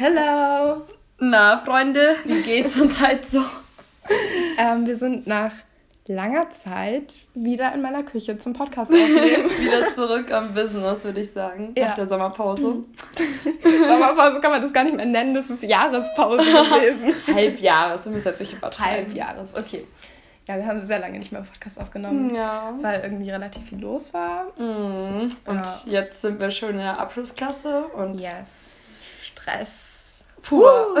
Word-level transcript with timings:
Hello! 0.00 0.82
Na, 1.18 1.58
Freunde, 1.58 2.14
wie 2.24 2.40
geht's 2.42 2.80
uns 2.80 3.00
halt 3.00 3.28
so? 3.28 3.42
Ähm, 4.56 4.86
wir 4.86 4.94
sind 4.94 5.26
nach 5.26 5.50
langer 6.06 6.52
Zeit 6.52 7.16
wieder 7.34 7.74
in 7.74 7.82
meiner 7.82 8.04
Küche 8.04 8.38
zum 8.38 8.52
Podcast 8.52 8.92
aufnehmen. 8.92 9.50
wieder 9.58 9.92
zurück 9.96 10.30
am 10.30 10.54
Business, 10.54 11.02
würde 11.02 11.18
ich 11.18 11.32
sagen. 11.32 11.72
Ja. 11.76 11.88
Nach 11.88 11.94
der 11.96 12.06
Sommerpause. 12.06 12.62
Sommerpause 13.88 14.40
kann 14.40 14.52
man 14.52 14.62
das 14.62 14.72
gar 14.72 14.84
nicht 14.84 14.94
mehr 14.94 15.04
nennen, 15.04 15.34
das 15.34 15.50
ist 15.50 15.64
Jahrespause 15.64 16.44
gewesen. 16.44 17.16
Halbjahres, 17.34 18.04
wir 18.04 18.12
müssen 18.12 18.28
jetzt 18.28 18.38
nicht 18.38 18.52
übertreiben. 18.52 19.06
Halbjahres, 19.06 19.56
okay. 19.56 19.84
Ja, 20.46 20.58
wir 20.58 20.66
haben 20.66 20.84
sehr 20.84 21.00
lange 21.00 21.18
nicht 21.18 21.32
mehr 21.32 21.42
Podcast 21.42 21.80
aufgenommen, 21.80 22.32
ja. 22.36 22.72
weil 22.82 23.00
irgendwie 23.00 23.30
relativ 23.30 23.68
viel 23.68 23.80
los 23.80 24.14
war. 24.14 24.44
Mm. 24.56 25.28
Und 25.44 25.64
ja. 25.64 25.80
jetzt 25.86 26.20
sind 26.20 26.38
wir 26.38 26.52
schon 26.52 26.70
in 26.70 26.78
der 26.78 27.00
Abschlussklasse 27.00 27.86
und. 27.96 28.20
Yes. 28.20 28.78
Stress 29.20 29.87
pur. 30.48 30.94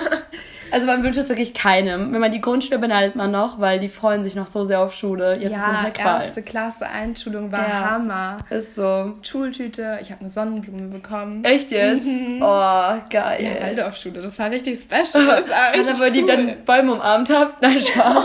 also 0.70 0.86
man 0.86 1.02
wünscht 1.02 1.18
es 1.18 1.28
wirklich 1.28 1.54
keinem. 1.54 2.12
Wenn 2.12 2.20
man 2.20 2.32
die 2.32 2.40
Grundschule 2.40 2.78
beneidet 2.78 3.16
man 3.16 3.30
noch, 3.30 3.58
weil 3.60 3.80
die 3.80 3.88
freuen 3.88 4.22
sich 4.22 4.34
noch 4.34 4.46
so 4.46 4.64
sehr 4.64 4.80
auf 4.80 4.94
Schule. 4.94 5.38
Jetzt 5.38 5.52
ja, 5.52 5.58
ist 5.58 5.78
eine 5.78 5.92
Qual. 5.92 6.22
erste 6.22 6.42
Klasse 6.42 6.86
Einschulung 6.86 7.50
war 7.50 7.68
ja. 7.68 7.90
Hammer. 7.90 8.36
Ist 8.50 8.74
so. 8.74 9.14
Schultüte, 9.22 9.98
ich 10.02 10.10
habe 10.10 10.20
eine 10.20 10.30
Sonnenblume 10.30 10.88
bekommen. 10.88 11.44
Echt 11.44 11.70
jetzt? 11.70 12.04
Mhm. 12.04 12.42
Oh, 12.42 12.94
geil. 13.10 13.42
Ja, 13.42 13.66
Waldorfschule, 13.66 14.20
das 14.20 14.38
war 14.38 14.50
richtig 14.50 14.80
special. 14.80 15.26
Das 15.26 15.48
war 15.48 15.72
richtig 15.72 15.88
also, 15.88 16.04
cool. 16.04 16.10
die 16.10 16.26
dann 16.26 16.64
Bäume 16.64 16.92
umarmt 16.94 17.30
habt? 17.30 17.62
Nein, 17.62 17.80
Spaß. 17.80 18.24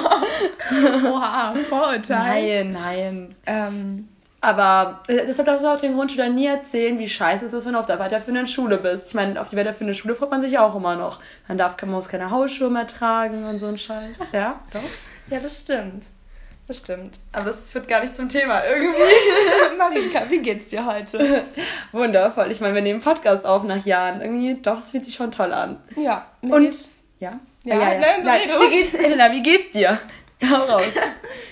Oha, 1.06 1.54
Vorurteil. 1.68 2.66
Nein, 2.66 2.72
nein. 2.72 3.36
Ähm, 3.46 4.08
aber 4.42 5.04
äh, 5.08 5.26
deshalb 5.28 5.46
darfst 5.46 5.64
du 5.64 5.70
auch 5.70 5.80
den 5.80 5.94
Grundschüler 5.94 6.30
nie 6.30 6.48
erzählen, 6.48 6.98
wie 6.98 7.08
scheiße 7.08 7.46
es 7.46 7.54
ist, 7.54 7.66
wenn 7.66 7.74
du 7.74 7.80
auf 7.80 7.86
der 7.86 8.00
weiterführenden 8.00 8.48
Schule 8.48 8.78
bist. 8.80 9.10
Ich 9.10 9.14
meine, 9.14 9.40
auf 9.40 9.50
die 9.50 9.56
weiterführende 9.56 9.94
Schule 9.94 10.16
freut 10.16 10.32
man 10.32 10.42
sich 10.42 10.58
auch 10.58 10.76
immer 10.76 10.96
noch. 10.96 11.20
Man 11.48 11.60
darf, 11.60 11.80
man 11.82 11.92
muss 11.92 12.10
keine 12.10 12.32
Hausschuhe 12.32 12.72
mehr 12.72 12.88
tragen 12.88 13.46
und 13.46 13.60
so 13.60 13.68
ein 13.68 13.78
Scheiß. 13.78 14.18
Ja, 14.34 14.58
doch? 14.74 14.82
Ja, 15.30 15.40
das 15.40 15.62
stimmt. 15.62 16.06
Das 16.68 16.80
stimmt. 16.80 17.20
Aber 17.34 17.46
das 17.46 17.70
führt 17.70 17.88
gar 17.88 18.02
nicht 18.02 18.16
zum 18.16 18.30
Thema 18.30 18.64
irgendwie. 18.66 18.98
Marika, 19.78 20.30
wie 20.30 20.40
geht's 20.40 20.70
dir 20.70 20.86
heute? 20.86 21.44
Wundervoll. 21.92 22.50
Ich 22.50 22.62
meine, 22.62 22.74
wir 22.74 22.82
nehmen 22.82 23.02
Podcast 23.02 23.46
auf 23.46 23.64
nach 23.64 23.86
Jahren. 23.86 24.22
Irgendwie, 24.22 24.60
doch, 24.60 24.80
es 24.80 24.92
fühlt 24.92 25.06
sich 25.06 25.14
schon 25.14 25.32
toll 25.32 25.54
an. 25.54 25.78
Ja. 25.96 26.26
Und, 26.42 26.62
geht's... 26.62 27.04
ja? 27.20 27.40
Ja, 27.64 27.76
ja, 27.76 27.94
ja. 27.94 28.00
Nein, 28.00 28.24
nein, 28.24 28.42
wie 28.60 28.70
geht's, 28.70 28.94
Elena, 28.96 29.32
wie 29.32 29.44
geht's 29.44 29.70
dir? 29.72 30.00
Hau 30.50 30.64
raus. 30.64 30.84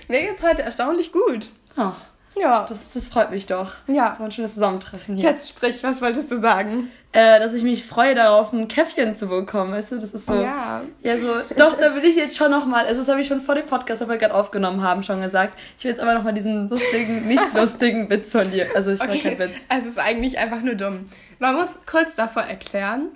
mir 0.08 0.22
geht's 0.22 0.42
heute 0.42 0.64
erstaunlich 0.64 1.12
gut. 1.12 1.50
Oh. 1.78 1.92
Ja. 2.40 2.66
Das, 2.68 2.90
das 2.92 3.08
freut 3.08 3.32
mich 3.32 3.46
doch. 3.46 3.76
Ja. 3.88 4.10
Das 4.10 4.20
war 4.20 4.28
ein 4.28 4.32
schönes 4.32 4.54
Zusammentreffen 4.54 5.16
hier. 5.16 5.30
Jetzt 5.30 5.50
sprich, 5.50 5.84
was 5.84 6.02
wolltest 6.02 6.32
du 6.32 6.38
sagen? 6.38 6.92
Äh, 7.12 7.40
dass 7.40 7.54
ich 7.54 7.64
mich 7.64 7.86
freue 7.86 8.14
darauf, 8.14 8.54
ein 8.54 8.68
Käffchen 8.68 9.16
zu 9.16 9.28
bekommen, 9.28 9.72
weißt 9.72 9.94
du? 9.94 9.96
Das 9.98 10.14
ist 10.14 10.28
so. 10.28 10.36
Ja. 10.36 10.84
Ja, 11.02 11.18
so. 11.18 11.28
Doch, 11.58 11.76
da 11.76 11.96
will 11.96 12.06
ich 12.06 12.16
jetzt 12.16 12.38
schon 12.38 12.52
nochmal, 12.52 12.86
also 12.86 13.02
das 13.02 13.10
habe 13.10 13.20
ich 13.22 13.28
schon 13.28 13.42
vor 13.42 13.56
dem 13.56 13.66
Podcast, 13.66 14.02
den 14.02 14.10
wir 14.10 14.18
gerade 14.18 14.36
aufgenommen 14.36 14.84
haben, 14.84 15.02
schon 15.02 15.22
gesagt. 15.22 15.58
Ich 15.78 15.84
will 15.84 15.92
jetzt 15.92 16.00
aber 16.00 16.14
nochmal 16.14 16.34
diesen 16.34 16.70
lustigen, 16.70 17.28
nicht 17.28 17.54
lustigen 17.54 18.10
Witz 18.10 18.32
von 18.32 18.50
dir. 18.52 18.68
Also 18.76 18.92
ich 18.92 19.02
okay. 19.02 19.20
kein 19.22 19.40
Witz. 19.40 19.56
Also 19.70 19.88
es 19.88 19.94
ist 19.94 20.00
eigentlich 20.00 20.38
einfach 20.38 20.62
nur 20.62 20.76
dumm. 20.76 21.06
Man 21.40 21.56
muss 21.56 21.80
kurz 21.90 22.14
davor 22.14 22.44
erklären. 22.44 23.10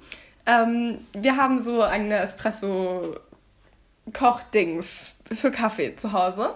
Ähm, 0.46 1.00
wir 1.16 1.38
haben 1.38 1.60
so 1.60 1.84
eine 1.84 2.18
Espresso 2.18 3.16
Kochdings 4.12 5.16
für 5.32 5.52
Kaffee 5.52 5.96
zu 5.96 6.12
Hause. 6.12 6.50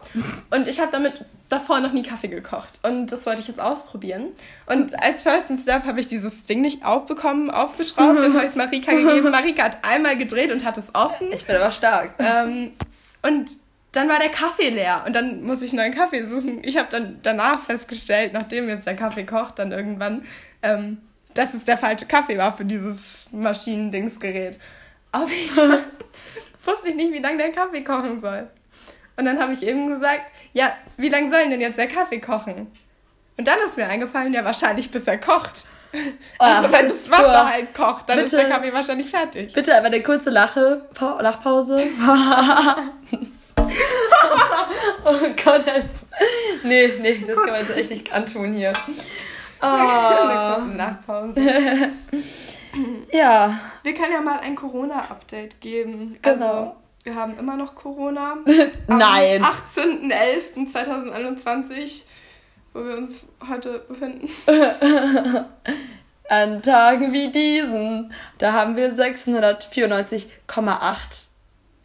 Und 0.50 0.68
ich 0.68 0.80
habe 0.80 0.92
damit 0.92 1.24
davor 1.50 1.80
noch 1.80 1.94
nie 1.94 2.04
Kaffee 2.04 2.28
gekocht. 2.28 2.80
Und 2.84 3.08
das 3.08 3.26
wollte 3.26 3.42
ich 3.42 3.48
jetzt 3.48 3.60
ausprobieren. 3.60 4.28
Und 4.66 5.02
als 5.02 5.24
First 5.24 5.48
Step 5.62 5.86
habe 5.86 6.00
ich 6.00 6.08
dieses 6.08 6.44
Ding 6.44 6.62
nicht 6.62 6.86
aufbekommen, 6.86 7.50
aufgeschraubt 7.50 8.20
und 8.20 8.34
habe 8.36 8.46
es 8.46 8.56
Marika 8.56 8.92
gegeben. 8.92 9.32
Marika 9.32 9.64
hat 9.64 9.78
einmal 9.84 10.18
gedreht 10.18 10.52
und 10.52 10.66
hat 10.66 10.78
es 10.78 10.94
offen. 10.94 11.32
Ich 11.32 11.46
bin 11.46 11.56
aber 11.56 11.72
stark. 11.72 12.14
Ähm, 12.20 12.74
und 13.22 13.52
dann 13.94 14.10
war 14.10 14.20
der 14.20 14.30
Kaffee 14.30 14.70
leer 14.70 15.04
und 15.06 15.16
dann 15.16 15.44
muss 15.44 15.62
ich 15.62 15.74
neuen 15.74 15.94
Kaffee 15.94 16.26
suchen. 16.26 16.60
Ich 16.64 16.78
habe 16.78 16.90
dann 16.92 17.20
danach 17.24 17.62
festgestellt, 17.62 18.34
nachdem 18.34 18.70
jetzt 18.70 18.86
der 18.86 18.96
Kaffee 18.96 19.26
kocht, 19.26 19.60
dann 19.60 19.72
irgendwann, 19.72 20.24
ähm, 20.62 21.00
dass 21.34 21.54
es 21.54 21.66
der 21.66 21.78
falsche 21.78 22.06
Kaffee 22.06 22.38
war 22.38 22.56
für 22.56 22.66
dieses 22.66 23.28
Maschinendingsgerät. 23.32 24.60
Auf 25.12 25.32
jeden 25.32 25.54
Fall 25.54 25.84
wusste 26.66 26.90
ich 26.90 26.96
nicht, 26.96 27.14
wie 27.14 27.20
lange 27.20 27.38
der 27.38 27.52
Kaffee 27.52 27.84
kochen 27.84 28.20
soll. 28.20 28.48
Und 29.18 29.26
dann 29.26 29.40
habe 29.40 29.54
ich 29.54 29.64
eben 29.64 29.88
gesagt, 29.90 30.32
ja, 30.54 30.74
wie 30.96 31.10
lange 31.10 31.30
soll 31.32 31.50
denn 31.50 31.60
jetzt 31.60 31.78
der 31.78 31.88
Kaffee 31.88 32.20
kochen? 32.20 32.72
Und 33.38 33.48
dann 33.48 33.60
ist 33.66 33.78
mir 33.78 33.88
eingefallen, 33.88 34.34
ja, 34.34 34.46
wahrscheinlich 34.46 34.90
bis 34.92 35.08
er 35.08 35.18
kocht. 35.18 35.66
Oh, 36.40 36.44
also 36.44 36.72
wenn 36.72 36.88
das 36.88 37.10
Wasser 37.10 37.46
oh, 37.46 37.50
halt 37.52 37.74
kocht, 37.74 38.10
dann 38.10 38.18
bitte, 38.18 38.36
ist 38.36 38.38
der 38.38 38.50
Kaffee 38.50 38.74
wahrscheinlich 38.74 39.10
fertig. 39.10 39.54
Bitte 39.54 39.76
aber 39.76 39.88
eine 39.88 40.02
kurze 40.02 40.30
Lache, 40.30 40.86
pa 40.94 41.20
Lachpause. 41.22 41.76
oh 45.06 45.20
Gott, 45.44 45.66
jetzt. 45.66 46.06
Nee, 46.64 46.92
nee, 47.02 47.24
das 47.26 47.38
kann 47.38 47.50
man 47.50 47.62
jetzt 47.62 47.76
echt 47.76 47.90
nicht 47.90 48.14
antun 48.14 48.54
hier. 48.54 48.74
Oh. 49.62 49.66
eine 49.66 50.56
kurze 50.56 50.78
Nachpause. 50.78 51.42
ja. 53.12 53.60
Wir 53.84 53.94
können 53.94 54.14
ja 54.14 54.22
mal 54.22 54.40
ein 54.40 54.56
Corona-Update 54.56 55.62
geben. 55.62 56.18
Also, 56.22 56.46
genau. 56.46 56.60
Also, 56.60 56.76
wir 57.08 57.16
haben 57.16 57.40
immer 57.40 57.56
noch 57.56 57.74
Corona. 57.74 58.36
Nein. 58.88 59.42
Am 59.42 59.54
18.11.2021, 59.74 62.04
wo 62.74 62.84
wir 62.84 62.98
uns 62.98 63.26
heute 63.50 63.80
befinden. 63.80 64.28
An 66.30 66.62
Tagen 66.62 67.14
wie 67.14 67.32
diesen, 67.32 68.12
da 68.40 68.52
haben 68.52 68.76
wir 68.76 68.94
694,8 68.94 70.26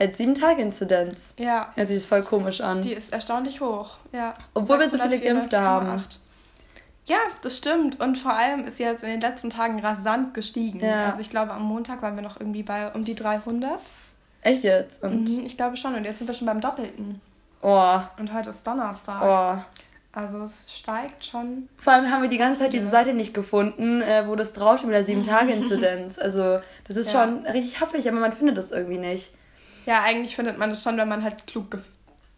als 0.00 0.18
7-Tage-Inzidenz. 0.18 1.34
Ja. 1.38 1.72
Ja, 1.76 1.86
sieht 1.86 1.98
es 1.98 2.06
voll 2.06 2.24
komisch 2.24 2.60
an. 2.60 2.82
Die 2.82 2.92
ist 2.92 3.12
erstaunlich 3.12 3.60
hoch, 3.60 3.98
ja. 4.10 4.34
Obwohl 4.54 4.80
wir 4.80 4.88
so 4.88 4.98
viele 4.98 5.20
Geimpfte 5.20 5.60
haben. 5.60 6.02
Ja, 7.06 7.18
das 7.42 7.58
stimmt. 7.58 8.00
Und 8.00 8.18
vor 8.18 8.32
allem 8.32 8.64
ist 8.64 8.78
sie 8.78 8.82
jetzt 8.82 9.04
in 9.04 9.10
den 9.10 9.20
letzten 9.20 9.50
Tagen 9.50 9.78
rasant 9.78 10.34
gestiegen. 10.34 10.80
Ja. 10.80 11.04
Also 11.04 11.20
ich 11.20 11.30
glaube, 11.30 11.52
am 11.52 11.62
Montag 11.62 12.02
waren 12.02 12.16
wir 12.16 12.24
noch 12.24 12.40
irgendwie 12.40 12.64
bei 12.64 12.90
um 12.90 13.04
die 13.04 13.14
300. 13.14 13.78
Echt 14.42 14.64
jetzt? 14.64 15.02
Und 15.02 15.24
mhm, 15.28 15.46
ich 15.46 15.56
glaube 15.56 15.76
schon. 15.76 15.94
Und 15.94 16.04
jetzt 16.04 16.18
sind 16.18 16.26
wir 16.26 16.34
schon 16.34 16.46
beim 16.46 16.60
Doppelten. 16.60 17.20
Oh. 17.62 18.00
Und 18.18 18.34
heute 18.34 18.50
ist 18.50 18.66
Donnerstag. 18.66 19.22
Oh. 19.22 19.62
Also 20.12 20.42
es 20.42 20.66
steigt 20.68 21.24
schon. 21.24 21.68
Vor 21.78 21.94
allem 21.94 22.10
haben 22.10 22.22
wir 22.22 22.28
die 22.28 22.38
ganze 22.38 22.60
Zeit 22.60 22.74
diese 22.74 22.88
Seite 22.88 23.14
nicht 23.14 23.32
gefunden, 23.32 24.02
äh, 24.02 24.28
wo 24.28 24.36
das 24.36 24.52
draufsteht 24.52 24.90
mit 24.90 24.96
der 24.96 25.06
7-Tage-Inzidenz. 25.06 26.18
also 26.20 26.60
das 26.86 26.96
ist 26.96 27.12
ja. 27.12 27.22
schon 27.22 27.46
richtig 27.46 27.80
happig, 27.80 28.06
aber 28.08 28.20
man 28.20 28.32
findet 28.32 28.58
das 28.58 28.72
irgendwie 28.72 28.98
nicht. 28.98 29.32
Ja, 29.86 30.02
eigentlich 30.02 30.36
findet 30.36 30.58
man 30.58 30.70
das 30.70 30.82
schon, 30.82 30.98
wenn 30.98 31.08
man 31.08 31.24
halt 31.24 31.46
klug 31.46 31.78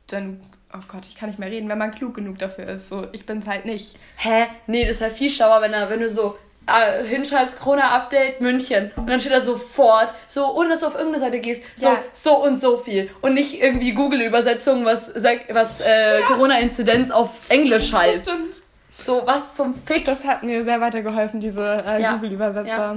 dann 0.06 0.40
oh 0.74 0.80
Gott, 0.88 1.06
ich 1.06 1.14
kann 1.14 1.28
nicht 1.28 1.38
mehr 1.38 1.50
reden, 1.50 1.68
wenn 1.68 1.78
man 1.78 1.92
klug 1.92 2.14
genug 2.14 2.38
dafür 2.38 2.66
ist. 2.66 2.88
So, 2.88 3.06
ich 3.12 3.24
bin's 3.26 3.46
halt 3.46 3.64
nicht. 3.64 3.96
Hä? 4.16 4.46
Nee, 4.66 4.86
das 4.86 4.96
ist 4.96 5.02
halt 5.02 5.12
viel 5.12 5.30
schlauer, 5.30 5.60
wenn, 5.62 5.72
wenn 5.72 6.00
du 6.00 6.10
so 6.10 6.36
äh, 6.66 7.04
hinschreibst, 7.04 7.58
Corona-Update 7.60 8.40
München. 8.40 8.90
Und 8.96 9.08
dann 9.08 9.20
steht 9.20 9.32
da 9.32 9.40
sofort, 9.40 10.12
so, 10.26 10.54
ohne 10.54 10.70
dass 10.70 10.80
du 10.80 10.86
auf 10.86 10.94
irgendeine 10.94 11.24
Seite 11.24 11.40
gehst, 11.40 11.62
so, 11.76 11.86
ja. 11.86 11.98
so 12.12 12.42
und 12.42 12.60
so 12.60 12.78
viel. 12.78 13.10
Und 13.20 13.34
nicht 13.34 13.62
irgendwie 13.62 13.92
Google-Übersetzung, 13.92 14.84
was, 14.84 15.12
was 15.14 15.80
äh, 15.80 16.20
ja. 16.20 16.26
Corona-Inzidenz 16.26 17.10
auf 17.10 17.50
Englisch 17.50 17.92
heißt. 17.92 18.26
Das 18.26 18.36
stimmt. 18.36 18.62
So, 18.92 19.22
was 19.24 19.54
zum 19.54 19.74
Fick. 19.84 20.04
Das 20.04 20.24
hat 20.24 20.42
mir 20.42 20.64
sehr 20.64 20.80
weitergeholfen, 20.80 21.40
diese 21.40 21.76
äh, 21.86 22.00
ja. 22.00 22.14
Google-Übersetzer. 22.14 22.96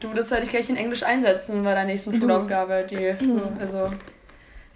Du, 0.00 0.12
das 0.12 0.30
werde 0.30 0.44
ich 0.44 0.50
gleich 0.50 0.68
in 0.68 0.76
Englisch 0.76 1.02
einsetzen 1.02 1.62
bei 1.62 1.74
der 1.74 1.84
nächsten 1.84 2.20
Schulaufgabe. 2.20 2.86
Die, 2.90 3.24
mhm. 3.24 3.42
also, 3.60 3.92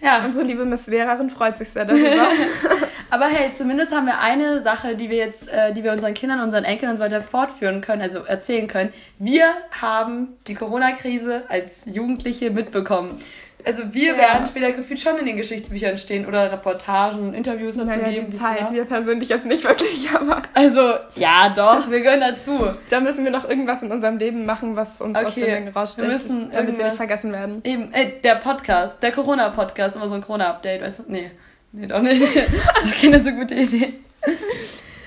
ja. 0.00 0.24
Unsere 0.24 0.46
liebe 0.46 0.64
Miss 0.64 0.86
Lehrerin 0.86 1.30
freut 1.30 1.58
sich 1.58 1.70
sehr 1.70 1.84
darüber. 1.84 2.28
Aber 3.10 3.26
hey, 3.26 3.50
zumindest 3.52 3.92
haben 3.92 4.06
wir 4.06 4.20
eine 4.20 4.60
Sache, 4.60 4.94
die 4.94 5.10
wir 5.10 5.16
jetzt, 5.16 5.48
äh, 5.48 5.72
die 5.72 5.82
wir 5.82 5.92
unseren 5.92 6.14
Kindern, 6.14 6.40
unseren 6.40 6.64
Enkeln 6.64 6.92
und 6.92 6.96
so 6.96 7.02
weiter 7.02 7.20
fortführen 7.20 7.80
können, 7.80 8.02
also 8.02 8.20
erzählen 8.20 8.68
können. 8.68 8.92
Wir 9.18 9.52
haben 9.80 10.36
die 10.46 10.54
Corona-Krise 10.54 11.42
als 11.48 11.86
Jugendliche 11.86 12.50
mitbekommen. 12.50 13.20
Also 13.64 13.82
wir 13.92 14.12
ja. 14.12 14.18
werden 14.18 14.46
später 14.46 14.72
gefühlt 14.72 15.00
schon 15.00 15.18
in 15.18 15.26
den 15.26 15.36
Geschichtsbüchern 15.36 15.98
stehen 15.98 16.26
oder 16.26 16.50
Reportagen, 16.50 17.34
Interviews 17.34 17.76
dazu 17.76 17.88
naja, 17.88 18.08
geben. 18.08 18.30
Die 18.30 18.38
Zeit, 18.38 18.72
wir 18.72 18.84
persönlich 18.84 19.28
jetzt 19.28 19.44
nicht 19.46 19.64
wirklich, 19.64 20.08
aber... 20.14 20.42
Also, 20.54 20.94
ja 21.16 21.50
doch, 21.50 21.90
wir 21.90 22.00
gehören 22.00 22.20
dazu. 22.20 22.58
Da 22.88 23.00
müssen 23.00 23.24
wir 23.24 23.30
noch 23.30 23.48
irgendwas 23.48 23.82
in 23.82 23.92
unserem 23.92 24.18
Leben 24.18 24.46
machen, 24.46 24.76
was 24.76 25.00
uns 25.00 25.18
okay. 25.18 25.26
aus 25.26 25.34
den 25.34 25.44
Dingen 25.44 25.68
rausstellt, 25.68 26.08
wir 26.08 26.14
müssen 26.14 26.50
damit 26.50 26.78
wir 26.78 26.84
nicht 26.86 26.96
vergessen 26.96 27.32
werden. 27.32 27.60
Eben, 27.64 27.92
äh, 27.92 28.20
der 28.22 28.36
Podcast, 28.36 29.02
der 29.02 29.12
Corona-Podcast, 29.12 29.96
immer 29.96 30.08
so 30.08 30.14
ein 30.14 30.22
Corona-Update, 30.22 30.82
weißt 30.82 31.00
du? 31.00 31.02
Nee. 31.08 31.30
Nee, 31.72 31.86
doch 31.86 32.02
nicht. 32.02 32.24
Keine 33.00 33.22
so 33.22 33.30
gute 33.30 33.54
Idee. 33.54 33.94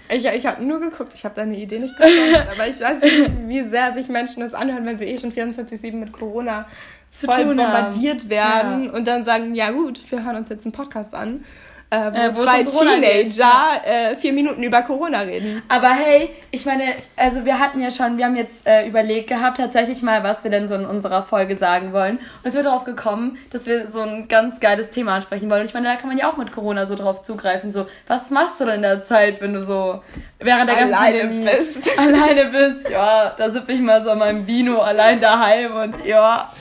Ich, 0.09 0.25
ich 0.25 0.45
habe 0.45 0.63
nur 0.63 0.79
geguckt, 0.79 1.13
ich 1.13 1.25
habe 1.25 1.35
deine 1.35 1.57
Idee 1.57 1.79
nicht 1.79 1.95
gefunden, 1.95 2.47
aber 2.51 2.67
ich 2.67 2.79
weiß 2.79 3.01
nicht, 3.01 3.31
wie 3.47 3.63
sehr 3.63 3.93
sich 3.93 4.07
Menschen 4.09 4.41
das 4.41 4.53
anhören, 4.53 4.85
wenn 4.85 4.97
sie 4.97 5.05
eh 5.05 5.17
schon 5.17 5.31
24-7 5.31 5.93
mit 5.93 6.11
Corona 6.11 6.67
Zu 7.11 7.25
voll 7.25 7.45
bombardiert 7.45 8.29
werden 8.29 8.85
ja. 8.85 8.91
und 8.91 9.07
dann 9.07 9.23
sagen, 9.23 9.55
ja 9.55 9.71
gut, 9.71 10.01
wir 10.09 10.23
hören 10.23 10.37
uns 10.37 10.49
jetzt 10.49 10.65
einen 10.65 10.71
Podcast 10.71 11.15
an. 11.15 11.43
Äh, 11.93 12.13
wo, 12.13 12.17
Äh, 12.17 12.35
wo 12.35 12.41
zwei 12.43 12.63
Teenager 12.63 13.51
äh, 13.85 14.15
vier 14.15 14.33
Minuten 14.33 14.63
über 14.63 14.81
Corona 14.81 15.19
reden. 15.19 15.61
Aber 15.67 15.89
hey, 15.89 16.29
ich 16.51 16.65
meine, 16.65 16.95
also 17.15 17.45
wir 17.45 17.59
hatten 17.59 17.79
ja 17.79 17.91
schon, 17.91 18.17
wir 18.17 18.25
haben 18.25 18.35
jetzt 18.35 18.65
äh, 18.67 18.87
überlegt 18.87 19.27
gehabt, 19.29 19.57
tatsächlich 19.57 20.01
mal, 20.01 20.23
was 20.23 20.43
wir 20.43 20.51
denn 20.51 20.67
so 20.67 20.75
in 20.75 20.85
unserer 20.85 21.23
Folge 21.23 21.55
sagen 21.55 21.93
wollen. 21.93 22.17
Und 22.17 22.49
es 22.49 22.55
wird 22.55 22.65
darauf 22.65 22.83
gekommen, 22.83 23.37
dass 23.51 23.65
wir 23.65 23.91
so 23.91 24.01
ein 24.01 24.27
ganz 24.27 24.59
geiles 24.59 24.89
Thema 24.89 25.15
ansprechen 25.15 25.49
wollen. 25.49 25.61
Und 25.61 25.67
ich 25.67 25.73
meine, 25.73 25.87
da 25.87 25.95
kann 25.95 26.09
man 26.09 26.17
ja 26.17 26.29
auch 26.29 26.37
mit 26.37 26.51
Corona 26.51 26.85
so 26.85 26.95
drauf 26.95 27.21
zugreifen. 27.21 27.71
So, 27.71 27.85
was 28.07 28.29
machst 28.29 28.59
du 28.59 28.65
denn 28.65 28.75
in 28.75 28.81
der 28.81 29.01
Zeit, 29.01 29.41
wenn 29.41 29.53
du 29.53 29.63
so 29.63 30.01
während 30.43 30.69
der 30.69 30.77
ganzen 30.77 30.93
Alleine 30.93 31.25
bist. 31.27 31.97
alleine 31.99 32.45
bist? 32.45 32.89
Ja, 32.89 33.33
da 33.37 33.49
sippe 33.49 33.71
ich 33.73 33.81
mal 33.81 34.03
so 34.03 34.11
an 34.11 34.19
meinem 34.19 34.45
Vino 34.45 34.81
allein 34.81 35.19
daheim 35.19 35.75
und 35.75 36.05
ja. 36.05 36.51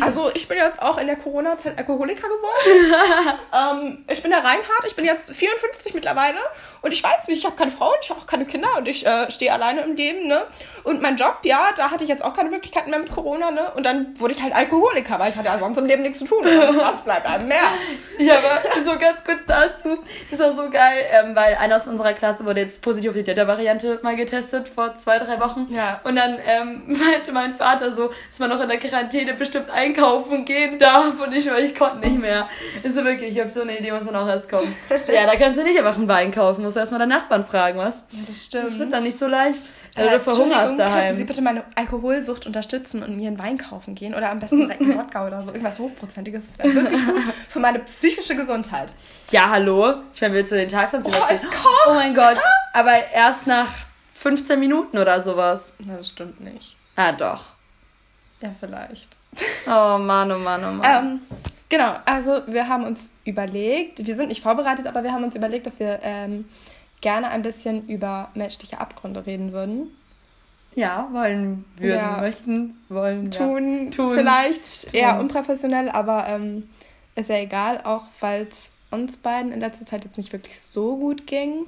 Also 0.00 0.30
ich 0.34 0.46
bin 0.46 0.58
jetzt 0.58 0.80
auch 0.80 0.98
in 0.98 1.06
der 1.06 1.16
Corona-Zeit 1.16 1.76
Alkoholiker 1.78 2.28
geworden. 2.28 3.38
ähm, 3.82 4.04
ich 4.10 4.22
bin 4.22 4.30
der 4.30 4.40
Reinhard, 4.40 4.84
ich 4.86 4.94
bin 4.94 5.04
jetzt 5.04 5.32
54 5.32 5.94
mittlerweile 5.94 6.38
und 6.82 6.92
ich 6.92 7.02
weiß 7.02 7.26
nicht, 7.28 7.38
ich 7.38 7.44
habe 7.44 7.56
keine 7.56 7.70
Frau 7.70 7.88
und 7.88 7.98
ich 8.02 8.10
habe 8.10 8.20
auch 8.20 8.26
keine 8.26 8.44
Kinder 8.44 8.68
und 8.76 8.86
ich 8.88 9.06
äh, 9.06 9.30
stehe 9.30 9.52
alleine 9.52 9.82
im 9.82 9.96
Leben, 9.96 10.28
ne? 10.28 10.42
Und 10.84 11.02
mein 11.02 11.16
Job, 11.16 11.38
ja, 11.42 11.70
da 11.76 11.90
hatte 11.90 12.04
ich 12.04 12.10
jetzt 12.10 12.24
auch 12.24 12.34
keine 12.34 12.50
Möglichkeiten 12.50 12.90
mehr 12.90 12.98
mit 12.98 13.12
Corona, 13.12 13.50
ne? 13.50 13.72
Und 13.74 13.84
dann 13.84 14.18
wurde 14.18 14.34
ich 14.34 14.42
halt 14.42 14.54
Alkoholiker, 14.54 15.18
weil 15.18 15.30
ich 15.30 15.36
hatte 15.36 15.48
ja 15.48 15.58
sonst 15.58 15.78
im 15.78 15.86
Leben 15.86 16.02
nichts 16.02 16.18
zu 16.18 16.26
tun. 16.26 16.46
Und 16.46 16.78
was 16.78 17.02
bleibt 17.02 17.26
einem 17.26 17.48
mehr? 17.48 17.58
Ja, 18.18 18.34
aber 18.38 18.84
so 18.84 18.98
ganz 18.98 19.24
kurz 19.24 19.40
dazu. 19.46 19.98
Das 20.30 20.38
war 20.38 20.54
so 20.54 20.70
geil, 20.70 21.04
ähm, 21.10 21.34
weil 21.34 21.54
einer 21.56 21.76
aus 21.76 21.86
unserer 21.86 22.12
Klasse 22.12 22.44
wurde 22.44 22.60
jetzt 22.60 22.82
positiv 22.82 23.10
auf 23.10 23.16
die 23.16 23.24
Delta-Variante 23.28 24.00
mal 24.02 24.16
getestet 24.16 24.68
vor 24.68 24.94
zwei, 24.96 25.18
drei 25.18 25.38
Wochen. 25.40 25.66
Ja. 25.70 26.00
Und 26.04 26.16
dann 26.16 26.36
ähm, 26.44 26.82
meinte 26.86 27.30
mein 27.32 27.54
Vater 27.54 27.92
so, 27.92 28.10
dass 28.28 28.38
man 28.38 28.50
noch 28.50 28.60
in 28.60 28.68
der 28.68 28.78
Quarantäne 28.78 29.34
bestimmt 29.34 29.70
einkaufen 29.70 30.44
gehen 30.44 30.78
darf. 30.78 31.20
Und 31.24 31.34
ich, 31.34 31.48
weil 31.50 31.64
ich 31.64 31.74
konnte 31.74 32.08
nicht 32.08 32.20
mehr. 32.20 32.48
Ist 32.82 32.94
so 32.96 33.04
wirklich, 33.04 33.32
ich 33.32 33.40
habe 33.40 33.50
so 33.50 33.62
eine 33.62 33.78
Idee, 33.78 33.92
was 33.92 34.02
man 34.04 34.16
auch 34.16 34.26
erst 34.26 34.48
kommt. 34.48 34.68
Ja, 35.12 35.26
da 35.26 35.36
kannst 35.36 35.58
du 35.58 35.62
nicht 35.62 35.78
einfach 35.78 35.96
einen 35.96 36.08
Wein 36.08 36.32
kaufen. 36.32 36.62
Musst 36.62 36.76
du 36.76 36.80
erstmal 36.80 36.98
deinen 36.98 37.10
Nachbarn 37.10 37.44
fragen, 37.44 37.78
was? 37.78 38.04
Ja, 38.10 38.18
das 38.26 38.44
stimmt. 38.46 38.68
Das 38.68 38.78
wird 38.78 38.92
dann 38.92 39.02
nicht 39.04 39.18
so 39.18 39.26
leicht. 39.26 39.62
Äh, 39.96 40.00
Also 40.02 40.12
du 40.14 40.20
verhungerst 40.20 40.52
Entschuldigung, 40.52 40.76
Könnten 40.76 40.76
Sie 40.76 41.00
daheim. 41.22 41.26
bitte 41.26 41.42
meine 41.42 41.64
Alkoholsucht 41.74 42.46
unterstützen 42.46 43.02
und 43.02 43.16
mir 43.16 43.28
einen 43.28 43.38
Wein 43.38 43.58
kaufen 43.58 43.94
gehen? 43.94 44.14
Oder 44.14 44.30
am 44.30 44.38
besten 44.38 44.58
direkt 44.60 44.80
einen 44.82 44.98
Wodka 44.98 45.26
oder 45.26 45.42
so. 45.42 45.50
Irgendwas 45.50 45.78
Hochprozentiges. 45.78 46.46
Das 46.48 46.58
wäre 46.58 46.74
wirklich 46.74 47.06
gut 47.06 47.22
für 47.48 47.60
meine 47.60 47.78
psychische 47.80 48.36
Gesundheit. 48.36 48.92
Ja, 49.30 49.50
hallo? 49.50 49.94
Ich 50.14 50.20
meine, 50.20 50.34
willst 50.34 50.52
du 50.52 50.56
den 50.56 50.68
Tag 50.68 50.90
sonst 50.90 51.06
Oh. 51.06 51.88
Oh 51.88 51.94
mein 51.94 52.14
Gott. 52.14 52.38
Aber 52.72 52.92
erst 53.12 53.46
nach 53.46 53.68
15 54.14 54.58
Minuten 54.58 54.98
oder 54.98 55.20
sowas. 55.20 55.74
Na, 55.78 55.96
das 55.96 56.08
stimmt 56.08 56.40
nicht. 56.40 56.76
Ah, 56.96 57.12
doch. 57.12 57.46
Ja, 58.40 58.50
vielleicht. 58.58 59.08
Oh 59.66 59.98
Mann, 59.98 60.32
oh 60.32 60.38
Mann, 60.38 60.64
oh 60.64 60.72
Mann. 60.72 60.82
Ähm, 60.84 61.20
genau, 61.68 61.94
also 62.06 62.40
wir 62.46 62.68
haben 62.68 62.84
uns 62.84 63.12
überlegt, 63.24 64.04
wir 64.06 64.16
sind 64.16 64.28
nicht 64.28 64.42
vorbereitet, 64.42 64.86
aber 64.86 65.02
wir 65.02 65.12
haben 65.12 65.24
uns 65.24 65.36
überlegt, 65.36 65.66
dass 65.66 65.78
wir 65.78 66.00
ähm, 66.02 66.48
gerne 67.00 67.28
ein 67.28 67.42
bisschen 67.42 67.86
über 67.88 68.30
menschliche 68.34 68.80
Abgründe 68.80 69.26
reden 69.26 69.52
würden. 69.52 69.94
ja, 70.74 71.08
wollen, 71.12 71.64
würden, 71.76 71.96
Ja. 71.98 72.16
möchten, 72.20 72.82
wollen. 72.88 73.30
Tun, 73.30 73.90
Tun. 73.90 74.16
vielleicht 74.16 74.94
eher 74.94 75.10
Tun. 75.12 75.20
unprofessionell, 75.20 75.90
aber 75.90 76.26
ähm, 76.28 76.68
ist 77.14 77.28
ja 77.28 77.36
egal, 77.36 77.80
auch 77.84 78.04
weil 78.20 78.48
es 78.50 78.72
uns 78.90 79.16
beiden 79.16 79.52
in 79.52 79.60
letzter 79.60 79.84
Zeit 79.86 80.04
jetzt 80.04 80.16
nicht 80.16 80.32
wirklich 80.32 80.60
so 80.60 80.96
gut 80.96 81.26
ging. 81.26 81.66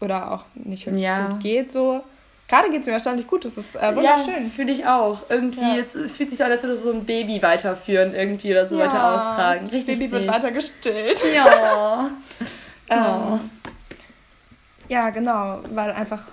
Oder 0.00 0.32
auch 0.32 0.44
nicht 0.54 0.86
wirklich 0.86 1.04
Ja. 1.04 1.28
gut 1.28 1.40
geht 1.40 1.70
so. 1.72 2.02
Gerade 2.48 2.68
geht 2.70 2.80
es 2.80 2.86
mir 2.86 2.92
erstaunlich 2.92 3.26
gut, 3.26 3.44
das 3.46 3.56
ist 3.56 3.76
äh, 3.76 3.80
Ja, 3.80 3.96
wunderschön. 3.96 4.50
fühle 4.50 4.72
ich 4.72 4.84
auch. 4.84 5.30
Irgendwie, 5.30 5.60
Ja. 5.60 5.76
es, 5.76 5.94
es 5.94 6.16
fühlt 6.16 6.28
sich 6.28 6.38
so 6.38 6.44
an, 6.44 6.50
als 6.50 6.62
würdest 6.62 6.84
du 6.84 6.88
so 6.90 6.94
ein 6.94 7.04
Baby 7.04 7.40
weiterführen 7.40 8.14
irgendwie 8.14 8.50
oder 8.50 8.66
so 8.66 8.76
weiter 8.78 9.14
austragen. 9.14 9.64
Das 9.64 9.72
Richtig 9.72 9.98
Baby 10.00 10.12
wird 10.12 10.24
süß. 10.26 10.34
weiter 10.34 10.50
gestillt. 10.50 11.20
Ja. 11.34 12.10
Ähm, 12.90 13.48
ja, 14.88 15.08
genau, 15.10 15.60
weil 15.72 15.92
einfach. 15.92 16.24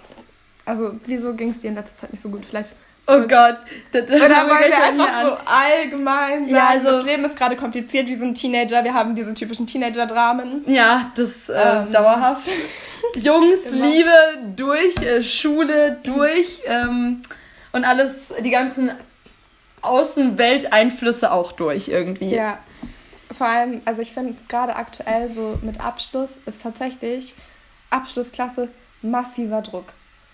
Also, 0.66 0.94
wieso 1.06 1.34
ging 1.36 1.52
es 1.52 1.60
dir 1.60 1.70
in 1.70 1.76
letzter 1.76 1.96
Zeit 1.96 2.12
nicht 2.12 2.22
so 2.22 2.28
gut? 2.28 2.44
Vielleicht. 2.44 2.76
Oh 3.10 3.22
Gott. 3.22 3.56
Das, 3.92 4.06
das 4.06 4.22
Oder 4.22 4.48
wollen 4.48 4.70
wir 4.70 4.84
einfach 5.04 5.22
so 5.24 5.38
allgemein 5.46 6.40
sagen, 6.42 6.50
Ja, 6.50 6.68
also- 6.70 6.92
das 6.92 7.06
Leben 7.06 7.26
ist 7.26 7.36
gerade 7.38 7.56
kompliziert, 7.56 8.08
wir 8.08 8.18
sind 8.18 8.36
Teenager, 8.36 8.84
wir 8.84 8.94
haben 8.94 9.16
diese 9.16 9.34
typischen 9.34 9.66
Teenager-Dramen. 9.68 10.64
Ja, 10.68 11.12
das 11.16 11.50
äh, 11.50 11.54
Ähm. 11.54 11.92
dauerhaft. 11.92 12.48
Jungs, 13.16 13.66
Immer. 13.72 13.86
Liebe 13.88 14.12
durch, 14.56 14.96
äh, 15.02 15.24
Schule 15.24 15.98
durch 16.04 16.62
ähm, 16.68 17.22
und 17.72 17.84
alles, 17.86 18.32
die 18.44 18.52
ganzen 18.52 18.92
Außenwelteinflüsse 19.82 21.32
auch 21.32 21.52
durch 21.52 21.88
irgendwie. 21.88 22.34
Ja. 22.36 22.60
Vor 23.36 23.48
allem, 23.48 23.82
also 23.86 24.02
ich 24.02 24.12
finde 24.14 24.36
gerade 24.48 24.76
aktuell 24.76 25.32
so 25.32 25.58
mit 25.62 25.80
Abschluss 25.80 26.40
ist 26.46 26.64
tatsächlich 26.64 27.36
Abschlussklasse 27.90 28.68
massiver 29.02 29.62
Druck. 29.62 29.86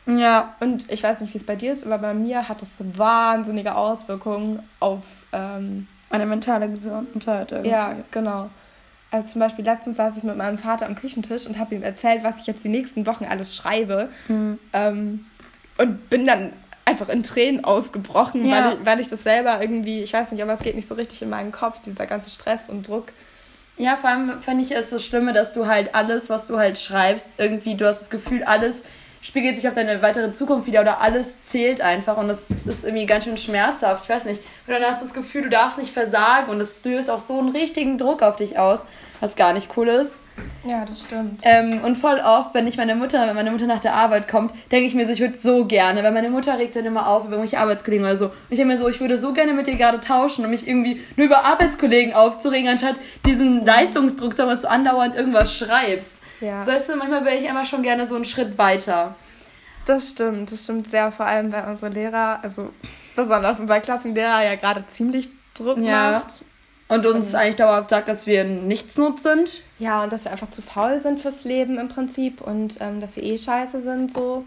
Ja. 0.05 0.55
Und 0.59 0.91
ich 0.91 1.01
weiß 1.03 1.21
nicht, 1.21 1.33
wie 1.33 1.37
es 1.37 1.45
bei 1.45 1.55
dir 1.55 1.73
ist, 1.73 1.85
aber 1.85 1.97
bei 1.97 2.13
mir 2.13 2.47
hat 2.47 2.61
es 2.61 2.77
wahnsinnige 2.97 3.75
Auswirkungen 3.75 4.61
auf 4.79 5.03
ähm, 5.33 5.87
Eine 6.09 6.25
mentale 6.25 6.69
Gesundheit 6.69 7.51
irgendwie. 7.51 7.71
Ja, 7.71 7.95
genau. 8.11 8.49
Also 9.11 9.27
zum 9.29 9.41
Beispiel 9.41 9.65
letztens 9.65 9.97
saß 9.97 10.17
ich 10.17 10.23
mit 10.23 10.37
meinem 10.37 10.57
Vater 10.57 10.85
am 10.85 10.95
Küchentisch 10.95 11.45
und 11.47 11.57
habe 11.57 11.75
ihm 11.75 11.83
erzählt, 11.83 12.23
was 12.23 12.37
ich 12.37 12.47
jetzt 12.47 12.63
die 12.63 12.69
nächsten 12.69 13.05
Wochen 13.05 13.25
alles 13.25 13.55
schreibe. 13.55 14.09
Mhm. 14.27 14.59
Ähm, 14.73 15.25
und 15.77 16.09
bin 16.09 16.25
dann 16.27 16.53
einfach 16.85 17.09
in 17.09 17.23
Tränen 17.23 17.63
ausgebrochen, 17.65 18.45
Ja. 18.45 18.55
weil, 18.55 18.73
ich, 18.73 18.85
weil 18.85 18.99
ich 18.99 19.07
das 19.07 19.23
selber 19.23 19.59
irgendwie, 19.59 20.03
ich 20.03 20.13
weiß 20.13 20.31
nicht, 20.31 20.41
aber 20.43 20.53
es 20.53 20.59
geht 20.59 20.75
nicht 20.75 20.87
so 20.87 20.95
richtig 20.95 21.21
in 21.21 21.29
meinen 21.29 21.51
Kopf, 21.51 21.81
dieser 21.81 22.05
ganze 22.05 22.29
Stress 22.29 22.69
und 22.69 22.87
Druck. 22.87 23.07
Ja, 23.77 23.97
vor 23.97 24.09
allem 24.09 24.39
finde 24.41 24.63
ich 24.63 24.71
es 24.71 24.91
das 24.91 25.03
Schlimme, 25.03 25.33
dass 25.33 25.53
du 25.53 25.65
halt 25.67 25.95
alles, 25.95 26.29
was 26.29 26.47
du 26.47 26.57
halt 26.57 26.77
schreibst, 26.77 27.39
irgendwie, 27.39 27.75
du 27.75 27.87
hast 27.87 28.01
das 28.01 28.09
Gefühl, 28.09 28.43
alles 28.43 28.83
spiegelt 29.25 29.55
sich 29.55 29.67
auf 29.67 29.73
deine 29.73 30.03
weitere 30.03 30.31
Zukunft 30.31 30.67
wieder 30.67 30.81
oder 30.81 31.01
alles 31.01 31.25
zählt 31.49 31.81
einfach 31.81 32.17
und 32.17 32.27
das 32.27 32.47
ist 32.65 32.83
irgendwie 32.83 33.07
ganz 33.07 33.23
schön 33.23 33.37
schmerzhaft. 33.37 34.03
Ich 34.03 34.09
weiß 34.09 34.25
nicht. 34.25 34.39
Und 34.67 34.73
dann 34.73 34.83
hast 34.83 35.01
du 35.01 35.05
das 35.05 35.15
Gefühl, 35.15 35.41
du 35.41 35.49
darfst 35.49 35.79
nicht 35.79 35.91
versagen 35.91 36.51
und 36.51 36.59
das 36.59 36.85
löst 36.85 37.09
auch 37.09 37.17
so 37.17 37.39
einen 37.39 37.49
richtigen 37.49 37.97
Druck 37.97 38.21
auf 38.21 38.35
dich 38.35 38.59
aus, 38.59 38.85
was 39.21 39.35
gar 39.35 39.53
nicht 39.53 39.75
cool 39.77 39.87
ist. 39.87 40.19
Ja, 40.63 40.85
das 40.85 41.01
stimmt. 41.01 41.41
Ähm, 41.43 41.81
und 41.83 41.97
voll 41.97 42.19
oft, 42.19 42.53
wenn 42.53 42.67
ich 42.67 42.77
meine 42.77 42.95
Mutter, 42.95 43.25
wenn 43.27 43.35
meine 43.35 43.49
Mutter 43.49 43.65
nach 43.65 43.79
der 43.79 43.95
Arbeit 43.95 44.27
kommt, 44.27 44.53
denke 44.71 44.85
ich 44.85 44.93
mir 44.93 45.07
so, 45.07 45.13
ich 45.13 45.21
würde 45.21 45.37
so 45.37 45.65
gerne, 45.65 46.03
weil 46.03 46.11
meine 46.11 46.29
Mutter 46.29 46.59
regt 46.59 46.75
dann 46.75 46.85
immer 46.85 47.07
auf 47.07 47.23
über 47.23 47.33
irgendwelche 47.33 47.59
Arbeitskollegen 47.59 48.05
oder 48.05 48.17
so. 48.17 48.25
Und 48.25 48.33
ich 48.49 48.57
denke 48.57 48.73
mir 48.73 48.79
so, 48.79 48.87
ich 48.87 48.99
würde 48.99 49.17
so 49.17 49.33
gerne 49.33 49.53
mit 49.53 49.65
dir 49.65 49.75
gerade 49.75 50.01
tauschen 50.01 50.45
und 50.45 50.51
mich 50.51 50.67
irgendwie 50.67 51.01
nur 51.15 51.25
über 51.25 51.45
Arbeitskollegen 51.45 52.13
aufzuregen, 52.13 52.69
anstatt 52.69 52.95
diesen 53.25 53.65
Leistungsdruck 53.65 54.35
zu 54.35 54.43
haben, 54.43 54.49
dass 54.49 54.61
du 54.61 54.69
andauernd 54.69 55.15
irgendwas 55.15 55.55
schreibst. 55.55 56.21
Ja. 56.41 56.65
Weißt 56.65 56.89
du, 56.89 56.95
manchmal 56.95 57.23
wäre 57.25 57.35
ich 57.35 57.47
einfach 57.49 57.65
schon 57.65 57.81
gerne 57.83 58.05
so 58.05 58.15
einen 58.15 58.25
Schritt 58.25 58.57
weiter. 58.57 59.15
Das 59.85 60.11
stimmt, 60.11 60.51
das 60.51 60.63
stimmt 60.63 60.89
sehr, 60.89 61.11
vor 61.11 61.25
allem 61.27 61.51
weil 61.51 61.65
unsere 61.67 61.91
Lehrer, 61.91 62.39
also 62.41 62.71
besonders 63.15 63.59
unser 63.59 63.79
Klassenlehrer 63.79 64.43
ja 64.43 64.55
gerade 64.55 64.85
ziemlich 64.87 65.29
Druck 65.55 65.77
Ja. 65.77 66.11
macht. 66.11 66.43
Und 66.87 67.05
uns 67.05 67.27
Und- 67.27 67.35
eigentlich 67.35 67.55
dauerhaft 67.55 67.89
sagt, 67.89 68.07
dass 68.07 68.25
wir 68.27 68.43
nichtsnutz 68.43 69.23
sind. 69.23 69.61
Ja, 69.79 70.03
und 70.03 70.13
dass 70.13 70.25
wir 70.25 70.31
einfach 70.31 70.49
zu 70.51 70.61
faul 70.61 70.99
sind 70.99 71.19
fürs 71.19 71.43
Leben 71.43 71.79
im 71.79 71.87
Prinzip 71.87 72.41
und 72.41 72.77
ähm, 72.79 72.99
dass 73.01 73.15
wir 73.15 73.23
eh 73.23 73.37
scheiße 73.37 73.81
sind 73.81 74.11
so. 74.13 74.43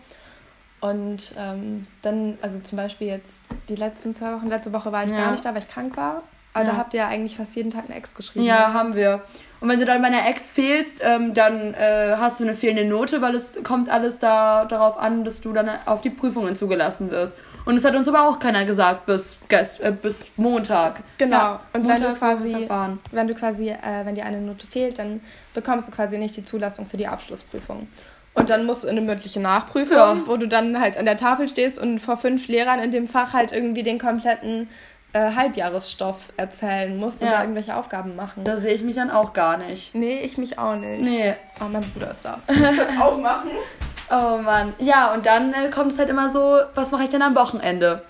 Und 0.80 1.32
ähm, 1.36 1.86
dann, 2.02 2.38
also 2.40 2.58
zum 2.60 2.76
Beispiel 2.76 3.08
jetzt 3.08 3.32
die 3.68 3.74
letzten 3.74 4.14
zwei 4.14 4.32
Wochen, 4.34 4.46
letzte 4.48 4.72
Woche 4.72 4.92
war 4.92 5.04
ich 5.04 5.10
Ja. 5.10 5.16
gar 5.16 5.32
nicht 5.32 5.44
da, 5.44 5.52
weil 5.54 5.62
ich 5.62 5.68
krank 5.68 5.96
war. 5.96 6.22
Aber 6.58 6.66
Ja. 6.66 6.72
da 6.72 6.78
habt 6.78 6.94
ihr 6.94 7.00
ja 7.00 7.08
eigentlich 7.08 7.36
fast 7.36 7.54
jeden 7.56 7.70
Tag 7.70 7.84
eine 7.86 7.96
Ex 7.96 8.14
geschrieben. 8.14 8.44
Ja, 8.44 8.72
haben 8.72 8.94
wir. 8.94 9.22
Und 9.60 9.68
wenn 9.68 9.80
du 9.80 9.86
dann 9.86 10.00
bei 10.00 10.06
einer 10.08 10.28
Ex 10.28 10.52
fehlst, 10.52 11.00
ähm, 11.04 11.34
dann 11.34 11.74
äh, 11.74 12.14
hast 12.16 12.38
du 12.38 12.44
eine 12.44 12.54
fehlende 12.54 12.84
Note, 12.84 13.20
weil 13.22 13.34
es 13.34 13.50
kommt 13.64 13.88
alles 13.90 14.20
da, 14.20 14.64
darauf 14.66 14.96
an, 14.96 15.24
dass 15.24 15.40
du 15.40 15.52
dann 15.52 15.68
auf 15.86 16.00
die 16.00 16.10
Prüfungen 16.10 16.54
zugelassen 16.54 17.10
wirst. 17.10 17.36
Und 17.64 17.76
es 17.76 17.84
hat 17.84 17.96
uns 17.96 18.06
aber 18.06 18.28
auch 18.28 18.38
keiner 18.38 18.64
gesagt 18.64 19.06
bis, 19.06 19.36
gest 19.48 19.80
äh, 19.80 19.90
bis 19.90 20.24
Montag. 20.36 21.02
Genau. 21.18 21.36
Ja, 21.36 21.60
und 21.72 21.88
wenn 21.88 22.00
du 22.00 22.08
Montag 22.08 22.38
wir 22.42 22.52
es 22.62 22.68
quasi, 22.68 22.68
wenn 23.10 23.26
du 23.26 23.34
quasi, 23.34 23.68
äh, 23.70 23.76
wenn 24.04 24.14
dir 24.14 24.24
eine 24.26 24.40
Note 24.40 24.66
fehlt, 24.68 24.98
dann 25.00 25.20
bekommst 25.54 25.88
du 25.88 25.92
quasi 25.92 26.18
nicht 26.18 26.36
die 26.36 26.44
Zulassung 26.44 26.86
für 26.86 26.96
die 26.96 27.08
Abschlussprüfung. 27.08 27.88
Und 28.34 28.50
dann 28.50 28.66
musst 28.66 28.84
du 28.84 28.86
in 28.86 28.96
eine 28.96 29.00
mündliche 29.04 29.40
Nachprüfung, 29.40 29.96
Ja. 29.96 30.16
wo 30.26 30.36
du 30.36 30.46
dann 30.46 30.80
halt 30.80 30.96
an 30.96 31.04
der 31.06 31.16
Tafel 31.16 31.48
stehst 31.48 31.76
und 31.80 31.98
vor 31.98 32.16
fünf 32.16 32.46
Lehrern 32.46 32.78
in 32.78 32.92
dem 32.92 33.08
Fach 33.08 33.32
halt 33.32 33.50
irgendwie 33.50 33.82
den 33.82 33.98
kompletten 33.98 34.68
äh, 35.12 35.32
Halbjahresstoff 35.34 36.16
erzählen 36.36 36.96
musst 36.96 37.22
Ja. 37.22 37.28
oder 37.28 37.40
irgendwelche 37.42 37.74
Aufgaben 37.76 38.14
machen. 38.16 38.44
Da 38.44 38.56
sehe 38.56 38.74
ich 38.74 38.82
mich 38.82 38.96
dann 38.96 39.10
auch 39.10 39.32
gar 39.32 39.56
nicht. 39.56 39.94
nee, 39.94 40.20
ich 40.22 40.38
mich 40.38 40.58
auch 40.58 40.76
nicht. 40.76 41.02
Nee. 41.02 41.34
Oh, 41.60 41.64
mein 41.70 41.82
Bruder 41.82 42.10
ist 42.10 42.24
da. 42.24 42.38
Kurz 42.46 43.00
aufmachen. 43.00 43.50
Oh 44.10 44.38
Mann. 44.38 44.72
Ja, 44.78 45.12
und 45.12 45.26
dann 45.26 45.52
äh, 45.52 45.68
kommt 45.70 45.92
es 45.92 45.98
halt 45.98 46.08
immer 46.08 46.28
so, 46.30 46.60
was 46.74 46.90
mache 46.92 47.04
ich 47.04 47.10
denn 47.10 47.22
am 47.22 47.34
Wochenende? 47.36 48.02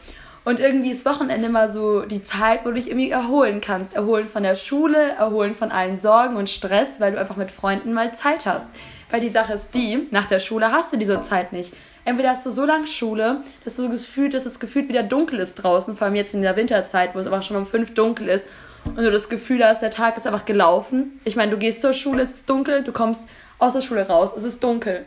Und 0.45 0.61
irgendwie 0.61 0.91
ist 0.91 1.05
Wochenende 1.05 1.47
immer 1.49 1.69
so 1.69 2.03
die 2.03 2.23
Zeit, 2.25 2.61
wo 2.65 2.69
du 2.69 2.75
dich 2.77 2.89
irgendwie 2.89 3.11
erholen 3.11 3.61
kannst. 3.61 3.95
Erholen 3.95 4.29
von 4.29 4.43
der 4.43 4.55
Schule, 4.55 5.11
erholen 5.13 5.55
von 5.55 5.71
allen 5.71 6.01
Sorgen 6.01 6.37
und 6.37 6.49
Stress, 6.49 7.01
weil 7.01 7.13
du 7.13 7.21
einfach 7.21 7.37
mit 7.37 7.51
Freunden 7.51 7.93
mal 7.93 8.15
Zeit 8.15 8.47
hast. 8.47 8.69
Weil 9.11 9.21
die 9.21 9.29
Sache 9.29 9.55
ist 9.55 9.75
die, 9.75 10.07
nach 10.11 10.27
der 10.27 10.39
Schule 10.39 10.71
hast 10.73 10.93
du 10.93 10.97
diese 10.97 11.21
Zeit 11.23 11.53
nicht. 11.53 11.73
Entweder 12.09 12.31
hast 12.31 12.47
du 12.47 12.51
so 12.51 12.65
lange 12.65 12.87
Schule, 12.87 13.43
dass 13.65 13.77
du 13.77 13.87
das 13.87 14.07
Gefühl, 14.07 14.31
dass 14.31 14.47
es 14.47 14.59
gefühlt 14.59 14.89
wieder 14.89 15.03
dunkel 15.03 15.41
ist 15.41 15.57
draußen, 15.57 15.95
vor 15.95 16.07
allem 16.07 16.17
jetzt 16.17 16.33
in 16.33 16.41
der 16.41 16.57
Winterzeit, 16.57 17.15
wo 17.15 17.19
es 17.19 17.27
aber 17.27 17.43
schon 17.43 17.55
um 17.59 17.67
fünf 17.67 17.93
dunkel 17.93 18.31
ist. 18.31 18.47
und 18.87 18.97
du 18.97 19.11
das 19.11 19.29
Gefühl 19.29 19.63
hast, 19.63 19.83
der 19.83 19.91
Tag 19.91 20.17
ist 20.17 20.27
einfach 20.27 20.47
gelaufen. 20.47 21.21
Ich 21.27 21.37
meine, 21.37 21.51
du 21.51 21.59
gehst 21.59 21.83
zur 21.83 21.93
Schule, 21.93 22.23
es 22.23 22.31
ist 22.31 22.49
dunkel, 22.49 22.83
du 22.83 22.93
kommst 22.93 23.29
aus 23.59 23.75
der 23.75 23.83
Schule 23.83 24.09
raus, 24.09 24.33
es 24.35 24.43
ist 24.43 24.65
dunkel. 24.65 25.05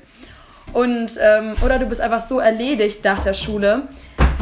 Und, 0.74 1.18
ähm, 1.20 1.56
oder 1.66 1.80
du 1.80 1.88
bist 1.88 2.02
einfach 2.02 2.22
so 2.22 2.38
erledigt 2.38 3.04
nach 3.04 3.24
der 3.24 3.34
Schule, 3.34 3.88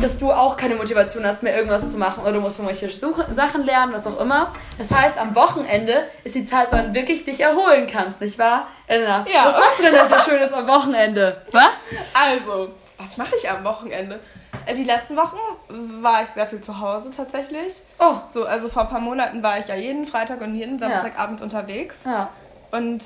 dass 0.02 0.18
du 0.18 0.32
auch 0.32 0.56
keine 0.58 0.76
Motivation 0.76 1.26
hast, 1.26 1.44
mehr 1.44 1.56
irgendwas 1.56 1.92
zu 1.92 1.98
machen 1.98 2.22
oder 2.24 2.34
du 2.34 2.42
musst 2.42 2.60
irgendwelche 2.60 2.90
Sachen 3.34 3.66
lernen, 3.66 3.94
was 3.94 4.08
auch 4.08 4.20
immer. 4.20 4.52
Das 4.78 4.92
heißt, 4.92 5.18
am 5.18 5.36
Wochenende 5.36 6.06
ist 6.24 6.36
die 6.36 6.46
Zeit, 6.46 6.68
wann 6.72 6.94
wirklich 6.94 7.26
dich 7.26 7.40
erholen 7.42 7.88
kannst, 7.88 8.22
nicht 8.22 8.38
wahr? 8.40 8.68
Elena, 8.88 9.26
Ja. 9.34 9.46
was 9.46 9.60
machst 9.60 9.80
du 9.80 9.84
denn 9.84 9.94
da 9.96 10.08
so 10.10 10.30
Schönes 10.30 10.52
am 10.54 10.68
Wochenende? 10.68 11.42
Was? 11.52 11.72
Also, 12.14 12.70
was 12.98 13.18
mache 13.18 13.36
ich 13.38 13.50
am 13.50 13.64
Wochenende? 13.64 14.20
Äh, 14.66 14.74
Die 14.74 14.84
letzten 14.84 15.16
Wochen 15.18 15.38
war 16.02 16.24
ich 16.24 16.30
sehr 16.30 16.48
viel 16.48 16.62
zu 16.62 16.80
Hause 16.80 17.12
tatsächlich. 17.12 17.76
Oh, 18.00 18.16
So, 18.28 18.46
also 18.46 18.70
vor 18.70 18.84
ein 18.84 18.90
paar 18.90 19.00
Monaten 19.02 19.44
war 19.44 19.60
ich 19.60 19.68
ja 19.68 19.76
jeden 19.76 20.06
Freitag 20.06 20.42
und 20.42 20.56
jeden 20.56 20.80
Samstagabend 20.80 21.42
unterwegs. 21.42 22.04
ja. 22.06 22.30
Und 22.72 23.04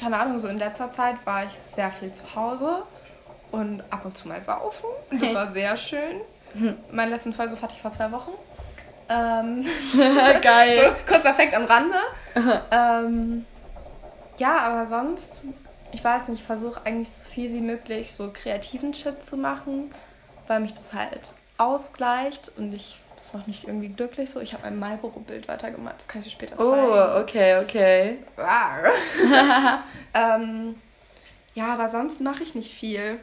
keine 0.00 0.18
Ahnung, 0.18 0.38
so 0.40 0.48
in 0.48 0.58
letzter 0.58 0.90
Zeit 0.90 1.14
war 1.24 1.44
ich 1.44 1.50
sehr 1.62 1.90
viel 1.90 2.12
zu 2.12 2.24
Hause 2.34 2.82
und 3.54 3.82
ab 3.90 4.04
und 4.04 4.16
zu 4.16 4.28
mal 4.28 4.42
saufen. 4.42 4.86
Und 5.10 5.22
das 5.22 5.34
war 5.34 5.52
sehr 5.52 5.76
schön. 5.76 6.20
Meinen 6.90 7.10
letzten 7.10 7.32
Versuch 7.32 7.60
hatte 7.62 7.74
ich 7.74 7.82
vor 7.82 7.92
zwei 7.92 8.10
Wochen. 8.12 8.32
Ähm, 9.08 9.62
so, 9.92 10.40
Geil. 10.40 10.94
kurzer 11.06 11.30
Effekt 11.30 11.54
am 11.54 11.64
Rande. 11.64 11.96
ähm, 12.70 13.46
ja, 14.38 14.58
aber 14.58 14.86
sonst, 14.86 15.44
ich 15.92 16.02
weiß 16.02 16.28
nicht, 16.28 16.40
ich 16.40 16.46
versuche 16.46 16.84
eigentlich 16.84 17.10
so 17.10 17.24
viel 17.24 17.52
wie 17.52 17.60
möglich 17.60 18.14
so 18.14 18.30
kreativen 18.32 18.94
Shit 18.94 19.22
zu 19.22 19.36
machen, 19.36 19.92
weil 20.46 20.60
mich 20.60 20.74
das 20.74 20.92
halt 20.92 21.34
ausgleicht 21.56 22.50
und 22.56 22.74
ich, 22.74 22.98
das 23.16 23.32
macht 23.32 23.46
mich 23.46 23.66
irgendwie 23.66 23.88
glücklich 23.88 24.30
so. 24.30 24.40
Ich 24.40 24.54
habe 24.54 24.64
ein 24.64 24.78
Marlboro-Bild 24.78 25.46
weitergemacht, 25.48 25.96
das 25.98 26.08
kann 26.08 26.20
ich 26.20 26.26
dir 26.26 26.32
später 26.32 26.56
zeigen. 26.56 26.70
Oh, 26.70 27.20
okay, 27.20 27.58
okay. 27.62 28.18
Ähm, 30.16 30.76
ja, 31.54 31.72
aber 31.72 31.88
sonst 31.88 32.20
mache 32.20 32.44
ich 32.44 32.54
nicht 32.54 32.72
viel. 32.72 33.18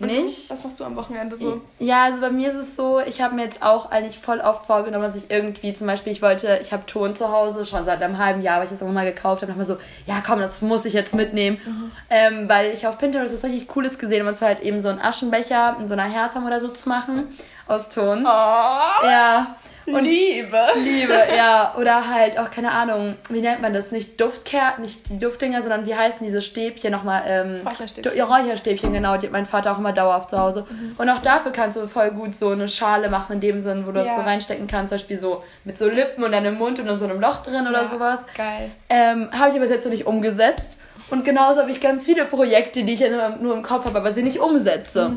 Und 0.00 0.06
Nicht? 0.06 0.48
Du? 0.48 0.54
Was 0.54 0.62
machst 0.62 0.78
du 0.78 0.84
am 0.84 0.94
Wochenende 0.94 1.36
so? 1.36 1.60
Ja, 1.80 2.04
also 2.04 2.20
bei 2.20 2.30
mir 2.30 2.48
ist 2.50 2.54
es 2.54 2.76
so, 2.76 3.00
ich 3.00 3.20
habe 3.20 3.34
mir 3.34 3.42
jetzt 3.44 3.62
auch 3.62 3.90
eigentlich 3.90 4.18
voll 4.18 4.40
oft 4.40 4.64
vorgenommen, 4.66 5.02
dass 5.02 5.16
ich 5.16 5.28
irgendwie 5.30 5.72
zum 5.72 5.88
Beispiel, 5.88 6.12
ich 6.12 6.22
wollte, 6.22 6.58
ich 6.62 6.72
habe 6.72 6.86
Ton 6.86 7.16
zu 7.16 7.32
Hause 7.32 7.66
schon 7.66 7.84
seit 7.84 8.00
einem 8.00 8.16
halben 8.18 8.40
Jahr, 8.42 8.58
weil 8.58 8.64
ich 8.64 8.70
das 8.70 8.80
immer 8.80 8.92
mal 8.92 9.04
gekauft 9.04 9.42
habe, 9.42 9.50
und 9.52 9.58
dachte 9.58 9.72
mir 9.72 9.76
so, 9.76 9.82
ja 10.06 10.22
komm, 10.24 10.38
das 10.38 10.62
muss 10.62 10.84
ich 10.84 10.92
jetzt 10.92 11.14
mitnehmen, 11.14 11.58
Mhm. 11.66 11.90
ähm, 12.10 12.48
weil 12.48 12.72
ich 12.72 12.86
auf 12.86 12.96
Pinterest 12.98 13.34
was 13.34 13.42
richtig 13.42 13.66
Cooles 13.66 13.98
gesehen 13.98 14.20
habe, 14.20 14.28
und 14.30 14.36
zwar 14.36 14.48
halt 14.48 14.60
eben 14.60 14.80
so 14.80 14.88
einen 14.88 15.00
Aschenbecher 15.00 15.76
in 15.80 15.86
so 15.86 15.94
einer 15.94 16.04
Herzform 16.04 16.46
oder 16.46 16.60
so 16.60 16.68
zu 16.68 16.88
machen 16.88 17.26
aus 17.66 17.88
Ton. 17.88 18.24
Oh, 18.24 19.04
Ja. 19.06 19.56
Und 19.94 20.04
Liebe. 20.04 20.60
Liebe, 20.84 21.14
ja. 21.36 21.74
Oder 21.78 22.08
halt 22.12 22.38
auch, 22.38 22.50
keine 22.50 22.70
Ahnung, 22.72 23.16
wie 23.30 23.40
nennt 23.40 23.62
man 23.62 23.72
das? 23.72 23.90
Nicht 23.90 24.20
Duftker, 24.20 24.74
nicht 24.78 25.08
die 25.10 25.18
Duftdinger, 25.18 25.60
sondern 25.62 25.86
wie 25.86 25.94
heißen 25.94 26.26
diese 26.26 26.42
Stäbchen 26.42 26.92
nochmal? 26.92 27.22
Ähm, 27.26 27.60
Räucherstäbchen. 27.66 28.16
Ja, 28.16 28.24
Räucherstäbchen, 28.24 28.92
genau. 28.92 29.16
Die 29.16 29.26
hat 29.26 29.32
mein 29.32 29.46
Vater 29.46 29.72
auch 29.72 29.78
immer 29.78 29.92
dauerhaft 29.92 30.30
zu 30.30 30.38
Hause. 30.38 30.66
Und 30.98 31.08
auch 31.08 31.18
dafür 31.22 31.52
kannst 31.52 31.76
du 31.76 31.86
voll 31.88 32.10
gut 32.10 32.34
so 32.34 32.50
eine 32.50 32.68
Schale 32.68 33.08
machen, 33.10 33.34
in 33.34 33.40
dem 33.40 33.60
Sinn, 33.60 33.84
wo 33.86 33.92
du 33.92 33.98
das 33.98 34.06
Ja. 34.08 34.16
so 34.16 34.22
reinstecken 34.22 34.66
kannst. 34.66 34.90
Zum 34.90 34.96
Beispiel 34.98 35.18
so 35.18 35.42
mit 35.64 35.78
so 35.78 35.88
Lippen 35.88 36.22
und 36.24 36.34
einem 36.34 36.56
Mund 36.56 36.78
und 36.78 36.98
so 36.98 37.04
einem 37.04 37.20
Loch 37.20 37.38
drin 37.42 37.66
oder 37.66 37.82
Ja, 37.82 37.88
sowas. 37.88 38.26
Geil. 38.36 38.70
Ähm, 38.90 39.28
habe 39.32 39.50
ich 39.50 39.56
aber 39.56 39.66
jetzt 39.66 39.84
noch 39.84 39.92
nicht 39.92 40.06
umgesetzt. 40.06 40.80
Und 41.10 41.24
genauso 41.24 41.60
habe 41.60 41.70
ich 41.70 41.80
ganz 41.80 42.04
viele 42.04 42.26
Projekte, 42.26 42.84
die 42.84 42.92
ich 42.92 43.00
ja 43.00 43.08
nur- 43.08 43.36
nur 43.40 43.54
im 43.56 43.62
Kopf 43.62 43.86
habe, 43.86 43.96
aber 43.98 44.12
sie 44.12 44.22
nicht 44.22 44.40
umsetze. 44.40 45.12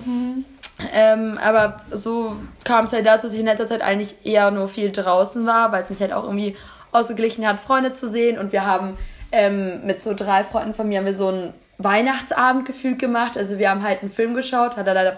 Ähm, 0.94 1.38
aber 1.44 1.80
so 1.92 2.36
kam 2.64 2.86
es 2.86 2.94
halt 2.94 3.06
dazu, 3.06 3.28
dass 3.28 3.34
ich 3.34 3.40
in 3.40 3.46
letzter 3.46 3.68
Zeit 3.68 3.82
eigentlich 3.82 4.16
eher 4.26 4.52
nur 4.52 4.68
viel 4.68 4.92
draußen 4.92 5.46
war, 5.46 5.72
weil 5.72 5.82
es 5.82 5.90
mich 5.90 6.00
halt 6.02 6.14
auch 6.14 6.24
irgendwie 6.24 6.56
ausgeglichen 6.92 7.48
hat, 7.48 7.60
Freunde 7.60 7.92
zu 7.92 8.08
sehen. 8.08 8.38
Und 8.38 8.52
wir 8.52 8.66
haben 8.66 8.98
ähm, 9.32 9.82
mit 9.86 10.02
so 10.02 10.14
drei 10.14 10.44
Freunden 10.44 10.74
von 10.74 10.88
mir 10.88 11.00
haben 11.00 11.06
wir 11.06 11.14
so 11.14 11.28
einen 11.30 11.54
Weihnachtsabend 11.78 12.66
gefühlt 12.66 13.00
gemacht. 13.00 13.38
Also 13.38 13.58
wir 13.58 13.70
haben 13.70 13.84
halt 13.84 14.02
einen 14.02 14.10
Film 14.12 14.34
geschaut, 14.36 14.76
hat 14.78 14.86
leider, 14.86 15.16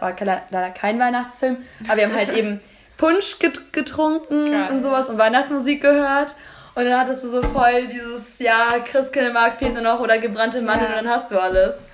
leider 0.50 0.70
kein 0.72 1.00
Weihnachtsfilm, 1.00 1.58
aber 1.88 1.98
wir 1.98 2.06
haben 2.06 2.16
halt 2.16 2.34
eben 2.38 2.60
Punsch 2.98 3.40
get 3.40 3.74
getrunken 3.74 4.52
Geil. 4.52 4.70
und 4.72 4.82
sowas 4.82 5.10
und 5.10 5.18
Weihnachtsmusik 5.18 5.82
gehört. 5.82 6.36
Und 6.76 6.86
dann 6.86 7.00
hattest 7.00 7.24
du 7.24 7.28
so 7.28 7.44
voll 7.44 7.88
dieses, 7.88 8.40
ja, 8.40 8.68
Christkindlmarkt 8.84 9.58
fehlt 9.58 9.74
nur 9.74 9.84
noch 9.84 10.00
oder 10.00 10.18
gebrannte 10.18 10.62
Mandeln 10.62 10.92
Ja. 10.92 11.00
und 11.00 11.06
dann 11.06 11.14
hast 11.14 11.30
du 11.32 11.40
alles. 11.40 11.86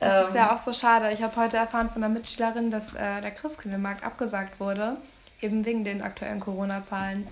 Das 0.00 0.28
ist 0.28 0.34
Ähm, 0.34 0.40
ja 0.40 0.54
auch 0.54 0.58
so 0.58 0.72
schade. 0.72 1.12
Ich 1.12 1.22
habe 1.22 1.36
heute 1.36 1.56
erfahren 1.58 1.88
von 1.88 2.02
einer 2.02 2.12
Mitschülerin, 2.12 2.70
dass 2.70 2.94
äh, 2.94 3.20
der 3.20 3.30
Christkindlmarkt 3.30 4.02
abgesagt 4.02 4.58
wurde, 4.58 4.96
eben 5.40 5.64
wegen 5.64 5.84
den 5.84 6.02
aktuellen 6.02 6.40
Corona-Zahlen. 6.40 7.26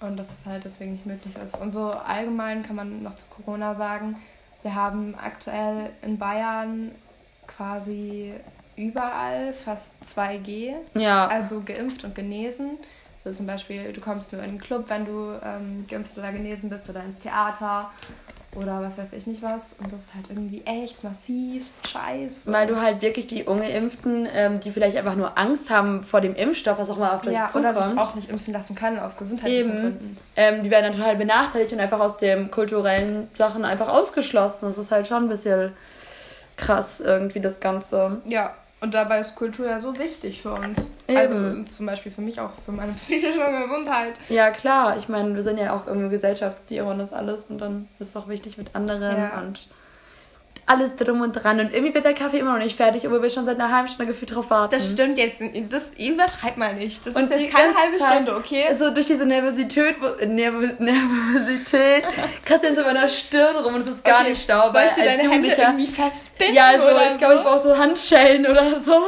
Und 0.00 0.16
dass 0.16 0.28
es 0.28 0.46
halt 0.46 0.64
deswegen 0.64 0.92
nicht 0.92 1.04
möglich 1.06 1.34
ist. 1.36 1.56
Und 1.60 1.72
so 1.72 1.90
allgemein 1.92 2.62
kann 2.62 2.74
man 2.76 3.02
noch 3.02 3.16
zu 3.16 3.26
Corona 3.28 3.74
sagen, 3.74 4.16
wir 4.62 4.74
haben 4.74 5.14
aktuell 5.14 5.90
in 6.02 6.18
Bayern 6.18 6.92
quasi 7.46 8.32
überall 8.76 9.52
fast 9.52 9.92
2G, 10.06 10.74
Ja. 10.94 11.26
also 11.28 11.60
geimpft 11.62 12.04
und 12.04 12.14
genesen. 12.14 12.78
So 13.18 13.30
zum 13.32 13.46
Beispiel, 13.46 13.92
du 13.92 14.00
kommst 14.00 14.32
nur 14.32 14.42
in 14.42 14.52
den 14.52 14.58
Club, 14.60 14.84
wenn 14.88 15.04
du 15.04 15.38
ähm, 15.44 15.86
geimpft 15.86 16.16
oder 16.16 16.32
genesen 16.32 16.70
bist 16.70 16.88
oder 16.88 17.02
ins 17.04 17.20
Theater 17.20 17.90
oder 18.56 18.80
was 18.80 18.98
weiß 18.98 19.12
ich 19.12 19.26
nicht 19.26 19.42
was. 19.42 19.76
Und 19.80 19.92
das 19.92 20.04
ist 20.04 20.14
halt 20.14 20.26
irgendwie 20.28 20.62
echt 20.64 21.04
massiv 21.04 21.72
scheiße. 21.86 22.52
Weil 22.52 22.66
du 22.66 22.80
halt 22.80 23.00
wirklich 23.00 23.28
die 23.28 23.44
Ungeimpften, 23.44 24.26
ähm, 24.32 24.60
die 24.60 24.72
vielleicht 24.72 24.96
einfach 24.96 25.14
nur 25.14 25.38
Angst 25.38 25.70
haben 25.70 26.02
vor 26.02 26.20
dem 26.20 26.34
Impfstoff, 26.34 26.78
was 26.78 26.90
auch 26.90 26.98
mal 26.98 27.10
auf 27.12 27.20
dich 27.20 27.32
ja, 27.32 27.48
oder 27.54 27.72
zukommt, 27.72 27.90
sich 27.90 27.98
auch 27.98 28.14
nicht 28.16 28.30
impfen 28.30 28.52
lassen 28.52 28.74
können 28.74 28.98
aus 28.98 29.16
gesundheitlichen 29.16 29.70
Eben. 29.70 29.80
Gründen. 29.80 30.16
ähm, 30.36 30.62
die 30.64 30.70
werden 30.70 30.86
dann 30.86 30.96
total 30.96 31.16
benachteiligt 31.16 31.72
und 31.72 31.80
einfach 31.80 32.00
aus 32.00 32.16
den 32.16 32.50
kulturellen 32.50 33.28
Sachen 33.34 33.64
einfach 33.64 33.88
ausgeschlossen. 33.88 34.66
Das 34.66 34.78
ist 34.78 34.90
halt 34.90 35.06
schon 35.06 35.24
ein 35.24 35.28
bisschen 35.28 35.72
krass 36.56 37.00
irgendwie 37.00 37.40
das 37.40 37.60
Ganze. 37.60 38.20
Ja, 38.26 38.54
und 38.80 38.94
dabei 38.94 39.20
ist 39.20 39.34
Kultur 39.34 39.66
ja 39.66 39.80
so 39.80 39.98
wichtig 39.98 40.42
für 40.42 40.52
uns. 40.54 40.78
Eben. 41.06 41.16
Also 41.18 41.62
zum 41.64 41.86
Beispiel 41.86 42.10
für 42.12 42.20
mich 42.22 42.40
auch, 42.40 42.52
für 42.64 42.72
meine 42.72 42.92
psychische 42.96 43.38
Gesundheit. 43.62 44.14
Ja 44.28 44.50
klar, 44.50 44.96
ich 44.96 45.08
meine, 45.08 45.34
wir 45.34 45.42
sind 45.42 45.58
ja 45.58 45.74
auch 45.74 45.86
irgendwie 45.86 46.10
Gesellschaftstiere 46.10 46.86
und 46.86 46.98
das 46.98 47.12
alles 47.12 47.44
und 47.46 47.58
dann 47.58 47.88
ist 47.98 48.08
es 48.10 48.16
auch 48.16 48.28
wichtig 48.28 48.58
mit 48.58 48.74
anderen 48.74 49.16
Ja. 49.18 49.40
und 49.40 49.68
alles 50.66 50.94
drum 50.96 51.20
und 51.20 51.32
dran. 51.32 51.58
Und 51.60 51.72
irgendwie 51.74 51.94
wird 51.94 52.04
der 52.04 52.14
Kaffee 52.14 52.38
immer 52.38 52.52
noch 52.52 52.62
nicht 52.64 52.76
fertig, 52.76 53.04
obwohl 53.06 53.22
wir 53.22 53.30
schon 53.30 53.44
seit 53.44 53.56
einer 53.58 53.70
halben 53.74 53.88
Stunde 53.88 54.12
gefühlt 54.12 54.34
drauf 54.34 54.50
warten. 54.50 54.74
Das 54.74 54.90
stimmt 54.92 55.18
jetzt, 55.18 55.40
das 55.68 55.92
übertreibt 55.98 56.56
mal 56.56 56.74
nicht. 56.74 57.04
Das 57.06 57.14
Und 57.16 57.24
ist 57.24 57.38
jetzt 57.38 57.52
keine 57.54 57.74
halbe 57.74 57.96
Zeit- 57.98 58.10
Stunde, 58.12 58.36
okay? 58.36 58.64
Also 58.68 58.90
durch 58.90 59.06
diese 59.06 59.26
Nervosität, 59.26 59.96
Nervo 60.28 60.58
Nervosität 60.78 62.04
kratzt 62.44 62.64
jetzt 62.64 62.78
in 62.78 62.84
meiner 62.84 63.08
Stirn 63.08 63.56
rum 63.56 63.74
und 63.74 63.80
es 63.82 63.88
ist 63.88 64.04
gar 64.04 64.20
Okay, 64.20 64.30
nicht 64.30 64.42
stau, 64.42 64.62
Soll 64.64 64.74
weil 64.74 64.86
ich 64.86 64.92
dir 64.92 65.04
deine 65.04 65.30
Hände 65.30 65.48
irgendwie 65.48 65.86
festbinden? 65.86 66.54
Ja, 66.54 66.66
also 66.68 66.84
ich 67.10 67.18
glaube, 67.18 67.34
ich 67.36 67.42
brauche 67.42 67.58
so 67.58 67.76
Handschellen 67.76 68.46
oder 68.46 68.80
so. 68.80 68.92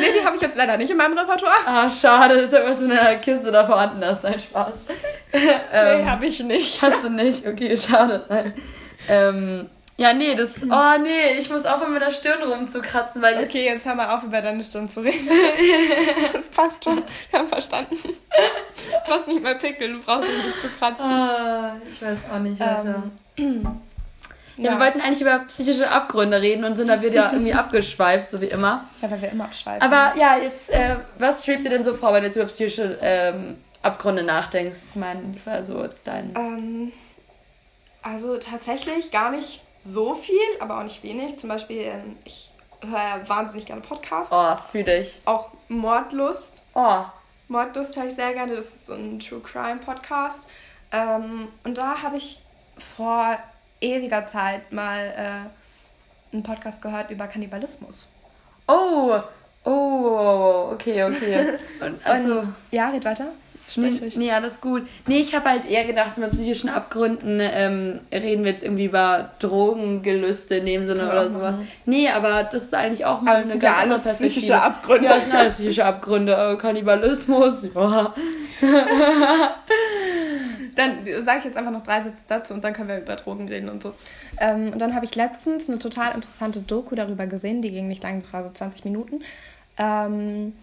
nee, 0.00 0.06
die 0.18 0.24
habe 0.24 0.36
ich 0.36 0.42
jetzt 0.42 0.56
leider 0.56 0.76
nicht 0.76 0.90
in 0.90 0.96
meinem 0.96 1.16
Repertoire. 1.18 1.54
Ah, 1.66 1.90
schade, 1.90 2.36
dass 2.42 2.52
irgendwas 2.52 2.80
in 2.80 2.88
der 2.90 3.16
Kiste 3.16 3.50
da 3.52 3.66
vorhanden 3.66 4.02
ist. 4.02 4.22
Nein, 4.22 4.40
Spaß. 4.40 4.72
Nee, 5.32 5.38
ähm, 5.72 6.10
habe 6.10 6.26
ich 6.26 6.40
nicht. 6.40 6.80
hast 6.82 7.04
du 7.04 7.10
nicht? 7.10 7.46
Okay, 7.46 7.76
schade. 7.76 8.24
Nein. 8.28 8.54
Ähm, 9.08 9.68
ja, 9.96 10.12
nee, 10.12 10.36
das... 10.36 10.62
Oh, 10.62 11.02
nee, 11.02 11.38
ich 11.38 11.50
muss 11.50 11.64
aufhören, 11.66 11.92
mit 11.92 12.02
der 12.02 12.12
Stirn 12.12 12.40
rumzukratzen, 12.42 13.20
weil... 13.20 13.42
Okay, 13.42 13.64
jetzt 13.64 13.84
hör 13.84 13.96
mal 13.96 14.14
auf, 14.16 14.22
über 14.22 14.40
deine 14.40 14.62
Stunde 14.62 14.92
zu 14.92 15.00
reden. 15.00 15.28
das 16.32 16.46
passt 16.56 16.84
schon. 16.84 17.02
Wir 17.30 17.40
haben 17.40 17.48
verstanden. 17.48 17.96
Du 19.06 19.12
hast 19.12 19.26
nicht 19.26 19.42
mal 19.42 19.56
Pickel, 19.58 19.94
du 19.94 20.00
brauchst 20.00 20.28
nicht 20.28 20.60
zu 20.60 20.68
kratzen. 20.68 21.04
Ah, 21.04 21.76
ich 21.84 22.00
weiß 22.00 22.18
auch 22.32 22.38
nicht, 22.38 22.60
Leute. 22.60 23.02
Ähm, 23.38 23.80
ja, 24.56 24.72
wir 24.72 24.80
wollten 24.80 25.00
eigentlich 25.00 25.20
über 25.20 25.38
psychische 25.40 25.90
Abgründe 25.90 26.40
reden 26.40 26.64
und 26.64 26.76
sind 26.76 26.88
da 26.88 27.02
wieder 27.02 27.30
irgendwie 27.32 27.54
abgeschweift, 27.54 28.28
so 28.28 28.40
wie 28.40 28.46
immer. 28.46 28.84
ja, 29.02 29.10
weil 29.10 29.22
wir 29.22 29.30
immer 29.30 29.44
abschweifen. 29.44 29.82
Aber 29.82 30.16
ja, 30.16 30.38
jetzt, 30.38 30.70
äh, 30.70 30.96
was 31.18 31.44
schwebt 31.44 31.64
dir 31.64 31.70
denn 31.70 31.82
so 31.82 31.94
vor, 31.94 32.12
wenn 32.12 32.20
du 32.20 32.26
jetzt 32.26 32.36
über 32.36 32.46
psychische 32.46 32.98
ähm, 33.00 33.56
Abgründe 33.82 34.22
nachdenkst? 34.22 34.78
Ich 34.90 34.96
meine, 34.96 35.22
das 35.32 35.46
war 35.46 35.62
so 35.62 35.82
jetzt 35.82 36.06
dein. 36.06 36.32
Ähm, 36.36 36.92
also 38.02 38.38
tatsächlich 38.38 39.10
gar 39.10 39.30
nicht 39.30 39.62
so 39.80 40.14
viel, 40.14 40.38
aber 40.60 40.78
auch 40.78 40.82
nicht 40.84 41.02
wenig. 41.02 41.38
Zum 41.38 41.48
Beispiel, 41.48 41.82
ähm, 41.82 42.16
ich 42.24 42.52
höre 42.82 43.28
wahnsinnig 43.28 43.66
gerne 43.66 43.82
Podcasts. 43.82 44.32
Oh, 44.32 44.56
fühl 44.70 44.84
dich. 44.84 45.20
Auch 45.24 45.50
Mordlust. 45.68 46.62
Oh, 46.74 47.04
Mordlust 47.48 47.96
höre 47.96 48.06
ich 48.06 48.14
sehr 48.14 48.32
gerne. 48.34 48.54
Das 48.54 48.66
ist 48.66 48.86
so 48.86 48.94
ein 48.94 49.18
True 49.18 49.40
Crime 49.40 49.78
Podcast. 49.78 50.48
Ähm, 50.92 51.48
und 51.64 51.78
da 51.78 52.02
habe 52.02 52.16
ich 52.16 52.40
vor 52.78 53.38
ewiger 53.80 54.26
Zeit 54.26 54.72
mal 54.72 55.12
äh, 55.16 56.34
einen 56.34 56.42
Podcast 56.42 56.82
gehört 56.82 57.10
über 57.10 57.26
Kannibalismus. 57.26 58.08
oh, 58.66 59.20
oh, 59.64 60.70
okay, 60.72 61.04
okay. 61.04 61.58
Und, 61.80 62.04
also, 62.06 62.40
Und, 62.40 62.54
ja, 62.70 62.88
red 62.90 63.04
weiter. 63.04 63.28
Nee, 63.76 63.86
Sprich 63.90 64.02
ruhig. 64.02 64.16
nee, 64.16 64.30
alles 64.32 64.60
gut. 64.60 64.86
Nee, 65.06 65.18
ich 65.20 65.34
habe 65.34 65.48
halt 65.50 65.64
eher 65.64 65.84
gedacht, 65.84 66.16
mit 66.18 66.30
psychischen 66.32 66.68
Abgründen 66.70 67.38
ähm, 67.42 68.00
reden 68.12 68.44
wir 68.44 68.52
jetzt 68.52 68.62
irgendwie 68.62 68.86
über 68.86 69.30
Drogengelüste 69.40 70.56
in 70.56 70.66
dem 70.66 70.84
Sinne 70.86 71.06
oder 71.08 71.28
sowas. 71.30 71.56
machen. 71.56 71.68
Nee, 71.84 72.08
aber 72.08 72.44
das 72.44 72.62
ist 72.62 72.74
eigentlich 72.74 73.04
auch 73.04 73.20
mal 73.20 73.36
Also 73.36 73.42
eine 73.44 73.52
sind 73.52 73.62
ganz 73.62 73.74
ja 73.76 73.82
andere 73.82 73.92
alles 73.94 74.02
Perspektive. 74.04 74.40
psychische 74.40 74.62
Abgründe. 74.62 75.04
Ja, 75.06 75.16
es 75.16 75.24
sind 75.24 75.34
alles 75.34 75.54
psychische 75.54 75.84
Abgründe. 75.84 76.32
Äh, 76.34 76.56
Kannibalismus, 76.56 77.66
ja. 77.74 78.14
dann 80.74 80.98
sage 81.24 81.38
ich 81.40 81.44
jetzt 81.44 81.56
einfach 81.56 81.70
noch 81.72 81.82
drei 81.82 82.02
Sätze 82.02 82.16
dazu 82.28 82.54
und 82.54 82.62
dann 82.64 82.72
können 82.72 82.88
wir 82.88 82.98
über 82.98 83.16
Drogen 83.16 83.48
reden 83.48 83.68
und 83.68 83.82
so. 83.82 83.92
Ähm, 84.40 84.72
und 84.72 84.78
dann 84.78 84.94
habe 84.94 85.04
ich 85.04 85.14
letztens 85.14 85.68
eine 85.68 85.78
total 85.78 86.14
interessante 86.14 86.60
Doku 86.60 86.94
darüber 86.94 87.26
gesehen, 87.26 87.62
die 87.62 87.70
ging 87.70 87.88
nicht 87.88 88.02
lang, 88.02 88.20
das 88.20 88.32
war 88.32 88.44
so 88.44 88.50
20 88.50 88.84
Minuten, 88.84 89.22
ähm, 89.78 90.54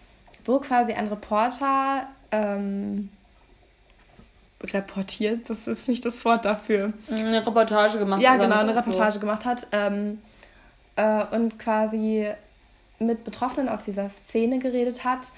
wo 0.45 0.59
quasi 0.59 0.93
ein 0.93 1.07
Reporter 1.07 2.07
ähm, 2.35 3.09
reportiert, 4.63 5.49
das 5.49 5.67
ist 5.67 5.87
nicht 5.87 6.05
das 6.05 6.23
Wort 6.25 6.45
dafür. 6.45 6.93
Eine 7.11 7.45
Reportage 7.45 7.99
gemacht 7.99 8.21
Ja, 8.21 8.37
genau, 8.37 8.59
eine 8.59 8.75
Reportage 8.75 9.15
so. 9.15 9.19
gemacht 9.19 9.45
hat. 9.45 9.67
Ähm, 9.71 10.19
äh, 10.95 11.23
und 11.31 11.59
quasi 11.59 12.27
mit 12.99 13.23
Betroffenen 13.23 13.69
aus 13.69 13.83
dieser 13.83 14.09
Szene 14.09 14.59
geredet 14.59 15.03
hat, 15.03 15.31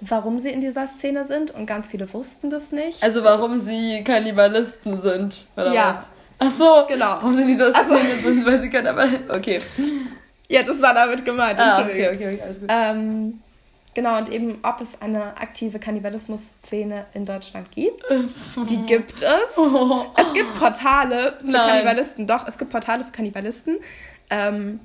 warum 0.00 0.40
sie 0.40 0.50
in 0.50 0.60
dieser 0.60 0.86
Szene 0.86 1.24
sind 1.24 1.50
und 1.50 1.66
ganz 1.66 1.88
viele 1.88 2.10
wussten 2.12 2.48
das 2.48 2.72
nicht. 2.72 3.02
Also 3.02 3.22
warum 3.24 3.58
sie 3.58 4.02
Kannibalisten 4.04 5.00
sind, 5.00 5.46
oder 5.56 5.72
ja. 5.72 5.88
was? 5.90 6.06
Ach 6.48 6.56
so, 6.56 6.86
genau. 6.88 7.16
Warum 7.16 7.34
sie 7.34 7.42
in 7.42 7.48
dieser 7.48 7.70
Szene 7.70 7.96
also, 7.96 8.28
sind, 8.28 8.46
weil 8.46 8.60
sie 8.60 8.70
Kannibalisten... 8.70 9.30
Okay. 9.30 9.60
Ja, 10.52 10.64
das 10.64 10.82
war 10.82 10.92
damit 10.92 11.24
gemeint. 11.24 11.60
Ah, 11.60 11.80
okay, 11.80 12.08
okay, 12.08 12.26
okay, 12.26 12.42
alles 12.42 12.58
gut. 12.58 12.68
Ähm, 12.68 13.40
Genau, 13.94 14.18
und 14.18 14.28
eben, 14.28 14.58
ob 14.62 14.80
es 14.80 15.00
eine 15.02 15.36
aktive 15.40 15.80
Kannibalismus-Szene 15.80 17.06
in 17.12 17.26
Deutschland 17.26 17.70
gibt. 17.72 18.04
Die 18.68 18.76
gibt 18.86 19.22
es. 19.22 19.58
Es 20.16 20.32
gibt 20.32 20.54
Portale 20.58 21.38
für 21.40 21.50
Nein. 21.50 21.68
Kannibalisten. 21.68 22.26
Doch, 22.26 22.46
es 22.46 22.56
gibt 22.56 22.70
Portale 22.70 23.04
für 23.04 23.10
Kannibalisten, 23.10 23.78
ähm, 24.30 24.78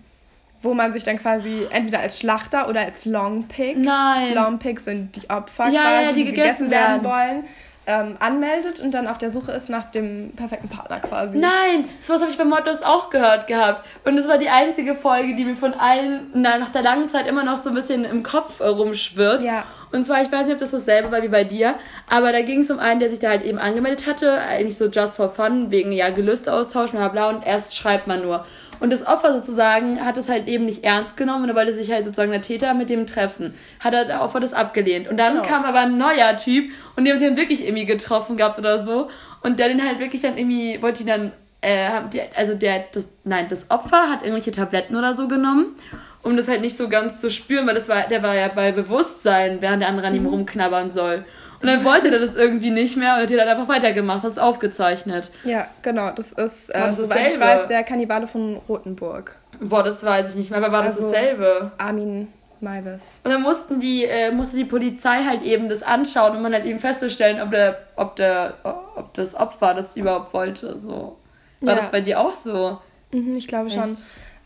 wo 0.64 0.74
man 0.74 0.92
sich 0.92 1.04
dann 1.04 1.20
quasi 1.20 1.68
entweder 1.70 2.00
als 2.00 2.20
Schlachter 2.20 2.68
oder 2.68 2.82
als 2.82 3.06
Longpick. 3.06 3.78
Nein. 3.78 4.34
Longpick 4.34 4.80
sind 4.80 5.16
die 5.16 5.30
Opfer, 5.30 5.70
ja, 5.70 5.82
quasi, 5.82 6.06
ja, 6.06 6.12
die, 6.12 6.24
die 6.24 6.26
gegessen, 6.32 6.66
gegessen 6.66 6.72
werden 6.72 7.04
wollen 7.04 7.44
ähm, 7.88 8.16
anmeldet 8.20 8.80
und 8.80 8.94
dann 8.94 9.08
auf 9.08 9.18
der 9.18 9.30
Suche 9.30 9.52
ist 9.52 9.70
nach 9.70 9.86
dem 9.86 10.34
perfekten 10.36 10.70
Partner 10.70 11.00
quasi. 11.00 11.38
Nein, 11.38 11.86
sowas 12.00 12.22
habe 12.22 12.32
ich 12.32 12.38
bei 12.38 12.46
Mottos 12.46 12.82
auch 12.82 13.10
gehört 13.10 13.48
gehabt. 13.48 13.84
Und 14.04 14.18
es 14.18 14.28
war 14.28 14.38
die 14.38 14.50
einzige 14.50 14.96
Folge, 14.96 15.36
die 15.36 15.46
mir 15.46 15.56
von 15.56 15.74
allen 15.74 16.32
na, 16.34 16.58
nach 16.58 16.70
der 16.70 16.82
langen 16.82 17.10
Zeit 17.10 17.28
immer 17.28 17.44
noch 17.44 17.58
so 17.58 17.70
ein 17.70 17.76
bisschen 17.76 18.06
im 18.06 18.24
Kopf 18.24 18.60
rumschwirrt. 18.62 19.44
Ja. 19.44 19.64
Und 19.92 20.04
zwar, 20.04 20.22
ich 20.22 20.32
weiß 20.32 20.48
nicht, 20.48 20.56
ob 20.56 20.60
das 20.60 20.72
dasselbe 20.72 21.12
war 21.12 21.22
wie 21.22 21.30
bei 21.30 21.44
dir, 21.44 21.76
aber 22.10 22.32
da 22.32 22.42
ging 22.42 22.62
es 22.62 22.72
um 22.72 22.80
einen, 22.80 23.00
der 23.00 23.10
sich 23.10 23.20
da 23.20 23.30
halt 23.30 23.44
eben 23.44 23.60
angemeldet 23.60 24.08
hatte, 24.08 24.40
eigentlich 24.42 24.78
so 24.78 24.88
just 24.88 25.16
for 25.16 25.30
fun, 25.30 25.72
wegen 25.72 25.92
ja 25.92 26.10
Gelüstaustausch, 26.10 26.92
bla 26.92 27.08
bla, 27.08 27.30
und 27.30 27.46
erst 27.46 27.76
schreibt 27.76 28.08
man 28.08 28.22
nur. 28.22 28.46
Und 28.86 28.92
das 28.92 29.08
Opfer 29.08 29.34
sozusagen 29.34 30.06
hat 30.06 30.16
es 30.16 30.30
halt 30.30 30.48
eben 30.48 30.66
nicht 30.66 30.84
ernst 30.84 31.18
genommen 31.18 31.42
und 31.42 31.50
er 31.50 31.56
wollte 31.56 31.74
sich 31.74 31.92
halt 31.92 32.06
sozusagen 32.06 32.30
der 32.30 32.44
Täter 32.44 32.76
mit 32.76 32.92
dem 32.92 33.08
treffen. 33.08 33.56
Hat 33.80 33.96
er 33.96 34.06
der 34.06 34.22
Opfer 34.22 34.40
das 34.40 34.54
abgelehnt. 34.54 35.08
Und 35.08 35.18
dann 35.18 35.38
genau. 35.38 35.48
kam 35.48 35.66
aber 35.66 35.80
ein 35.80 35.98
neuer 35.98 36.38
Typ 36.38 36.72
und 36.96 37.04
die 37.04 37.12
haben 37.12 37.18
sich 37.18 37.28
dann 37.28 37.36
wirklich 37.36 37.66
irgendwie 37.66 37.88
getroffen 37.88 38.38
gehabt 38.38 38.60
oder 38.60 38.78
so. 38.78 39.10
Und 39.42 39.58
der 39.58 39.70
den 39.70 39.84
halt 39.84 39.98
wirklich 39.98 40.22
dann 40.22 40.38
irgendwie, 40.38 40.80
wollte 40.84 41.02
ihn 41.02 41.08
dann, 41.08 41.32
äh, 41.62 41.90
also 42.36 42.54
der, 42.54 42.86
das, 42.92 43.10
nein, 43.24 43.48
das 43.50 43.72
Opfer 43.72 44.08
hat 44.08 44.22
irgendwelche 44.22 44.52
Tabletten 44.52 44.96
oder 44.96 45.16
so 45.16 45.28
genommen 45.28 45.76
um 46.22 46.36
das 46.36 46.48
halt 46.48 46.62
nicht 46.62 46.76
so 46.76 46.90
ganz 46.90 47.22
zu 47.22 47.30
spüren, 47.30 47.68
weil 47.68 47.76
das 47.76 47.88
war, 47.88 48.08
der 48.08 48.24
war 48.24 48.34
ja 48.34 48.48
bei 48.48 48.72
Bewusstsein, 48.72 49.62
während 49.62 49.84
der 49.84 49.90
andere 49.90 50.08
an 50.08 50.16
ihm 50.16 50.24
mhm. 50.24 50.30
rumknabbern 50.30 50.90
soll. 50.90 51.24
Und 51.62 51.68
dann 51.68 51.84
wollte 51.84 52.12
er 52.12 52.20
das 52.20 52.36
irgendwie 52.36 52.72
nicht 52.72 52.98
mehr 52.98 53.16
und 53.16 53.22
hat 53.22 53.32
dann 53.32 53.48
einfach 53.48 53.68
weitergemacht, 53.68 54.24
hat 54.24 54.32
es 54.32 54.38
aufgezeichnet. 54.38 55.32
Ja, 55.44 55.68
genau. 55.82 56.12
Das 56.12 56.32
ist, 56.32 56.70
äh, 56.70 56.92
soweit 56.94 57.28
ich 57.28 57.40
weiß, 57.40 57.68
der 57.68 57.84
Kannibale 57.84 58.28
von 58.28 58.58
Rotenburg. 58.68 59.36
Boah, 59.60 59.84
das 59.84 60.04
weiß 60.04 60.32
ich 60.32 60.36
nicht 60.36 60.52
mehr, 60.52 60.60
aber 60.60 60.72
war 60.72 60.84
das 60.84 60.98
also, 60.98 61.12
dasselbe? 61.12 61.72
Armin 61.78 62.28
Maivis. 62.62 63.20
Und 63.24 63.32
dann 63.32 63.42
mussten 63.42 63.80
die, 63.80 64.06
äh, 64.06 64.32
musste 64.32 64.58
die 64.58 64.66
Polizei 64.66 65.24
halt 65.24 65.44
eben 65.44 65.70
das 65.70 65.84
anschauen, 65.84 66.36
um 66.36 66.42
man 66.42 66.54
halt 66.54 66.66
eben 66.66 66.80
festzustellen, 66.80 67.42
ob 67.42 67.52
der, 67.52 67.78
ob 67.96 68.16
der, 68.16 68.56
ob 68.64 69.14
das 69.14 69.36
Opfer 69.36 69.74
das 69.74 69.96
überhaupt 69.96 70.34
wollte. 70.34 70.78
So. 70.78 71.18
War 71.62 71.74
ja. 71.74 71.80
das 71.80 71.92
bei 71.92 72.02
dir 72.02 72.20
auch 72.20 72.34
so? 72.34 72.80
Mhm, 73.12 73.36
ich 73.36 73.48
glaube 73.48 73.70
schon. 73.70 73.96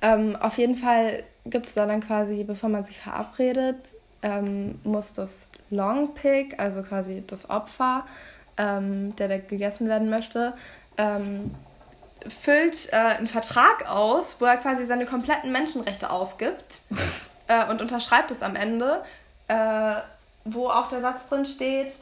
Ähm, 0.02 0.36
auf 0.40 0.58
jeden 0.58 0.76
Fall 0.76 1.24
gibt 1.46 1.68
es 1.68 1.74
da 1.74 1.86
dann 1.86 2.02
quasi, 2.02 2.44
bevor 2.44 2.70
man 2.70 2.84
sich 2.84 3.00
verabredet, 3.00 3.94
ähm, 4.22 4.80
muss 4.84 5.14
das 5.14 5.48
Long 5.70 6.14
Pig, 6.14 6.60
also 6.60 6.82
quasi 6.84 7.24
das 7.26 7.50
Opfer, 7.50 8.06
ähm, 8.58 9.16
der, 9.16 9.28
der 9.28 9.40
gegessen 9.40 9.88
werden 9.88 10.10
möchte, 10.10 10.54
ähm, 10.98 11.56
füllt 12.28 12.92
äh, 12.92 12.96
einen 12.96 13.28
Vertrag 13.28 13.90
aus, 13.90 14.38
wo 14.40 14.46
er 14.46 14.58
quasi 14.58 14.86
seine 14.86 15.06
kompletten 15.06 15.52
Menschenrechte 15.52 16.10
aufgibt 16.10 16.82
äh, 17.48 17.66
und 17.66 17.82
unterschreibt 17.82 18.32
es 18.32 18.44
am 18.44 18.56
Ende, 18.56 19.04
äh, 19.48 19.96
wo 20.46 20.68
auch 20.68 20.90
der 20.90 21.02
Satz 21.02 21.26
drin 21.28 21.46
steht, 21.46 21.94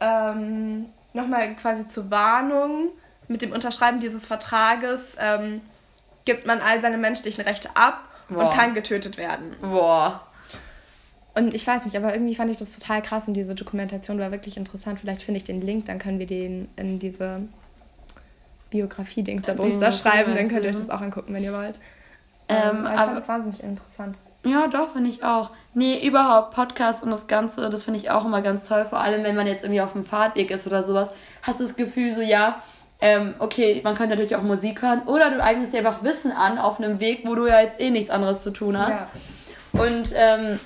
ähm, 0.00 0.86
nochmal 1.12 1.54
quasi 1.56 1.88
zur 1.88 2.10
Warnung, 2.10 2.90
mit 3.28 3.42
dem 3.42 3.52
Unterschreiben 3.52 4.00
dieses 4.00 4.26
Vertrages 4.26 5.16
ähm, 5.20 5.60
gibt 6.24 6.46
man 6.46 6.60
all 6.60 6.80
seine 6.80 6.96
menschlichen 6.96 7.44
Rechte 7.44 7.70
ab 7.74 8.00
Boah. 8.28 8.44
und 8.44 8.54
kann 8.54 8.74
getötet 8.74 9.16
werden. 9.16 9.54
Boah. 9.60 10.26
Und 11.38 11.54
ich 11.54 11.66
weiß 11.66 11.84
nicht, 11.84 11.96
aber 11.96 12.12
irgendwie 12.12 12.34
fand 12.34 12.50
ich 12.50 12.56
das 12.56 12.76
total 12.76 13.00
krass 13.00 13.28
und 13.28 13.34
diese 13.34 13.54
Dokumentation 13.54 14.18
war 14.18 14.32
wirklich 14.32 14.56
interessant. 14.56 14.98
Vielleicht 15.00 15.22
finde 15.22 15.38
ich 15.38 15.44
den 15.44 15.60
Link, 15.60 15.84
dann 15.84 15.98
können 15.98 16.18
wir 16.18 16.26
den 16.26 16.68
in 16.76 16.98
diese 16.98 17.42
Biografie-Dings 18.70 19.42
da 19.44 19.52
uns 19.54 19.78
da 19.78 19.92
schreiben. 19.92 20.34
Dann 20.34 20.48
könnt 20.48 20.64
ihr 20.64 20.70
euch 20.70 20.76
das 20.76 20.90
auch 20.90 21.00
angucken, 21.00 21.32
wenn 21.34 21.44
ihr 21.44 21.52
wollt. 21.52 21.78
Ähm, 22.48 22.78
ähm 22.78 22.86
aber 22.86 22.92
ich 22.92 22.98
fand 22.98 23.18
das 23.18 23.28
wahnsinnig 23.28 23.62
interessant. 23.62 24.16
Ja, 24.44 24.66
doch, 24.68 24.92
finde 24.92 25.10
ich 25.10 25.22
auch. 25.22 25.50
Nee, 25.74 26.04
überhaupt 26.04 26.54
Podcast 26.54 27.02
und 27.02 27.10
das 27.10 27.26
Ganze, 27.26 27.68
das 27.70 27.84
finde 27.84 28.00
ich 28.00 28.10
auch 28.10 28.24
immer 28.24 28.42
ganz 28.42 28.66
toll. 28.66 28.84
Vor 28.84 29.00
allem, 29.00 29.22
wenn 29.24 29.36
man 29.36 29.46
jetzt 29.46 29.62
irgendwie 29.62 29.80
auf 29.80 29.92
dem 29.92 30.04
Fahrtweg 30.04 30.50
ist 30.50 30.66
oder 30.66 30.82
sowas, 30.82 31.12
hast 31.42 31.60
du 31.60 31.64
das 31.64 31.76
Gefühl 31.76 32.12
so, 32.14 32.20
ja, 32.20 32.62
ähm, 33.00 33.34
okay, 33.38 33.80
man 33.84 33.94
kann 33.94 34.08
natürlich 34.08 34.34
auch 34.34 34.42
Musik 34.42 34.82
hören 34.82 35.02
oder 35.06 35.30
du 35.30 35.42
eignest 35.42 35.72
dir 35.72 35.78
einfach 35.78 36.02
Wissen 36.02 36.32
an 36.32 36.58
auf 36.58 36.80
einem 36.80 36.98
Weg, 36.98 37.22
wo 37.24 37.34
du 37.34 37.46
ja 37.46 37.60
jetzt 37.60 37.80
eh 37.80 37.90
nichts 37.90 38.10
anderes 38.10 38.40
zu 38.40 38.50
tun 38.50 38.76
hast. 38.76 38.98
Ja. 39.72 39.82
Und 39.82 40.12
ähm, 40.16 40.58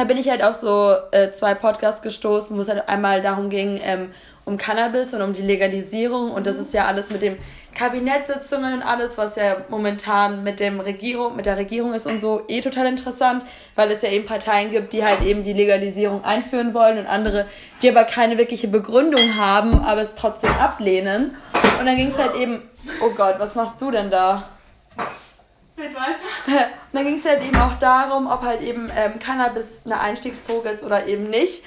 da 0.00 0.04
bin 0.04 0.16
ich 0.16 0.30
halt 0.30 0.42
auf 0.42 0.54
so 0.54 0.94
äh, 1.10 1.30
zwei 1.30 1.52
Podcasts 1.52 2.00
gestoßen, 2.00 2.56
wo 2.56 2.62
es 2.62 2.68
halt 2.70 2.88
einmal 2.88 3.20
darum 3.20 3.50
ging, 3.50 3.78
ähm, 3.82 4.12
um 4.46 4.56
Cannabis 4.56 5.12
und 5.12 5.20
um 5.20 5.34
die 5.34 5.42
Legalisierung. 5.42 6.30
Und 6.30 6.46
das 6.46 6.58
ist 6.58 6.72
ja 6.72 6.86
alles 6.86 7.10
mit 7.10 7.20
den 7.20 7.36
Kabinettssitzungen 7.74 8.72
und 8.72 8.82
alles, 8.82 9.18
was 9.18 9.36
ja 9.36 9.58
momentan 9.68 10.42
mit 10.42 10.58
dem 10.58 10.80
Regierung, 10.80 11.36
mit 11.36 11.44
der 11.44 11.58
Regierung 11.58 11.92
ist 11.92 12.06
und 12.06 12.18
so, 12.18 12.40
eh 12.48 12.62
total 12.62 12.86
interessant, 12.86 13.44
weil 13.74 13.90
es 13.90 14.00
ja 14.00 14.08
eben 14.08 14.24
Parteien 14.24 14.70
gibt, 14.70 14.94
die 14.94 15.04
halt 15.04 15.22
eben 15.22 15.44
die 15.44 15.52
Legalisierung 15.52 16.24
einführen 16.24 16.72
wollen 16.72 16.96
und 16.96 17.06
andere, 17.06 17.44
die 17.82 17.90
aber 17.90 18.04
keine 18.04 18.38
wirkliche 18.38 18.68
Begründung 18.68 19.36
haben, 19.36 19.84
aber 19.84 20.00
es 20.00 20.14
trotzdem 20.14 20.50
ablehnen. 20.54 21.36
Und 21.78 21.84
dann 21.84 21.96
ging 21.96 22.08
es 22.08 22.18
halt 22.18 22.36
eben, 22.36 22.62
oh 23.02 23.10
Gott, 23.14 23.34
was 23.38 23.54
machst 23.54 23.82
du 23.82 23.90
denn 23.90 24.10
da? 24.10 24.48
Und 26.46 26.56
dann 26.92 27.04
ging 27.04 27.14
es 27.14 27.24
halt 27.24 27.42
eben 27.44 27.56
auch 27.56 27.74
darum, 27.74 28.26
ob 28.26 28.42
halt 28.42 28.62
eben 28.62 28.90
ähm, 28.96 29.18
Cannabis 29.18 29.82
eine 29.84 30.00
Einstiegsdroge 30.00 30.68
ist 30.68 30.82
oder 30.82 31.06
eben 31.06 31.24
nicht. 31.24 31.64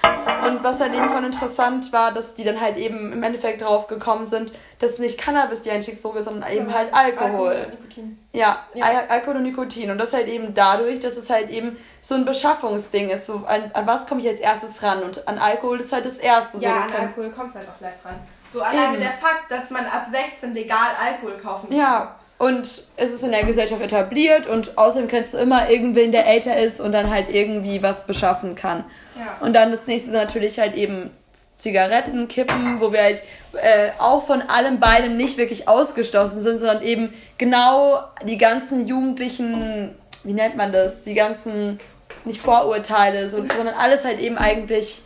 Und 0.47 0.63
was 0.63 0.79
halt 0.79 0.93
eben 0.93 1.09
von 1.09 1.23
interessant 1.23 1.91
war, 1.93 2.11
dass 2.11 2.33
die 2.33 2.43
dann 2.43 2.59
halt 2.59 2.77
eben 2.77 3.13
im 3.13 3.23
Endeffekt 3.23 3.61
drauf 3.61 3.87
gekommen 3.87 4.25
sind, 4.25 4.51
dass 4.79 4.99
nicht 4.99 5.17
Cannabis 5.17 5.61
die 5.61 5.71
Einstiegsdroge 5.71 6.19
ist, 6.19 6.25
sondern 6.25 6.51
eben 6.51 6.73
halt 6.73 6.93
Alkohol. 6.93 7.29
Alkohol 7.29 7.65
und 7.65 7.71
Nikotin. 7.71 8.19
Ja, 8.33 8.67
ja. 8.73 8.85
Al 8.85 9.05
Alkohol 9.09 9.37
und 9.37 9.43
Nikotin. 9.43 9.91
Und 9.91 9.97
das 9.97 10.13
halt 10.13 10.27
eben 10.27 10.53
dadurch, 10.53 10.99
dass 10.99 11.17
es 11.17 11.29
halt 11.29 11.49
eben 11.49 11.77
so 12.01 12.15
ein 12.15 12.25
Beschaffungsding 12.25 13.09
ist. 13.09 13.25
So, 13.25 13.45
an, 13.45 13.71
an 13.73 13.87
was 13.87 14.07
komme 14.07 14.21
ich 14.21 14.27
als 14.27 14.39
erstes 14.39 14.83
ran? 14.83 15.03
Und 15.03 15.27
an 15.27 15.37
Alkohol 15.37 15.79
ist 15.79 15.93
halt 15.93 16.05
das 16.05 16.17
Erste. 16.17 16.57
Ja, 16.57 16.87
so, 16.87 16.95
an 16.95 17.07
Alkohol 17.07 17.29
kommst 17.31 17.55
du 17.55 17.59
halt 17.59 17.69
auch 17.69 17.81
leicht 17.81 18.03
ran. 18.03 18.19
So 18.51 18.61
alleine 18.61 18.99
der 18.99 19.13
Fakt, 19.13 19.49
dass 19.49 19.71
man 19.71 19.85
ab 19.85 20.05
16 20.11 20.53
legal 20.53 20.89
Alkohol 21.03 21.39
kaufen 21.39 21.69
kann. 21.69 21.77
Ja, 21.77 22.15
und 22.43 22.83
es 22.97 23.11
ist 23.11 23.23
in 23.23 23.31
der 23.31 23.45
Gesellschaft 23.45 23.81
etabliert 23.81 24.47
und 24.47 24.77
außerdem 24.77 25.07
kennst 25.07 25.33
du 25.33 25.37
immer 25.37 25.69
irgendwen, 25.69 26.11
der 26.11 26.27
älter 26.27 26.57
ist 26.57 26.81
und 26.81 26.91
dann 26.91 27.09
halt 27.09 27.29
irgendwie 27.29 27.81
was 27.81 28.05
beschaffen 28.05 28.55
kann. 28.55 28.83
Ja. 29.17 29.37
Und 29.39 29.53
dann 29.53 29.71
das 29.71 29.87
nächste 29.87 30.09
ist 30.09 30.15
natürlich 30.15 30.59
halt 30.59 30.75
eben 30.75 31.11
Zigaretten, 31.55 32.27
Kippen, 32.27 32.81
wo 32.81 32.91
wir 32.91 33.01
halt 33.01 33.21
äh, 33.53 33.91
auch 33.97 34.25
von 34.25 34.41
allem 34.41 34.81
beidem 34.81 35.15
nicht 35.15 35.37
wirklich 35.37 35.69
ausgeschlossen 35.69 36.41
sind, 36.41 36.59
sondern 36.59 36.83
eben 36.83 37.13
genau 37.37 38.03
die 38.25 38.37
ganzen 38.37 38.87
jugendlichen, 38.87 39.95
wie 40.25 40.33
nennt 40.33 40.57
man 40.57 40.73
das, 40.73 41.05
die 41.05 41.13
ganzen, 41.13 41.79
nicht 42.25 42.41
Vorurteile, 42.41 43.29
so, 43.29 43.37
sondern 43.37 43.75
alles 43.75 44.03
halt 44.03 44.19
eben 44.19 44.37
eigentlich 44.37 45.01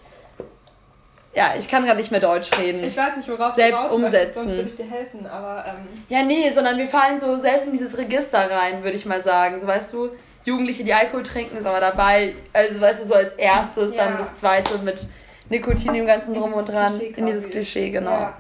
ja, 1.38 1.54
ich 1.56 1.70
kann 1.70 1.86
gar 1.86 1.94
nicht 1.94 2.10
mehr 2.10 2.20
Deutsch 2.20 2.50
reden. 2.58 2.84
Ich 2.84 2.98
weiß 2.98 3.16
nicht, 3.18 3.30
worauf 3.30 3.54
selbst 3.54 3.84
du 3.84 3.96
umsetzen. 3.96 4.34
Sonst 4.34 4.56
würde 4.56 4.70
ich 4.70 4.76
dir 4.76 4.90
helfen, 4.90 5.28
aber. 5.28 5.66
Ähm 5.68 5.88
ja, 6.10 6.24
nee, 6.24 6.50
sondern 6.50 6.80
wir 6.80 6.88
fallen 6.88 7.20
so 7.20 7.38
selbst 7.38 7.68
in 7.68 7.74
dieses 7.74 7.96
Register 7.96 8.50
rein, 8.50 8.84
würde 8.84 8.98
ich 8.98 9.06
mal 9.06 9.22
sagen. 9.22 9.60
So, 9.60 9.68
weißt 9.68 9.94
du, 9.94 10.10
Jugendliche, 10.46 10.84
die 10.84 10.96
Alkohol 10.96 11.22
trinken, 11.22 11.56
ist 11.56 11.68
aber 11.68 11.80
dabei. 11.80 12.34
Also, 12.54 12.82
weißt 12.82 13.04
du, 13.04 13.06
so 13.06 13.14
als 13.14 13.34
erstes, 13.34 13.94
ja. 13.94 14.06
dann 14.06 14.18
das 14.18 14.38
zweite 14.38 14.80
mit 14.80 15.06
Nikotin 15.50 15.94
im 15.94 16.08
ganzen 16.08 16.34
Drum 16.34 16.54
und 16.54 16.68
dran. 16.68 16.92
In 17.16 17.28
dieses 17.28 17.48
Klischee, 17.48 17.92
genau. 17.92 18.10
Ja. 18.10 18.38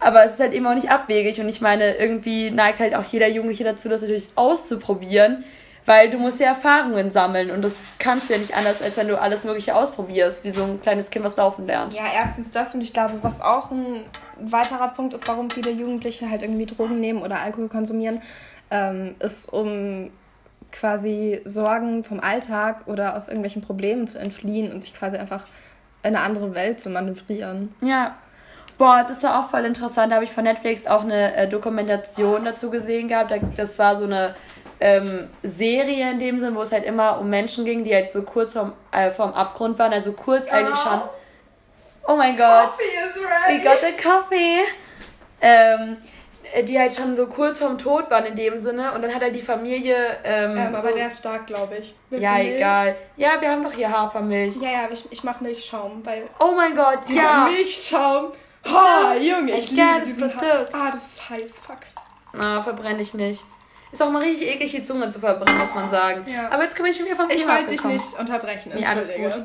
Aber 0.00 0.24
es 0.24 0.32
ist 0.32 0.40
halt 0.40 0.54
eben 0.54 0.66
auch 0.66 0.74
nicht 0.74 0.90
abwegig 0.90 1.38
und 1.38 1.50
ich 1.50 1.60
meine, 1.60 1.96
irgendwie 1.96 2.50
neigt 2.50 2.80
halt 2.80 2.94
auch 2.94 3.04
jeder 3.04 3.28
Jugendliche 3.28 3.64
dazu, 3.64 3.90
das 3.90 4.00
natürlich 4.00 4.28
auszuprobieren, 4.36 5.44
Weil 5.86 6.10
du 6.10 6.18
musst 6.18 6.40
ja 6.40 6.48
Erfahrungen 6.48 7.10
sammeln 7.10 7.52
und 7.52 7.62
das 7.62 7.80
kannst 8.00 8.28
du 8.28 8.34
ja 8.34 8.40
nicht 8.40 8.56
anders, 8.56 8.82
als 8.82 8.96
wenn 8.96 9.06
du 9.06 9.20
alles 9.20 9.44
Mögliche 9.44 9.74
ausprobierst, 9.74 10.44
wie 10.44 10.50
so 10.50 10.64
ein 10.64 10.80
kleines 10.82 11.10
Kind, 11.10 11.24
was 11.24 11.36
laufen 11.36 11.66
lernt. 11.66 11.94
Ja, 11.94 12.02
erstens 12.14 12.50
das 12.50 12.74
und 12.74 12.82
ich 12.82 12.92
glaube, 12.92 13.14
was 13.22 13.40
auch 13.40 13.70
ein 13.70 14.02
weiterer 14.40 14.88
Punkt 14.88 15.14
ist, 15.14 15.28
warum 15.28 15.48
viele 15.48 15.70
Jugendliche 15.70 16.28
halt 16.28 16.42
irgendwie 16.42 16.66
Drogen 16.66 17.00
nehmen 17.00 17.22
oder 17.22 17.38
Alkohol 17.38 17.68
konsumieren, 17.68 18.20
ähm, 18.70 19.14
ist 19.20 19.52
um 19.52 20.10
quasi 20.72 21.40
Sorgen 21.44 22.02
vom 22.02 22.18
Alltag 22.18 22.86
oder 22.86 23.16
aus 23.16 23.28
irgendwelchen 23.28 23.62
Problemen 23.62 24.08
zu 24.08 24.18
entfliehen 24.18 24.72
und 24.72 24.80
sich 24.80 24.92
quasi 24.92 25.16
einfach 25.16 25.46
in 26.02 26.16
eine 26.16 26.20
andere 26.20 26.54
Welt 26.54 26.80
zu 26.80 26.90
manövrieren. 26.90 27.74
Ja. 27.80 28.16
Boah, 28.78 29.06
das 29.08 29.22
war 29.22 29.40
auch 29.40 29.50
voll 29.50 29.64
interessant. 29.64 30.12
Da 30.12 30.16
habe 30.16 30.24
ich 30.24 30.32
von 30.32 30.44
Netflix 30.44 30.86
auch 30.86 31.02
eine 31.02 31.34
äh, 31.34 31.48
Dokumentation 31.48 32.44
dazu 32.44 32.70
gesehen 32.70 33.08
gehabt. 33.08 33.32
Das 33.56 33.78
war 33.78 33.96
so 33.96 34.04
eine 34.04 34.34
ähm, 34.80 35.30
Serie 35.42 36.10
in 36.10 36.18
dem 36.18 36.38
Sinn, 36.38 36.54
wo 36.54 36.62
es 36.62 36.72
halt 36.72 36.84
immer 36.84 37.18
um 37.18 37.30
Menschen 37.30 37.64
ging, 37.64 37.84
die 37.84 37.94
halt 37.94 38.12
so 38.12 38.22
kurz 38.22 38.52
vorm, 38.52 38.72
äh, 38.92 39.10
vorm 39.10 39.32
Abgrund 39.32 39.78
waren. 39.78 39.92
Also 39.92 40.12
kurz 40.12 40.46
Girl. 40.46 40.64
eigentlich 40.64 40.78
schon. 40.78 41.00
Oh 42.06 42.16
mein 42.16 42.36
Gott. 42.36 42.72
We 43.48 43.58
got 43.60 43.78
the 43.80 44.02
coffee. 44.02 44.60
Ähm, 45.40 45.96
die 46.62 46.78
halt 46.78 46.94
schon 46.94 47.16
so 47.16 47.26
kurz 47.26 47.58
vorm 47.58 47.76
Tod 47.76 48.10
waren 48.10 48.24
in 48.24 48.36
dem 48.36 48.58
Sinne 48.58 48.92
und 48.92 49.02
dann 49.02 49.14
hat 49.14 49.22
er 49.22 49.30
die 49.30 49.42
Familie. 49.42 49.96
Ähm, 50.24 50.56
ähm, 50.56 50.74
aber 50.74 50.92
der 50.92 51.08
ist 51.08 51.18
stark, 51.18 51.46
glaube 51.46 51.78
ich. 51.78 51.94
Willst 52.08 52.22
ja, 52.22 52.38
egal. 52.38 52.96
Ja, 53.16 53.40
wir 53.40 53.50
haben 53.50 53.64
doch 53.64 53.72
hier 53.72 53.90
Hafermilch. 53.90 54.56
Ja, 54.56 54.70
ja, 54.70 54.84
aber 54.84 54.92
ich, 54.92 55.10
ich 55.10 55.24
mache 55.24 55.42
Milchschaum, 55.42 56.04
weil. 56.04 56.28
Oh 56.38 56.52
mein 56.54 56.74
Gott, 56.74 57.00
ja. 57.08 57.48
Milchschaum. 57.50 58.32
Oh, 58.64 59.12
Junge, 59.20 59.58
ich 59.58 59.70
liebe 59.70 60.00
das 60.00 60.16
Produkt. 60.16 60.74
Ah, 60.74 60.92
das 60.92 61.06
ist 61.14 61.28
heiß, 61.28 61.58
fuck. 61.58 61.78
Na, 62.32 62.62
verbrenne 62.62 63.02
ich 63.02 63.14
nicht. 63.14 63.44
Ist 63.96 64.02
auch 64.02 64.10
mal 64.10 64.22
richtig 64.22 64.46
eklig, 64.48 64.72
die 64.72 64.84
Zunge 64.84 65.08
zu 65.08 65.18
verbrennen, 65.18 65.56
muss 65.56 65.74
man 65.74 65.88
sagen. 65.88 66.26
Ja. 66.30 66.50
Aber 66.50 66.64
jetzt 66.64 66.76
komme 66.76 66.90
ich 66.90 66.96
schon 66.96 67.06
wieder 67.06 67.16
vom 67.16 67.30
Thema 67.30 67.40
Ich 67.40 67.48
wollte 67.48 67.70
dich 67.70 67.84
nicht 67.84 68.18
unterbrechen. 68.20 68.72
Nee, 68.74 68.84
alles 68.84 69.08
gut. 69.08 69.42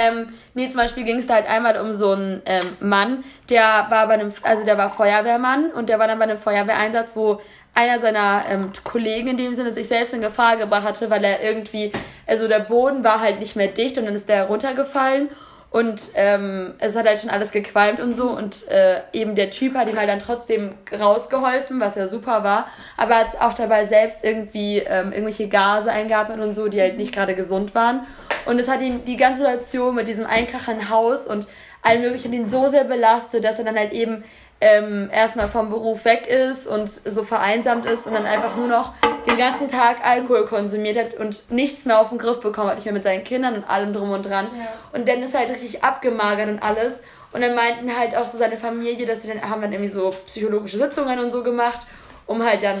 Ähm, 0.00 0.28
nee, 0.54 0.68
zum 0.68 0.76
Beispiel 0.76 1.02
ging 1.02 1.18
es 1.18 1.26
da 1.26 1.34
halt 1.34 1.48
einmal 1.48 1.76
um 1.80 1.92
so 1.92 2.12
einen 2.12 2.40
ähm, 2.46 2.62
Mann, 2.78 3.24
der 3.50 3.86
war 3.88 4.06
bei 4.06 4.14
einem, 4.14 4.32
also 4.44 4.64
der 4.64 4.78
war 4.78 4.90
Feuerwehrmann 4.90 5.72
und 5.72 5.88
der 5.88 5.98
war 5.98 6.06
dann 6.06 6.20
bei 6.20 6.24
einem 6.26 6.38
Feuerwehreinsatz, 6.38 7.16
wo 7.16 7.40
einer 7.74 7.98
seiner 7.98 8.44
ähm, 8.48 8.70
Kollegen 8.84 9.26
in 9.26 9.36
dem 9.36 9.52
Sinne 9.52 9.72
sich 9.72 9.88
selbst 9.88 10.14
in 10.14 10.20
Gefahr 10.20 10.56
gebracht 10.56 10.84
hatte, 10.84 11.10
weil 11.10 11.24
er 11.24 11.42
irgendwie, 11.42 11.90
also 12.28 12.46
der 12.46 12.60
Boden 12.60 13.02
war 13.02 13.20
halt 13.20 13.40
nicht 13.40 13.56
mehr 13.56 13.66
dicht 13.66 13.98
und 13.98 14.04
dann 14.04 14.14
ist 14.14 14.28
der 14.28 14.44
runtergefallen 14.44 15.30
und 15.70 16.00
ähm, 16.14 16.74
es 16.78 16.96
hat 16.96 17.06
halt 17.06 17.18
schon 17.18 17.28
alles 17.28 17.50
gequalmt 17.50 18.00
und 18.00 18.14
so. 18.14 18.30
Und 18.30 18.66
äh, 18.68 19.02
eben 19.12 19.34
der 19.34 19.50
Typ 19.50 19.74
hat 19.74 19.90
ihm 19.90 19.98
halt 19.98 20.08
dann 20.08 20.18
trotzdem 20.18 20.72
rausgeholfen, 20.98 21.78
was 21.78 21.94
ja 21.94 22.06
super 22.06 22.42
war. 22.42 22.68
Aber 22.96 23.16
hat 23.16 23.38
auch 23.40 23.52
dabei 23.52 23.84
selbst 23.84 24.24
irgendwie 24.24 24.78
ähm, 24.78 25.12
irgendwelche 25.12 25.48
Gase 25.48 25.92
eingeatmet 25.92 26.40
und 26.40 26.52
so, 26.52 26.68
die 26.68 26.80
halt 26.80 26.96
nicht 26.96 27.14
gerade 27.14 27.34
gesund 27.34 27.74
waren. 27.74 28.06
Und 28.46 28.58
es 28.58 28.68
hat 28.68 28.80
ihn 28.80 29.04
die 29.04 29.16
ganze 29.16 29.42
Situation 29.42 29.94
mit 29.94 30.08
diesem 30.08 30.24
einkrachenden 30.24 30.88
Haus 30.88 31.26
und 31.26 31.46
allem 31.82 32.00
möglichen 32.00 32.32
ihn 32.32 32.48
so 32.48 32.68
sehr 32.70 32.84
belastet, 32.84 33.44
dass 33.44 33.58
er 33.58 33.66
dann 33.66 33.76
halt 33.76 33.92
eben 33.92 34.24
ähm, 34.60 35.08
erstmal 35.12 35.48
vom 35.48 35.70
Beruf 35.70 36.04
weg 36.04 36.26
ist 36.26 36.66
und 36.66 36.88
so 36.88 37.22
vereinsamt 37.22 37.86
ist 37.86 38.06
und 38.06 38.14
dann 38.14 38.26
einfach 38.26 38.56
nur 38.56 38.66
noch 38.66 38.92
den 39.28 39.36
ganzen 39.36 39.68
Tag 39.68 40.04
Alkohol 40.04 40.46
konsumiert 40.46 40.98
hat 40.98 41.14
und 41.14 41.50
nichts 41.50 41.84
mehr 41.84 42.00
auf 42.00 42.08
den 42.08 42.18
Griff 42.18 42.40
bekommen 42.40 42.68
hat, 42.70 42.76
nicht 42.76 42.84
mehr 42.84 42.94
mit 42.94 43.04
seinen 43.04 43.22
Kindern 43.22 43.54
und 43.54 43.64
allem 43.64 43.92
drum 43.92 44.10
und 44.10 44.28
dran. 44.28 44.46
Ja. 44.46 44.66
Und 44.92 45.06
dann 45.08 45.22
ist 45.22 45.36
halt 45.36 45.50
richtig 45.50 45.84
abgemagert 45.84 46.48
und 46.48 46.62
alles. 46.62 47.02
Und 47.32 47.42
dann 47.42 47.54
meinten 47.54 47.96
halt 47.96 48.16
auch 48.16 48.24
so 48.24 48.36
seine 48.38 48.56
Familie, 48.56 49.06
dass 49.06 49.22
sie 49.22 49.28
dann 49.28 49.48
haben 49.48 49.60
dann 49.60 49.72
irgendwie 49.72 49.90
so 49.90 50.10
psychologische 50.26 50.78
Sitzungen 50.78 51.20
und 51.20 51.30
so 51.30 51.42
gemacht, 51.42 51.80
um 52.26 52.42
halt 52.44 52.62
dann 52.62 52.80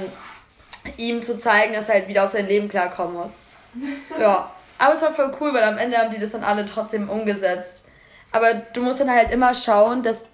ihm 0.96 1.22
zu 1.22 1.38
zeigen, 1.38 1.74
dass 1.74 1.88
er 1.88 1.96
halt 1.96 2.08
wieder 2.08 2.24
auf 2.24 2.30
sein 2.30 2.48
Leben 2.48 2.68
klarkommen 2.68 3.14
muss. 3.14 3.42
Ja. 4.18 4.50
Aber 4.80 4.94
es 4.94 5.02
war 5.02 5.12
voll 5.12 5.32
cool, 5.40 5.52
weil 5.52 5.64
am 5.64 5.76
Ende 5.76 5.98
haben 5.98 6.12
die 6.12 6.20
das 6.20 6.30
dann 6.30 6.44
alle 6.44 6.64
trotzdem 6.64 7.10
umgesetzt. 7.10 7.88
Aber 8.30 8.54
du 8.54 8.80
musst 8.80 9.00
dann 9.00 9.10
halt 9.10 9.32
immer 9.32 9.52
schauen, 9.54 10.04
dass 10.04 10.26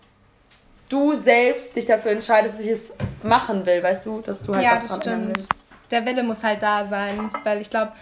du 0.95 1.15
selbst 1.15 1.75
dich 1.75 1.87
dafür 1.87 2.13
entscheidest, 2.13 2.55
dass 2.55 2.65
ich 2.65 2.71
es 2.71 2.93
machen 3.23 3.67
will, 3.67 3.83
weißt 3.83 4.07
du, 4.07 4.21
dass 4.21 4.43
du 4.43 4.55
halt 4.55 4.65
ja, 4.65 4.75
was 4.75 4.87
das 4.87 4.97
stimmt. 4.97 5.29
willst. 5.29 5.65
Der 5.91 6.07
Wille 6.07 6.23
muss 6.23 6.43
halt 6.43 6.63
da 6.63 6.87
sein, 6.87 7.31
weil 7.43 7.61
ich 7.61 7.69
glaube, 7.69 7.93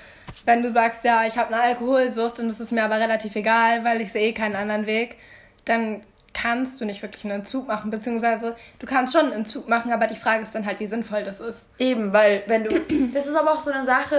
wenn 0.44 0.62
du 0.62 0.70
sagst, 0.70 1.04
ja, 1.04 1.24
ich 1.26 1.38
habe 1.38 1.54
eine 1.54 1.62
Alkoholsucht 1.62 2.38
und 2.38 2.46
es 2.46 2.60
ist 2.60 2.72
mir 2.72 2.84
aber 2.84 2.98
relativ 2.98 3.34
egal, 3.34 3.84
weil 3.84 4.00
ich 4.00 4.12
sehe 4.12 4.28
eh 4.28 4.32
keinen 4.32 4.56
anderen 4.56 4.86
Weg, 4.86 5.16
dann 5.64 6.02
kannst 6.34 6.80
du 6.80 6.84
nicht 6.84 7.02
wirklich 7.02 7.24
einen 7.24 7.40
Entzug 7.40 7.66
machen, 7.68 7.90
beziehungsweise 7.90 8.56
du 8.78 8.86
kannst 8.86 9.12
schon 9.12 9.26
einen 9.26 9.32
Entzug 9.32 9.68
machen, 9.68 9.92
aber 9.92 10.06
die 10.06 10.16
Frage 10.16 10.42
ist 10.42 10.54
dann 10.54 10.66
halt, 10.66 10.80
wie 10.80 10.86
sinnvoll 10.86 11.24
das 11.24 11.40
ist. 11.40 11.70
Eben, 11.78 12.12
weil 12.12 12.42
wenn 12.46 12.64
du, 12.64 12.80
das 13.12 13.26
ist 13.26 13.36
aber 13.36 13.52
auch 13.52 13.60
so 13.60 13.70
eine 13.70 13.84
Sache 13.84 14.16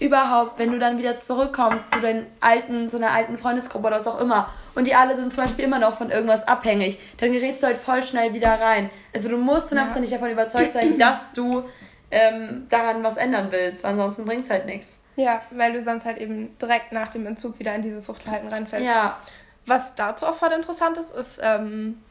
überhaupt, 0.00 0.58
wenn 0.58 0.72
du 0.72 0.78
dann 0.78 0.98
wieder 0.98 1.20
zurückkommst 1.20 1.92
zu 1.92 2.00
deinen 2.00 2.26
alten, 2.40 2.88
zu 2.90 2.96
einer 2.96 3.12
alten 3.12 3.38
Freundesgruppe 3.38 3.86
oder 3.86 3.96
was 3.96 4.06
auch 4.06 4.20
immer 4.20 4.48
und 4.74 4.86
die 4.86 4.94
alle 4.94 5.16
sind 5.16 5.32
zum 5.32 5.44
Beispiel 5.44 5.64
immer 5.64 5.78
noch 5.78 5.96
von 5.96 6.10
irgendwas 6.10 6.46
abhängig, 6.48 6.98
dann 7.18 7.32
gerätst 7.32 7.62
du 7.62 7.68
halt 7.68 7.76
voll 7.76 8.02
schnell 8.02 8.34
wieder 8.34 8.60
rein. 8.60 8.90
Also 9.14 9.28
du 9.28 9.36
musst 9.36 9.70
hundertprozentig 9.70 10.10
ja. 10.10 10.18
davon 10.18 10.32
überzeugt 10.32 10.72
sein, 10.72 10.98
dass 10.98 11.32
du 11.32 11.62
ähm, 12.10 12.66
daran 12.70 13.02
was 13.02 13.16
ändern 13.16 13.48
willst, 13.50 13.84
weil 13.84 13.92
ansonsten 13.92 14.24
bringt 14.24 14.44
es 14.44 14.50
halt 14.50 14.66
nichts. 14.66 14.98
Ja, 15.16 15.42
weil 15.50 15.72
du 15.72 15.82
sonst 15.82 16.04
halt 16.04 16.18
eben 16.18 16.56
direkt 16.58 16.92
nach 16.92 17.08
dem 17.08 17.24
Entzug 17.26 17.58
wieder 17.60 17.74
in 17.74 17.82
dieses 17.82 18.06
Suchtverhalten 18.06 18.48
reinfällst. 18.48 18.84
Ja, 18.84 19.16
was 19.66 19.94
dazu 19.94 20.26
auch 20.26 20.34
voll 20.34 20.52
interessant 20.52 20.98
ist, 20.98 21.12
ist 21.12 21.40
ähm, 21.42 22.02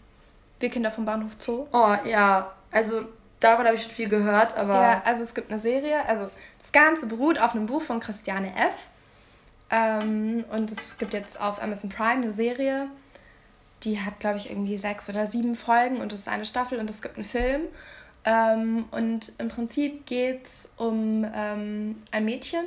Wir 0.60 0.70
Kinder 0.70 0.92
vom 0.92 1.06
Bahnhof 1.06 1.34
Zoo. 1.38 1.68
Oh, 1.74 1.96
ja. 2.06 2.52
Also 2.72 3.04
davon 3.44 3.66
habe 3.66 3.76
ich 3.76 3.84
schon 3.84 3.92
viel 3.92 4.10
gehört, 4.10 4.56
aber. 4.56 4.74
Ja, 4.74 5.02
also 5.06 5.24
es 5.24 5.34
gibt 5.34 5.52
eine 5.52 5.60
Serie. 5.60 6.06
Also 6.08 6.30
das 6.60 6.72
Ganze 6.72 7.08
beruht 7.08 7.40
auf 7.40 7.54
einem 7.54 7.66
Buch 7.66 7.82
von 7.82 8.00
Christiane 8.00 8.52
F. 8.56 8.88
Ähm, 9.70 10.46
und 10.52 10.72
es 10.72 10.98
gibt 10.98 11.14
jetzt 11.14 11.40
auf 11.40 11.62
Amazon 11.62 11.90
Prime 11.90 12.24
eine 12.24 12.34
Serie. 12.34 12.88
Die 13.84 14.00
hat, 14.00 14.20
glaube 14.20 14.38
ich, 14.38 14.50
irgendwie 14.50 14.78
sechs 14.78 15.10
oder 15.10 15.28
sieben 15.28 15.56
Folgen 15.56 15.98
und 15.98 16.14
es 16.14 16.22
ist 16.22 16.28
eine 16.28 16.46
Staffel 16.46 16.80
und 16.80 16.90
es 16.90 17.02
gibt 17.02 17.16
einen 17.16 17.26
Film. 17.26 17.62
Ähm, 18.26 18.86
und 18.92 19.34
im 19.38 19.50
Prinzip 19.50 20.06
geht 20.06 20.46
es 20.46 20.70
um 20.78 21.28
ähm, 21.36 22.02
ein 22.12 22.24
Mädchen, 22.24 22.64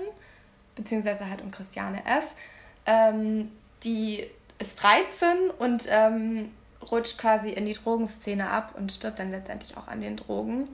beziehungsweise 0.75 1.31
halt 1.31 1.41
um 1.41 1.51
Christiane 1.51 2.03
F., 2.05 2.25
ähm, 2.85 3.51
die 3.83 4.27
ist 4.59 4.83
13 4.83 5.51
und 5.59 5.87
ähm, 5.89 6.51
rutscht 6.91 7.19
quasi 7.19 7.51
in 7.51 7.67
die 7.67 7.73
Drogenszene 7.73 8.49
ab 8.49 8.75
und 8.77 8.93
stirbt 8.93 9.19
dann 9.19 9.31
letztendlich 9.31 9.77
auch 9.77 9.89
an 9.89 10.01
den 10.01 10.17
Drogen. 10.17 10.69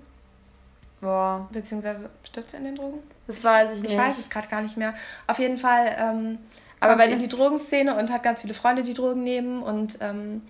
Boah. 1.00 1.48
Beziehungsweise 1.52 2.10
stirbt 2.24 2.50
sie 2.50 2.56
an 2.56 2.64
den 2.64 2.76
Drogen? 2.76 3.00
Das 3.26 3.42
weiß 3.42 3.72
ich 3.72 3.82
nicht. 3.82 3.92
Ich 3.92 3.98
weiß 3.98 4.18
es 4.18 4.30
gerade 4.30 4.48
gar 4.48 4.62
nicht 4.62 4.76
mehr. 4.76 4.94
Auf 5.26 5.38
jeden 5.38 5.58
Fall 5.58 5.96
ähm, 5.98 6.38
aber 6.82 7.04
sie 7.04 7.12
in 7.12 7.20
die 7.20 7.28
Drogenszene 7.28 7.94
und 7.94 8.12
hat 8.12 8.22
ganz 8.22 8.40
viele 8.40 8.54
Freunde, 8.54 8.82
die 8.82 8.94
Drogen 8.94 9.22
nehmen 9.22 9.62
und 9.62 9.98
ähm, 10.00 10.42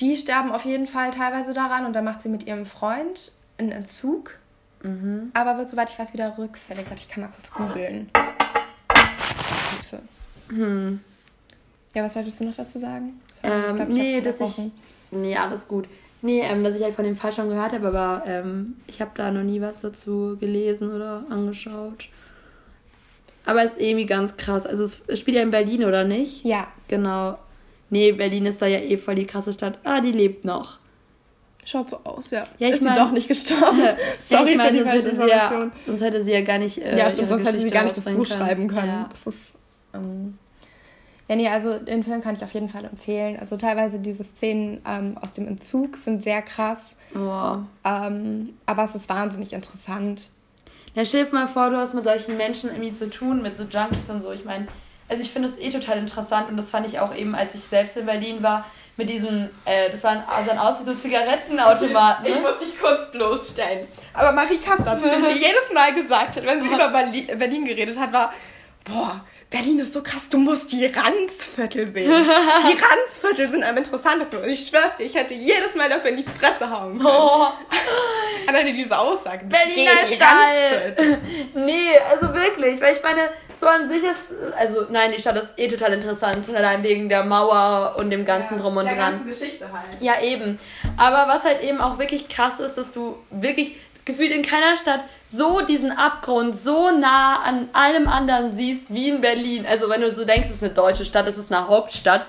die 0.00 0.16
sterben 0.16 0.50
auf 0.50 0.64
jeden 0.64 0.88
Fall 0.88 1.12
teilweise 1.12 1.52
daran 1.52 1.86
und 1.86 1.92
dann 1.94 2.04
macht 2.04 2.22
sie 2.22 2.28
mit 2.28 2.44
ihrem 2.44 2.66
Freund 2.66 3.32
einen 3.58 3.70
Entzug. 3.70 4.36
Mhm. 4.82 5.30
Aber 5.32 5.56
wird, 5.56 5.70
soweit 5.70 5.90
ich 5.90 5.98
weiß, 5.98 6.12
wieder 6.12 6.36
rückfällig. 6.36 6.86
Warte, 6.88 7.02
ich 7.02 7.08
kann 7.08 7.22
mal 7.22 7.30
kurz 7.30 7.52
googeln. 7.52 8.10
Hilfe. 9.70 10.02
Hm. 10.48 11.00
Ja, 11.94 12.02
was 12.02 12.16
wolltest 12.16 12.40
du 12.40 12.44
noch 12.44 12.56
dazu 12.56 12.78
sagen? 12.78 13.20
Sorry, 13.30 13.52
ähm, 13.52 13.64
ich 13.68 13.74
glaub, 13.74 13.88
ich 13.88 13.94
nee, 13.94 14.20
dass 14.20 14.40
ich. 14.40 14.70
Nee, 15.10 15.36
alles 15.36 15.68
gut. 15.68 15.86
Nee, 16.22 16.40
ähm, 16.40 16.64
dass 16.64 16.74
ich 16.76 16.82
halt 16.82 16.94
von 16.94 17.04
dem 17.04 17.16
Fall 17.16 17.32
schon 17.32 17.48
gehört 17.48 17.72
habe, 17.72 17.86
aber 17.86 18.22
ähm, 18.26 18.76
ich 18.86 19.00
habe 19.00 19.10
da 19.14 19.30
noch 19.30 19.42
nie 19.42 19.60
was 19.60 19.80
dazu 19.80 20.36
gelesen 20.40 20.90
oder 20.92 21.24
angeschaut. 21.28 22.08
Aber 23.46 23.62
es 23.62 23.72
ist 23.72 23.80
irgendwie 23.80 24.06
ganz 24.06 24.36
krass. 24.36 24.66
Also 24.66 24.84
es 25.06 25.18
spielt 25.18 25.36
ja 25.36 25.42
in 25.42 25.50
Berlin, 25.50 25.84
oder 25.84 26.04
nicht? 26.04 26.44
Ja. 26.44 26.68
Genau. 26.88 27.38
Nee, 27.90 28.12
Berlin 28.12 28.46
ist 28.46 28.62
da 28.62 28.66
ja 28.66 28.78
eh 28.78 28.96
voll 28.96 29.14
die 29.16 29.26
krasse 29.26 29.52
Stadt. 29.52 29.78
Ah, 29.84 30.00
die 30.00 30.12
lebt 30.12 30.44
noch. 30.44 30.78
Schaut 31.66 31.90
so 31.90 32.00
aus, 32.04 32.30
ja. 32.30 32.44
ja 32.58 32.68
ich 32.68 32.74
ist 32.74 32.82
mein, 32.82 32.94
sie 32.94 33.00
doch 33.00 33.12
nicht 33.12 33.28
gestorben. 33.28 33.80
Sorry 34.28 34.44
ja, 34.44 34.50
ich 34.50 34.56
mein, 34.56 34.66
für 34.68 34.72
die 34.74 35.00
sonst 35.02 35.18
hätte, 35.18 35.28
ja, 35.28 35.70
sonst 35.86 36.00
hätte 36.02 36.22
sie 36.22 36.32
ja 36.32 36.40
gar 36.40 36.58
nicht. 36.58 36.78
Äh, 36.78 36.98
ja, 36.98 37.10
stimmt, 37.10 37.28
sonst 37.28 37.46
hätte 37.46 37.60
sie 37.60 37.70
gar 37.70 37.84
nicht 37.84 37.96
das 37.96 38.04
Buch 38.04 38.12
können. 38.12 38.26
schreiben 38.26 38.68
können. 38.68 38.88
Ja. 38.88 39.08
Das 39.10 39.26
ist. 39.26 39.52
Ähm, 39.94 40.38
ja, 41.28 41.36
nee, 41.36 41.48
also 41.48 41.78
den 41.78 42.04
Film 42.04 42.22
kann 42.22 42.34
ich 42.34 42.44
auf 42.44 42.52
jeden 42.52 42.68
Fall 42.68 42.84
empfehlen. 42.84 43.38
Also 43.40 43.56
teilweise 43.56 43.98
diese 43.98 44.24
Szenen 44.24 44.82
ähm, 44.86 45.16
aus 45.20 45.32
dem 45.32 45.48
Entzug 45.48 45.96
sind 45.96 46.22
sehr 46.22 46.42
krass. 46.42 46.96
Oh. 47.14 47.56
Ähm, 47.84 48.54
aber 48.66 48.84
es 48.84 48.94
ist 48.94 49.08
wahnsinnig 49.08 49.54
interessant. 49.54 50.30
Ja, 50.94 51.04
stell 51.04 51.24
dir 51.24 51.32
mal 51.32 51.48
vor, 51.48 51.70
du 51.70 51.78
hast 51.78 51.94
mit 51.94 52.04
solchen 52.04 52.36
Menschen 52.36 52.70
irgendwie 52.70 52.92
zu 52.92 53.08
tun, 53.08 53.42
mit 53.42 53.56
so 53.56 53.64
Junkies 53.64 54.08
und 54.10 54.20
so. 54.20 54.32
Ich 54.32 54.44
meine, 54.44 54.68
also 55.08 55.22
ich 55.22 55.30
finde 55.30 55.48
es 55.48 55.58
eh 55.58 55.70
total 55.70 55.98
interessant 55.98 56.48
und 56.50 56.56
das 56.56 56.70
fand 56.70 56.86
ich 56.86 57.00
auch 57.00 57.14
eben, 57.14 57.34
als 57.34 57.54
ich 57.54 57.62
selbst 57.62 57.96
in 57.96 58.06
Berlin 58.06 58.42
war, 58.42 58.66
mit 58.96 59.10
diesen, 59.10 59.50
äh, 59.64 59.90
das 59.90 60.04
waren 60.04 60.22
sahen 60.46 60.58
aus 60.58 60.80
wie 60.80 60.84
so 60.84 60.94
Zigarettenautomaten. 60.94 62.26
Ich 62.26 62.40
muss 62.40 62.58
dich 62.58 62.78
kurz 62.78 63.10
bloßstellen. 63.10 63.88
Aber 64.12 64.30
Marie 64.32 64.58
Kassab, 64.58 65.00
die 65.02 65.08
jedes 65.38 65.72
Mal 65.74 65.94
gesagt 65.94 66.36
hat, 66.36 66.46
wenn 66.46 66.62
sie 66.62 66.68
über 66.68 66.88
Berlin, 66.88 67.26
Berlin 67.38 67.64
geredet 67.64 67.98
hat, 67.98 68.12
war, 68.12 68.32
boah, 68.84 69.24
Berlin 69.50 69.78
ist 69.78 69.92
so 69.94 70.02
krass, 70.02 70.28
du 70.28 70.36
musst 70.36 70.72
die 70.72 70.86
Ranzviertel 70.86 71.86
sehen. 71.86 72.10
Die 72.10 72.82
Ranzviertel 72.82 73.50
sind 73.50 73.62
am 73.62 73.76
interessantesten. 73.76 74.42
Und 74.42 74.48
ich 74.48 74.66
schwör's 74.66 74.96
dir, 74.96 75.04
ich 75.04 75.14
hätte 75.14 75.34
jedes 75.34 75.74
Mal 75.74 75.88
dafür 75.88 76.10
in 76.10 76.16
die 76.16 76.24
Fresse 76.24 76.68
hauen 76.68 76.98
können. 76.98 77.06
Oh. 77.06 77.46
Alleine 78.48 78.72
diese 78.72 78.98
Aussage. 78.98 79.46
Berlin 79.46 79.88
ist 80.02 80.18
geil. 80.18 81.18
Nee, 81.54 81.98
also 82.10 82.34
wirklich. 82.34 82.80
Weil 82.80 82.94
ich 82.94 83.02
meine, 83.02 83.30
so 83.58 83.66
an 83.66 83.88
sich 83.88 84.02
ist, 84.02 84.34
also 84.58 84.86
nein, 84.90 85.12
die 85.12 85.20
Stadt 85.20 85.36
ist 85.36 85.54
eh 85.56 85.68
total 85.68 85.94
interessant. 85.94 86.48
Allein 86.54 86.82
wegen 86.82 87.08
der 87.08 87.24
Mauer 87.24 87.94
und 87.98 88.10
dem 88.10 88.24
ganzen 88.24 88.56
ja, 88.56 88.60
Drum 88.60 88.76
und 88.76 88.86
Dran. 88.86 88.96
Der 88.96 89.04
ganzen 89.04 89.26
Geschichte 89.26 89.72
halt. 89.72 90.02
Ja, 90.02 90.20
eben. 90.20 90.58
Aber 90.96 91.32
was 91.32 91.44
halt 91.44 91.62
eben 91.62 91.80
auch 91.80 91.98
wirklich 91.98 92.28
krass 92.28 92.60
ist, 92.60 92.74
dass 92.74 92.92
du 92.92 93.16
wirklich 93.30 93.76
gefühlt 94.04 94.32
in 94.32 94.42
keiner 94.42 94.76
Stadt 94.76 95.04
so 95.30 95.60
diesen 95.60 95.90
Abgrund 95.90 96.56
so 96.56 96.90
nah 96.90 97.42
an 97.42 97.68
allem 97.72 98.08
anderen 98.08 98.50
siehst 98.50 98.92
wie 98.92 99.08
in 99.08 99.20
Berlin. 99.20 99.66
Also 99.66 99.88
wenn 99.88 100.00
du 100.00 100.10
so 100.10 100.24
denkst, 100.24 100.48
es 100.48 100.56
ist 100.56 100.62
eine 100.62 100.72
deutsche 100.72 101.04
Stadt, 101.04 101.26
es 101.26 101.38
ist 101.38 101.52
eine 101.52 101.66
Hauptstadt. 101.66 102.26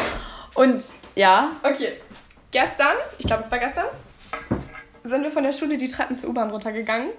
Und 0.56 0.84
ja. 1.16 1.52
Okay. 1.64 2.02
Gestern, 2.52 2.96
ich 3.18 3.28
glaube 3.28 3.44
es 3.44 3.52
war 3.52 3.60
gestern, 3.60 3.86
sind 5.06 5.24
wir 5.24 5.32
von 5.32 5.44
der 5.44 5.52
Schule 5.52 5.78
die 5.78 5.88
Treppen 5.88 6.18
zur 6.18 6.32
U-Bahn 6.32 6.50
runtergegangen. 6.50 7.10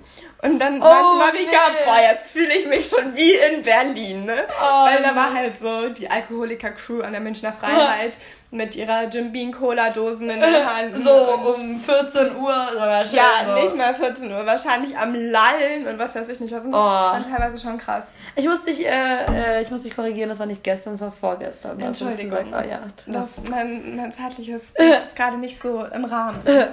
Und 0.42 0.58
dann 0.58 0.82
oh, 0.82 0.84
meinte 0.84 1.18
Marika, 1.18 1.60
nee. 1.70 1.84
boah, 1.84 1.98
jetzt 2.10 2.32
fühle 2.32 2.54
ich 2.54 2.66
mich 2.66 2.88
schon 2.88 3.14
wie 3.14 3.32
in 3.32 3.62
Berlin, 3.62 4.24
ne? 4.24 4.42
Oh, 4.60 4.86
Weil 4.86 5.02
da 5.02 5.14
war 5.14 5.32
halt 5.32 5.58
so 5.58 5.88
die 5.88 6.10
Alkoholiker-Crew 6.10 7.02
an 7.02 7.12
der 7.12 7.20
Münchner 7.20 7.52
Freiheit 7.52 8.18
mit 8.50 8.76
ihrer 8.76 9.08
Jim 9.08 9.32
Beam 9.32 9.52
Cola-Dosen 9.52 10.30
in 10.30 10.40
der 10.40 10.76
Hand. 10.76 11.04
so 11.04 11.10
um 11.10 11.80
14 11.80 12.36
Uhr 12.36 12.68
sogar 12.72 13.04
schon. 13.04 13.16
Ja, 13.16 13.24
so. 13.46 13.54
nicht 13.54 13.76
mal 13.76 13.94
14 13.94 14.32
Uhr, 14.32 14.46
wahrscheinlich 14.46 14.96
am 14.96 15.14
Lallen 15.14 15.86
und 15.86 15.98
was 15.98 16.14
weiß 16.14 16.28
ich 16.28 16.40
nicht 16.40 16.52
was. 16.52 16.64
Und 16.64 16.72
das 16.72 16.80
oh. 16.80 17.16
ist 17.16 17.24
dann 17.24 17.32
teilweise 17.32 17.58
schon 17.58 17.78
krass. 17.78 18.12
Ich 18.34 18.46
muss 18.46 18.64
dich, 18.64 18.86
äh, 18.86 19.24
äh, 19.24 19.62
ich 19.62 19.70
muss 19.70 19.82
dich 19.82 19.94
korrigieren, 19.94 20.28
das 20.28 20.38
war 20.38 20.46
nicht 20.46 20.62
gestern, 20.62 20.94
das 20.94 21.02
war 21.02 21.12
vorgestern. 21.12 21.78
Entschuldigung. 21.80 22.52
Oh, 22.52 22.68
ja, 22.68 22.80
das, 23.06 23.40
mein, 23.50 23.96
mein 23.96 24.12
zeitliches 24.12 24.70
ist 25.02 25.16
gerade 25.16 25.38
nicht 25.38 25.60
so 25.60 25.84
im 25.84 26.04
Rahmen. 26.04 26.38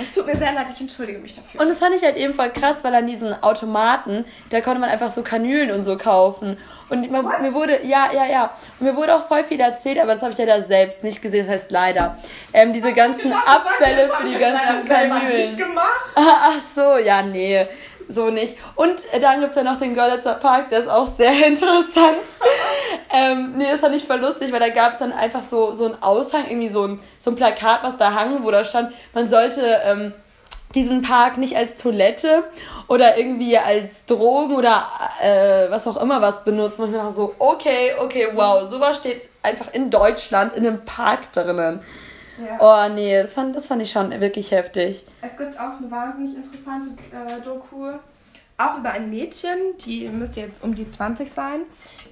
Es 0.00 0.14
tut 0.14 0.26
mir 0.26 0.36
sehr 0.36 0.52
leid, 0.52 0.66
ich 0.72 0.80
entschuldige 0.80 1.18
mich 1.18 1.34
dafür. 1.34 1.60
Und 1.60 1.68
das 1.68 1.78
fand 1.78 1.94
ich 1.94 2.02
halt 2.02 2.16
eben 2.16 2.34
voll 2.34 2.50
krass, 2.50 2.84
weil 2.84 2.94
an 2.94 3.06
diesen 3.06 3.32
Automaten, 3.42 4.24
da 4.50 4.60
konnte 4.60 4.80
man 4.80 4.90
einfach 4.90 5.10
so 5.10 5.22
Kanülen 5.22 5.70
und 5.70 5.82
so 5.82 5.96
kaufen. 5.96 6.56
Und 6.88 7.10
man, 7.10 7.24
mir 7.42 7.52
wurde, 7.54 7.84
ja, 7.84 8.12
ja, 8.12 8.26
ja. 8.26 8.52
Und 8.78 8.86
mir 8.86 8.96
wurde 8.96 9.14
auch 9.14 9.26
voll 9.26 9.44
viel 9.44 9.60
erzählt, 9.60 9.98
aber 9.98 10.12
das 10.12 10.22
habe 10.22 10.32
ich 10.32 10.38
leider 10.38 10.62
selbst 10.62 11.04
nicht 11.04 11.20
gesehen, 11.20 11.46
das 11.46 11.54
heißt 11.54 11.70
leider. 11.70 12.16
Ähm, 12.52 12.72
diese 12.72 12.92
ganzen 12.92 13.32
Abfälle 13.32 14.08
für 14.08 14.26
die 14.26 14.38
ganzen 14.38 14.86
Kanülen. 14.86 15.36
Nicht 15.36 15.58
gemacht. 15.58 16.00
Ach 16.14 16.60
so, 16.60 16.96
ja, 16.98 17.22
nee 17.22 17.66
so 18.08 18.30
nicht. 18.30 18.56
Und 18.74 19.12
äh, 19.12 19.20
dann 19.20 19.40
gibt 19.40 19.50
es 19.50 19.56
ja 19.56 19.62
noch 19.62 19.76
den 19.76 19.94
Görlitzer 19.94 20.34
Park, 20.34 20.70
der 20.70 20.80
ist 20.80 20.88
auch 20.88 21.06
sehr 21.06 21.32
interessant. 21.46 22.38
ähm, 23.12 23.54
nee, 23.56 23.70
das 23.70 23.80
fand 23.80 23.94
ich 23.94 24.04
voll 24.04 24.20
lustig, 24.20 24.50
weil 24.52 24.60
da 24.60 24.70
gab 24.70 24.94
es 24.94 24.98
dann 24.98 25.12
einfach 25.12 25.42
so, 25.42 25.72
so 25.72 25.86
einen 25.86 26.02
Aushang, 26.02 26.46
irgendwie 26.48 26.68
so 26.68 26.86
ein, 26.86 27.00
so 27.18 27.30
ein 27.30 27.36
Plakat, 27.36 27.82
was 27.82 27.96
da 27.96 28.12
hang, 28.14 28.42
wo 28.44 28.50
da 28.50 28.64
stand, 28.64 28.92
man 29.12 29.28
sollte 29.28 29.80
ähm, 29.84 30.12
diesen 30.74 31.02
Park 31.02 31.38
nicht 31.38 31.56
als 31.56 31.76
Toilette 31.76 32.44
oder 32.88 33.16
irgendwie 33.16 33.56
als 33.56 34.04
Drogen 34.04 34.54
oder 34.54 34.86
äh, 35.22 35.70
was 35.70 35.86
auch 35.86 35.96
immer 36.00 36.20
was 36.20 36.44
benutzen. 36.44 36.82
Und 36.82 36.90
ich 36.90 36.96
dachte 36.96 37.12
so, 37.12 37.34
okay, 37.38 37.92
okay, 37.98 38.28
wow, 38.34 38.62
sowas 38.68 38.98
steht 38.98 39.28
einfach 39.42 39.72
in 39.72 39.90
Deutschland 39.90 40.52
in 40.52 40.66
einem 40.66 40.84
Park 40.84 41.32
drinnen. 41.32 41.80
Ja. 42.38 42.88
Oh 42.88 42.94
nee, 42.94 43.20
das 43.20 43.34
fand, 43.34 43.56
das 43.56 43.66
fand 43.66 43.82
ich 43.82 43.90
schon 43.90 44.10
wirklich 44.20 44.50
heftig. 44.50 45.04
Es 45.22 45.36
gibt 45.36 45.58
auch 45.58 45.78
eine 45.78 45.90
wahnsinnig 45.90 46.36
interessante 46.36 46.90
äh, 47.12 47.40
Doku, 47.44 47.92
auch 48.58 48.78
über 48.78 48.90
ein 48.90 49.10
Mädchen, 49.10 49.58
die 49.84 50.08
müsste 50.08 50.40
jetzt 50.40 50.62
um 50.62 50.74
die 50.74 50.88
20 50.88 51.30
sein. 51.30 51.60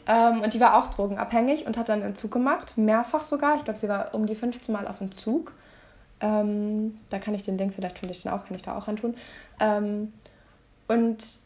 Ähm, 0.06 0.42
und 0.42 0.54
die 0.54 0.60
war 0.60 0.76
auch 0.76 0.88
drogenabhängig 0.88 1.66
und 1.66 1.76
hat 1.76 1.88
dann 1.88 2.02
Entzug 2.02 2.30
gemacht, 2.30 2.74
mehrfach 2.76 3.24
sogar. 3.24 3.56
Ich 3.56 3.64
glaube, 3.64 3.78
sie 3.78 3.88
war 3.88 4.14
um 4.14 4.26
die 4.26 4.36
15 4.36 4.72
Mal 4.72 4.86
auf 4.86 5.00
Entzug. 5.00 5.52
Ähm, 6.20 6.98
da 7.10 7.18
kann 7.18 7.34
ich 7.34 7.42
den 7.42 7.58
Link, 7.58 7.74
vielleicht 7.74 7.98
finde 7.98 8.14
ich 8.14 8.22
den 8.22 8.32
auch, 8.32 8.46
kann 8.46 8.56
ich 8.56 8.62
da 8.62 8.76
auch 8.76 8.88
antun. 8.88 9.16
Ähm, 9.60 10.12
und 10.88 11.38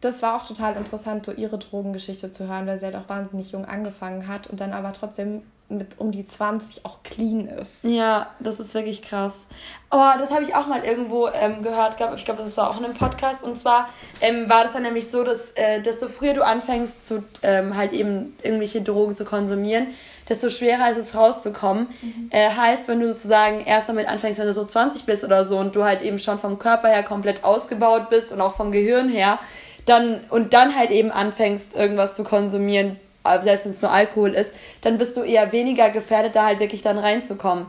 das 0.00 0.22
war 0.22 0.36
auch 0.36 0.46
total 0.46 0.76
interessant, 0.76 1.26
so 1.26 1.32
ihre 1.32 1.58
Drogengeschichte 1.58 2.30
zu 2.30 2.48
hören, 2.48 2.66
weil 2.66 2.78
sie 2.78 2.86
halt 2.86 2.96
auch 2.96 3.08
wahnsinnig 3.08 3.50
jung 3.50 3.64
angefangen 3.64 4.28
hat 4.28 4.46
und 4.46 4.60
dann 4.60 4.72
aber 4.72 4.92
trotzdem 4.92 5.42
mit 5.70 5.98
um 5.98 6.12
die 6.12 6.24
20 6.24 6.86
auch 6.86 7.02
clean 7.02 7.46
ist. 7.46 7.84
Ja, 7.84 8.30
das 8.40 8.58
ist 8.58 8.72
wirklich 8.74 9.02
krass. 9.02 9.46
Oh, 9.90 10.10
das 10.18 10.30
habe 10.30 10.42
ich 10.42 10.54
auch 10.54 10.66
mal 10.66 10.82
irgendwo 10.82 11.28
ähm, 11.28 11.62
gehört, 11.62 11.98
glaub, 11.98 12.14
ich 12.14 12.24
glaube, 12.24 12.42
das 12.42 12.56
war 12.56 12.70
auch 12.70 12.78
in 12.78 12.86
einem 12.86 12.94
Podcast. 12.94 13.42
Und 13.42 13.54
zwar 13.54 13.90
ähm, 14.22 14.48
war 14.48 14.64
das 14.64 14.72
dann 14.72 14.82
nämlich 14.82 15.10
so, 15.10 15.24
dass 15.24 15.52
äh, 15.52 15.82
desto 15.82 16.08
früher 16.08 16.32
du 16.32 16.44
anfängst, 16.44 17.06
zu, 17.06 17.22
ähm, 17.42 17.76
halt 17.76 17.92
eben 17.92 18.36
irgendwelche 18.42 18.80
Drogen 18.80 19.14
zu 19.14 19.26
konsumieren, 19.26 19.88
desto 20.28 20.48
schwerer 20.48 20.90
ist 20.90 20.96
es 20.96 21.14
rauszukommen. 21.14 21.88
Mhm. 22.00 22.28
Äh, 22.30 22.48
heißt, 22.48 22.88
wenn 22.88 23.00
du 23.00 23.12
sozusagen 23.12 23.60
erst 23.60 23.90
damit 23.90 24.08
anfängst, 24.08 24.40
wenn 24.40 24.46
du 24.46 24.54
so 24.54 24.64
20 24.64 25.04
bist 25.04 25.22
oder 25.22 25.44
so 25.44 25.58
und 25.58 25.76
du 25.76 25.84
halt 25.84 26.00
eben 26.00 26.18
schon 26.18 26.38
vom 26.38 26.58
Körper 26.58 26.88
her 26.88 27.02
komplett 27.02 27.44
ausgebaut 27.44 28.08
bist 28.08 28.32
und 28.32 28.40
auch 28.40 28.54
vom 28.54 28.72
Gehirn 28.72 29.10
her, 29.10 29.38
dann 29.84 30.20
und 30.30 30.54
dann 30.54 30.74
halt 30.74 30.90
eben 30.90 31.10
anfängst, 31.10 31.74
irgendwas 31.74 32.14
zu 32.14 32.24
konsumieren, 32.24 32.96
selbst 33.42 33.64
wenn 33.64 33.72
es 33.72 33.82
nur 33.82 33.90
Alkohol 33.90 34.34
ist, 34.34 34.52
dann 34.80 34.98
bist 34.98 35.16
du 35.16 35.22
eher 35.22 35.50
weniger 35.52 35.90
gefährdet, 35.90 36.34
da 36.34 36.46
halt 36.46 36.60
wirklich 36.60 36.82
dann 36.82 36.98
reinzukommen. 36.98 37.66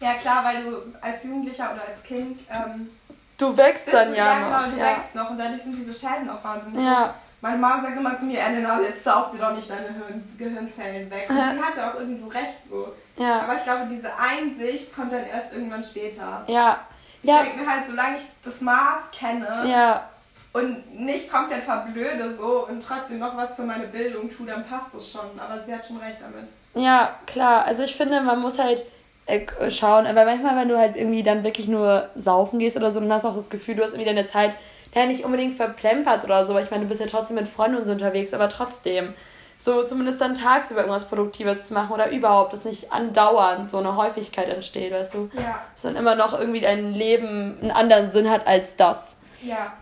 Ja, 0.00 0.14
klar, 0.14 0.44
weil 0.44 0.64
du 0.64 0.76
als 1.00 1.24
Jugendlicher 1.24 1.72
oder 1.72 1.82
als 1.88 2.02
Kind. 2.02 2.38
Ähm, 2.50 2.90
du 3.36 3.56
wächst 3.56 3.92
dann 3.92 4.14
ja, 4.14 4.40
ja 4.40 4.40
noch. 4.40 4.64
Genau, 4.64 4.76
du 4.76 4.80
ja. 4.80 4.96
wächst 4.96 5.14
noch 5.14 5.30
und 5.30 5.38
dadurch 5.38 5.62
sind 5.62 5.76
diese 5.76 5.94
Schäden 5.94 6.30
auch 6.30 6.42
wahnsinnig. 6.42 6.84
Ja. 6.84 7.14
Meine 7.40 7.58
Mama 7.58 7.82
sagt 7.82 7.96
immer 7.96 8.16
zu 8.16 8.24
mir, 8.24 8.40
Elena, 8.40 8.80
jetzt 8.80 9.04
sauf 9.04 9.30
dir 9.30 9.38
doch 9.38 9.54
nicht 9.54 9.70
deine 9.70 9.94
Gehirnzellen 10.36 11.08
weg. 11.10 11.26
Und 11.28 11.36
sie 11.54 11.62
hatte 11.62 11.86
auch 11.86 11.94
irgendwo 11.98 12.28
recht 12.28 12.64
so. 12.64 12.92
Ja. 13.16 13.42
Aber 13.42 13.56
ich 13.56 13.64
glaube, 13.64 13.86
diese 13.90 14.10
Einsicht 14.16 14.94
kommt 14.94 15.12
dann 15.12 15.24
erst 15.24 15.52
irgendwann 15.52 15.82
später. 15.82 16.44
Ja. 16.48 16.80
Ich 17.22 17.28
ja. 17.28 17.42
denke 17.42 17.58
mir 17.58 17.70
halt, 17.70 17.88
solange 17.88 18.16
ich 18.16 18.24
das 18.44 18.60
Maß 18.60 19.10
kenne, 19.12 19.64
ja 19.66 20.08
und 20.52 20.98
nicht 20.98 21.30
komplett 21.30 21.64
verblöde 21.64 22.34
so 22.34 22.66
und 22.66 22.82
trotzdem 22.82 23.18
noch 23.18 23.36
was 23.36 23.54
für 23.54 23.62
meine 23.62 23.86
Bildung 23.86 24.30
tue, 24.30 24.46
dann 24.46 24.66
passt 24.66 24.94
das 24.94 25.10
schon. 25.10 25.38
Aber 25.38 25.62
sie 25.64 25.72
hat 25.72 25.86
schon 25.86 25.98
recht 25.98 26.18
damit. 26.20 26.48
Ja, 26.74 27.16
klar. 27.26 27.64
Also 27.64 27.82
ich 27.82 27.94
finde, 27.94 28.20
man 28.20 28.40
muss 28.40 28.58
halt 28.58 28.84
äh, 29.26 29.46
schauen, 29.70 30.04
weil 30.06 30.24
manchmal, 30.24 30.56
wenn 30.56 30.68
du 30.68 30.78
halt 30.78 30.96
irgendwie 30.96 31.22
dann 31.22 31.44
wirklich 31.44 31.68
nur 31.68 32.08
saufen 32.14 32.58
gehst 32.58 32.76
oder 32.76 32.90
so, 32.90 33.00
dann 33.00 33.12
hast 33.12 33.24
du 33.24 33.28
auch 33.28 33.36
das 33.36 33.50
Gefühl, 33.50 33.74
du 33.74 33.82
hast 33.82 33.90
irgendwie 33.90 34.08
deine 34.08 34.24
Zeit 34.24 34.56
ja 34.94 35.04
nicht 35.04 35.24
unbedingt 35.24 35.56
verplempert 35.56 36.24
oder 36.24 36.46
so. 36.46 36.58
Ich 36.58 36.70
meine, 36.70 36.84
du 36.84 36.88
bist 36.88 37.00
ja 37.00 37.06
trotzdem 37.06 37.36
mit 37.36 37.46
Freunden 37.46 37.76
und 37.76 37.84
so 37.84 37.92
unterwegs, 37.92 38.32
aber 38.32 38.48
trotzdem. 38.48 39.14
So 39.60 39.82
zumindest 39.82 40.20
dann 40.20 40.34
tagsüber 40.34 40.80
irgendwas 40.80 41.06
Produktives 41.06 41.66
zu 41.66 41.74
machen 41.74 41.92
oder 41.92 42.10
überhaupt, 42.10 42.52
dass 42.52 42.64
nicht 42.64 42.92
andauernd 42.92 43.68
so 43.68 43.78
eine 43.78 43.96
Häufigkeit 43.96 44.48
entsteht, 44.48 44.92
weißt 44.92 45.14
du? 45.14 45.30
Ja. 45.34 45.62
Dass 45.74 45.82
dann 45.82 45.96
immer 45.96 46.14
noch 46.14 46.38
irgendwie 46.38 46.60
dein 46.60 46.94
Leben 46.94 47.58
einen 47.60 47.72
anderen 47.72 48.12
Sinn 48.12 48.30
hat 48.30 48.46
als 48.46 48.76
das. 48.76 49.16
Ja. 49.42 49.72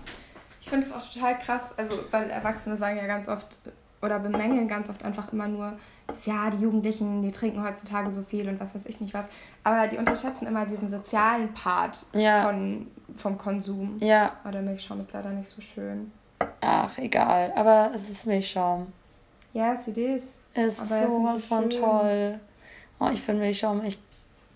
Ich 0.67 0.71
finde 0.71 0.85
es 0.85 0.93
auch 0.93 1.09
total 1.09 1.39
krass, 1.39 1.79
also 1.79 1.97
weil 2.11 2.29
Erwachsene 2.29 2.77
sagen 2.77 2.97
ja 2.97 3.07
ganz 3.07 3.29
oft 3.29 3.47
oder 4.03 4.19
bemängeln 4.19 4.67
ganz 4.67 4.91
oft 4.91 5.05
einfach 5.05 5.33
immer 5.33 5.47
nur, 5.47 5.75
ja, 6.25 6.51
die 6.51 6.57
Jugendlichen, 6.57 7.23
die 7.23 7.31
trinken 7.31 7.63
heutzutage 7.63 8.11
so 8.11 8.25
viel 8.25 8.49
und 8.49 8.59
was 8.59 8.75
weiß 8.75 8.85
ich 8.87 9.01
nicht 9.01 9.15
was. 9.15 9.27
Aber 9.63 9.87
die 9.87 9.97
unterschätzen 9.97 10.45
immer 10.49 10.67
diesen 10.67 10.89
sozialen 10.89 11.55
Part 11.55 12.05
ja. 12.13 12.43
von, 12.43 12.89
vom 13.15 13.39
Konsum. 13.39 13.99
Ja. 14.01 14.33
Aber 14.43 14.61
Milchschaum 14.61 14.99
ist 14.99 15.13
leider 15.13 15.31
nicht 15.31 15.47
so 15.47 15.63
schön. 15.63 16.11
Ach, 16.61 16.99
egal. 16.99 17.53
Aber 17.55 17.93
es 17.95 18.11
ist 18.11 18.27
Milchschaum. 18.27 18.93
Yes, 19.53 19.87
it 19.87 19.99
is. 19.99 20.41
Es 20.53 20.81
ist 20.81 20.89
sowas 20.89 21.43
so 21.43 21.47
von 21.47 21.71
toll. 21.71 22.41
Oh, 22.99 23.09
ich 23.13 23.23
finde 23.23 23.43
Milchschaum 23.43 23.83
echt 23.83 24.01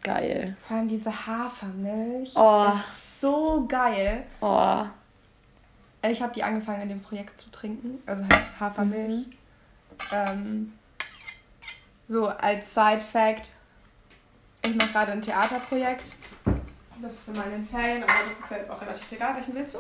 geil. 0.03 0.57
Vor 0.67 0.77
allem 0.77 0.89
diese 0.89 1.13
Hafermilch. 1.13 2.33
Oh. 2.35 2.67
Ist 2.75 3.21
so 3.21 3.65
geil. 3.69 4.25
Oh. 4.41 4.87
Ich 6.03 6.23
habe 6.23 6.33
die 6.33 6.43
angefangen 6.43 6.83
in 6.83 6.89
dem 6.89 7.03
Projekt 7.03 7.41
zu 7.41 7.51
trinken, 7.51 8.03
also 8.07 8.25
halt 8.25 8.45
Hafermilch. 8.59 9.27
Mhm. 9.27 9.33
Ähm, 10.13 10.73
so 12.09 12.29
als 12.29 12.73
Side-Fact, 12.75 13.49
ich 14.65 14.75
mache 14.77 14.93
gerade 14.93 15.13
ein 15.13 15.23
Theaterprojekt. 15.23 16.15
Das 17.03 17.13
ist 17.13 17.29
immer 17.29 17.45
in 17.45 17.51
den 17.53 17.69
Ferien, 17.69 18.03
aber 18.03 18.13
das 18.29 18.45
ist 18.45 18.51
jetzt 18.51 18.71
auch 18.71 18.81
relativ 18.81 19.13
egal. 19.13 19.35
Welchen 19.37 19.55
willst 19.55 19.75
du? 19.75 19.79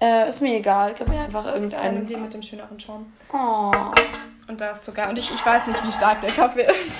Äh, 0.00 0.28
ist 0.28 0.40
mir 0.40 0.56
egal. 0.56 0.94
Gib 0.96 1.08
mir 1.08 1.20
einfach 1.20 1.46
irgendeinen. 1.46 2.06
Den 2.06 2.22
mit 2.22 2.34
dem 2.34 2.42
schöneren 2.42 2.78
Schaum. 2.78 3.12
Oh. 3.32 3.72
Und 4.46 4.60
da 4.60 4.72
ist 4.72 4.84
sogar. 4.84 5.08
Und 5.08 5.18
ich, 5.18 5.32
ich 5.32 5.44
weiß 5.44 5.66
nicht, 5.66 5.86
wie 5.86 5.92
stark 5.92 6.20
der 6.20 6.30
Kaffee 6.30 6.64
ist. 6.64 6.90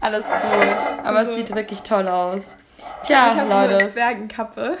Alles 0.00 0.24
gut. 0.26 0.98
Aber 1.02 1.18
also, 1.18 1.32
es 1.32 1.36
sieht 1.38 1.54
wirklich 1.54 1.80
toll 1.80 2.06
aus. 2.08 2.56
Tja, 3.04 3.32
ich 3.32 3.48
Leute. 3.48 3.78
Eine 3.78 3.88
Zwergenkappe. 3.90 4.78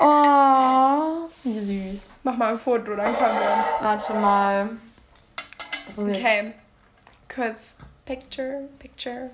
Oh, 0.00 1.28
wie 1.44 1.60
süß. 1.60 2.14
Mach 2.22 2.36
mal 2.36 2.52
ein 2.52 2.58
Foto, 2.58 2.96
dann 2.96 3.14
können 3.14 3.38
wir. 3.38 3.86
Warte 3.86 4.14
mal. 4.14 4.70
Okay. 5.96 6.52
Kurz. 7.32 7.76
Picture, 8.04 8.68
Picture. 8.78 9.30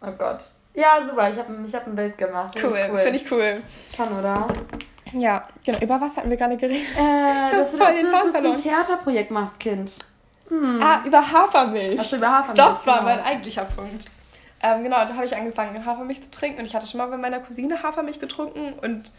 Oh 0.00 0.12
Gott. 0.12 0.42
Ja, 0.74 1.00
super. 1.06 1.30
Ich 1.30 1.38
habe 1.38 1.54
ich 1.66 1.74
hab 1.74 1.86
ein 1.86 1.94
Bild 1.94 2.18
gemacht. 2.18 2.58
Find 2.58 2.72
cool, 2.72 2.88
cool. 2.90 2.98
finde 2.98 3.18
ich 3.18 3.30
cool. 3.30 3.62
Kann, 3.96 4.18
oder? 4.18 4.48
Ja, 5.12 5.46
genau. 5.64 5.78
Über 5.78 6.00
was 6.00 6.16
hatten 6.16 6.30
wir 6.30 6.36
gerade 6.36 6.56
geredet? 6.56 6.88
Äh, 6.96 7.50
dass 7.56 7.72
du 7.72 7.78
das, 7.78 7.94
das, 8.32 8.44
ein 8.44 8.62
Theaterprojekt 8.62 9.30
machst, 9.30 9.60
Kind. 9.60 9.98
Ah, 10.80 11.00
über 11.06 11.32
Hafermilch. 11.32 11.98
Ach 11.98 12.12
über 12.12 12.30
Hafermilch, 12.30 12.56
Das 12.56 12.86
war 12.86 13.00
genau. 13.00 13.10
mein 13.10 13.20
eigentlicher 13.24 13.64
Punkt. 13.64 14.10
Ähm, 14.62 14.84
genau, 14.84 14.96
da 14.96 15.14
habe 15.14 15.24
ich 15.24 15.34
angefangen, 15.34 15.84
Hafermilch 15.84 16.22
zu 16.22 16.30
trinken. 16.30 16.60
Und 16.60 16.66
ich 16.66 16.74
hatte 16.74 16.86
schon 16.86 16.98
mal 16.98 17.06
bei 17.06 17.16
meiner 17.16 17.40
Cousine 17.40 17.82
Hafermilch 17.82 18.20
getrunken. 18.20 18.74
Und 18.74 19.12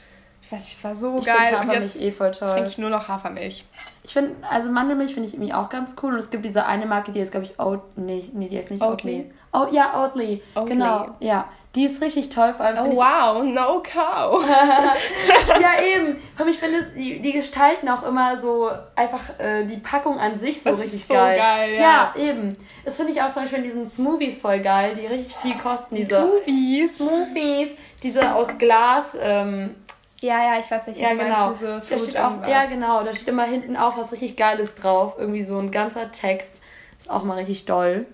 ich 0.46 0.52
weiß 0.52 0.64
nicht, 0.66 0.74
es 0.78 0.84
war 0.84 0.94
so 0.96 1.18
Ich 1.18 1.26
geil. 1.26 1.54
Und 1.54 1.60
Hafermilch 1.62 1.94
jetzt 1.94 2.02
eh 2.02 2.12
voll 2.12 2.32
toll. 2.32 2.50
trinke 2.50 2.70
ich 2.70 2.78
nur 2.78 2.90
noch 2.90 3.08
Hafermilch. 3.08 3.66
Ich 4.04 4.12
finde, 4.14 4.36
also 4.50 4.70
Mandelmilch 4.70 5.14
finde 5.14 5.30
ich 5.30 5.36
irgendwie 5.36 5.54
auch 5.54 5.70
ganz 5.70 5.96
cool. 6.04 6.14
Und 6.14 6.20
es 6.20 6.30
gibt 6.30 6.44
diese 6.46 6.66
eine 6.66 6.86
Marke, 6.86 7.12
die 7.12 7.20
ist, 7.22 7.32
glaube 7.32 7.46
ich, 7.46 7.60
Oat. 7.60 7.82
Nee, 7.98 8.30
nee, 8.34 8.50
die 8.50 8.58
heißt 8.58 8.70
nicht 8.72 8.84
Oatly. 8.84 9.32
Oatly. 9.54 9.72
Oh, 9.72 9.74
ja, 9.74 10.04
Oatly. 10.04 10.44
Oatly. 10.56 10.70
Genau, 10.74 11.08
ja. 11.20 11.48
Die 11.76 11.86
ist 11.86 12.02
richtig 12.04 12.30
toll, 12.30 12.54
vor 12.54 12.68
allem 12.68 12.78
Oh 12.92 12.96
wow, 12.98 13.44
no 13.44 13.82
cow. 13.82 14.44
Ja, 15.60 15.82
eben. 15.84 16.18
Vor 16.36 16.46
allem, 16.46 16.50
ich 16.50 16.60
finde, 16.60 16.84
die, 16.96 17.20
die 17.20 17.32
gestalten 17.32 17.90
auch 17.90 18.04
immer 18.04 18.38
so 18.38 18.70
einfach 18.96 19.22
äh, 19.40 19.66
die 19.66 19.78
Packung 19.78 20.20
an 20.20 20.38
sich 20.38 20.62
so 20.62 20.70
Das 20.70 20.80
ist 20.80 20.86
richtig 20.86 21.06
so 21.08 21.14
geil. 21.16 21.38
geil, 21.38 21.74
ja. 21.74 21.82
Ja, 21.82 22.22
eben. 22.22 22.58
Das 22.86 22.98
finde 22.98 23.14
ich 23.14 23.22
auch 23.24 23.32
zum 23.34 23.44
Beispiel 23.44 23.60
in 23.60 23.66
diesen 23.66 23.88
Smoothies 23.88 24.40
voll 24.40 24.60
geil, 24.60 24.96
die 25.02 25.08
richtig 25.08 25.36
viel 25.38 25.56
kosten. 25.58 25.96
Diese 25.96 26.20
Movies. 26.22 26.98
Smoothies, 26.98 27.70
diese 28.04 28.36
aus 28.36 28.56
Glas. 28.60 29.18
Ähm, 29.20 29.76
Ja, 30.24 30.38
ja, 30.54 30.60
ich 30.60 30.72
weiß 30.72 30.88
nicht, 30.88 31.00
Ja, 31.02 31.10
du 31.12 31.18
genau. 31.18 31.52
diese 31.52 31.82
Da 31.90 32.00
steht 32.00 32.18
auch, 32.18 32.30
irgendwas. 32.32 32.50
ja, 32.50 32.66
genau. 32.66 33.04
Da 33.04 33.14
steht 33.14 33.28
immer 33.28 33.44
hinten 33.44 33.76
auch 33.76 33.98
was 33.98 34.14
richtig 34.14 34.38
Geiles 34.38 34.76
drauf. 34.76 35.16
Irgendwie 35.18 35.44
so 35.44 35.58
ein 35.60 35.70
ganzer 35.70 36.12
Text. 36.14 36.62
Ist 36.98 37.10
auch 37.12 37.24
mal 37.24 37.36
richtig 37.36 37.66
doll. 37.66 38.06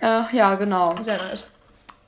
Äh, 0.00 0.22
ja, 0.32 0.54
genau. 0.54 0.94
Sehr 1.00 1.14
nett. 1.16 1.46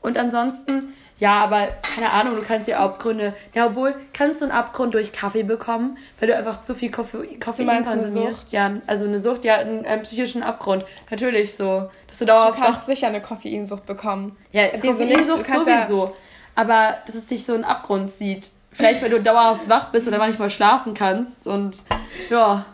Und 0.03 0.17
ansonsten, 0.19 0.95
ja, 1.19 1.33
aber 1.43 1.67
keine 1.97 2.13
Ahnung, 2.13 2.37
du 2.37 2.43
kannst 2.43 2.69
ja 2.69 2.79
Abgründe. 2.79 3.35
Ja, 3.55 3.67
obwohl, 3.67 3.97
kannst 4.13 4.41
du 4.41 4.45
einen 4.45 4.53
Abgrund 4.53 4.95
durch 4.95 5.13
Kaffee 5.13 5.43
bekommen, 5.43 5.99
weil 6.21 6.29
du 6.29 6.37
einfach 6.37 6.63
zu 6.63 6.77
viel 6.77 6.93
Koffein, 6.93 7.41
Koffein 7.41 7.85
konsumierst? 7.85 8.53
Ja, 8.53 8.71
also 8.87 9.05
eine 9.07 9.21
Sucht, 9.21 9.45
ja, 9.45 9.57
einen, 9.57 9.85
einen 9.85 10.03
psychischen 10.03 10.45
Abgrund. 10.45 10.85
Natürlich 11.11 11.57
so. 11.57 11.91
Dass 12.07 12.19
du 12.21 12.25
Du 12.27 12.33
dauerhaft 12.33 12.61
wach 12.61 12.65
kannst 12.67 12.87
sicher 12.87 13.09
eine 13.09 13.21
Koffeinsucht 13.21 13.85
bekommen. 13.87 14.37
ja? 14.53 14.69
Koffeinsucht 14.69 15.49
Du 15.49 15.55
sowieso. 15.65 16.15
Aber 16.55 16.99
dass 17.07 17.17
es 17.17 17.27
dich 17.27 17.45
so 17.45 17.55
einen 17.55 17.65
Abgrund 17.65 18.13
zieht. 18.13 18.51
Vielleicht, 18.75 19.03
weil 19.03 19.11
du 19.11 19.23
dauerhaft 19.23 19.69
wach 19.69 19.91
bist 19.91 20.07
und 20.07 20.15
einfach 20.15 20.27
nicht 20.27 20.39
mal 20.39 20.51
schlafen 20.51 20.95
kannst. 20.95 21.47
Und 21.47 21.77
ja. 22.29 22.67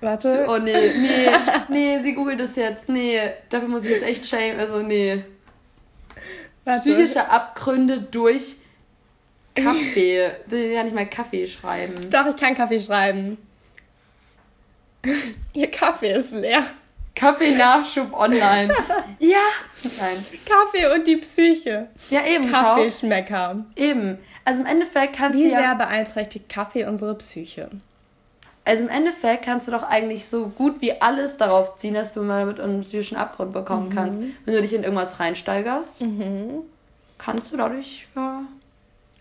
Warte. 0.00 0.46
Oh 0.48 0.58
nee, 0.58 0.72
nee, 0.72 1.28
nee, 1.68 1.98
sie 2.02 2.14
googelt 2.14 2.40
das 2.40 2.56
jetzt. 2.56 2.88
Nee, 2.88 3.20
dafür 3.48 3.68
muss 3.68 3.84
ich 3.84 3.92
jetzt 3.92 4.04
echt 4.04 4.26
shame. 4.26 4.58
Also 4.58 4.82
nee. 4.82 5.24
Warte. 6.64 6.80
Psychische 6.80 7.28
Abgründe 7.30 8.00
durch 8.00 8.56
Kaffee. 9.54 10.32
Die 10.50 10.56
ja 10.56 10.82
nicht 10.82 10.94
mal 10.94 11.08
Kaffee 11.08 11.46
schreiben. 11.46 12.10
Doch, 12.10 12.26
ich 12.26 12.36
kann 12.36 12.54
Kaffee 12.54 12.80
schreiben. 12.80 13.38
Ihr 15.52 15.70
Kaffee 15.70 16.12
ist 16.12 16.32
leer. 16.32 16.64
Kaffee-Nachschub 17.26 18.12
online. 18.12 18.72
Ja. 19.18 19.38
Nein. 20.00 20.24
Kaffee 20.44 20.92
und 20.92 21.06
die 21.06 21.16
Psyche. 21.16 21.88
Ja, 22.10 22.24
eben. 22.26 22.50
Kaffeeschmecker. 22.50 23.64
Eben. 23.76 24.18
Also 24.44 24.60
im 24.62 24.66
Endeffekt 24.66 25.14
kannst 25.16 25.38
Wie 25.38 25.44
du 25.44 25.50
ja. 25.50 25.58
sehr 25.60 25.74
beeinträchtigt 25.76 26.48
Kaffee 26.48 26.84
unsere 26.86 27.14
Psyche? 27.14 27.68
Also 28.64 28.82
im 28.84 28.88
Endeffekt 28.90 29.44
kannst 29.44 29.68
du 29.68 29.72
doch 29.72 29.84
eigentlich 29.84 30.28
so 30.28 30.48
gut 30.48 30.80
wie 30.80 31.00
alles 31.00 31.36
darauf 31.36 31.76
ziehen, 31.76 31.94
dass 31.94 32.14
du 32.14 32.22
mal 32.22 32.46
mit 32.46 32.58
einem 32.58 32.80
psychischen 32.82 33.16
Abgrund 33.16 33.52
bekommen 33.52 33.88
Mhm. 33.90 33.94
kannst. 33.94 34.20
Wenn 34.44 34.54
du 34.54 34.60
dich 34.62 34.72
in 34.72 34.82
irgendwas 34.82 35.20
reinsteigerst, 35.20 36.02
kannst 37.18 37.52
du 37.52 37.56
dadurch, 37.56 38.06
ja, 38.16 38.42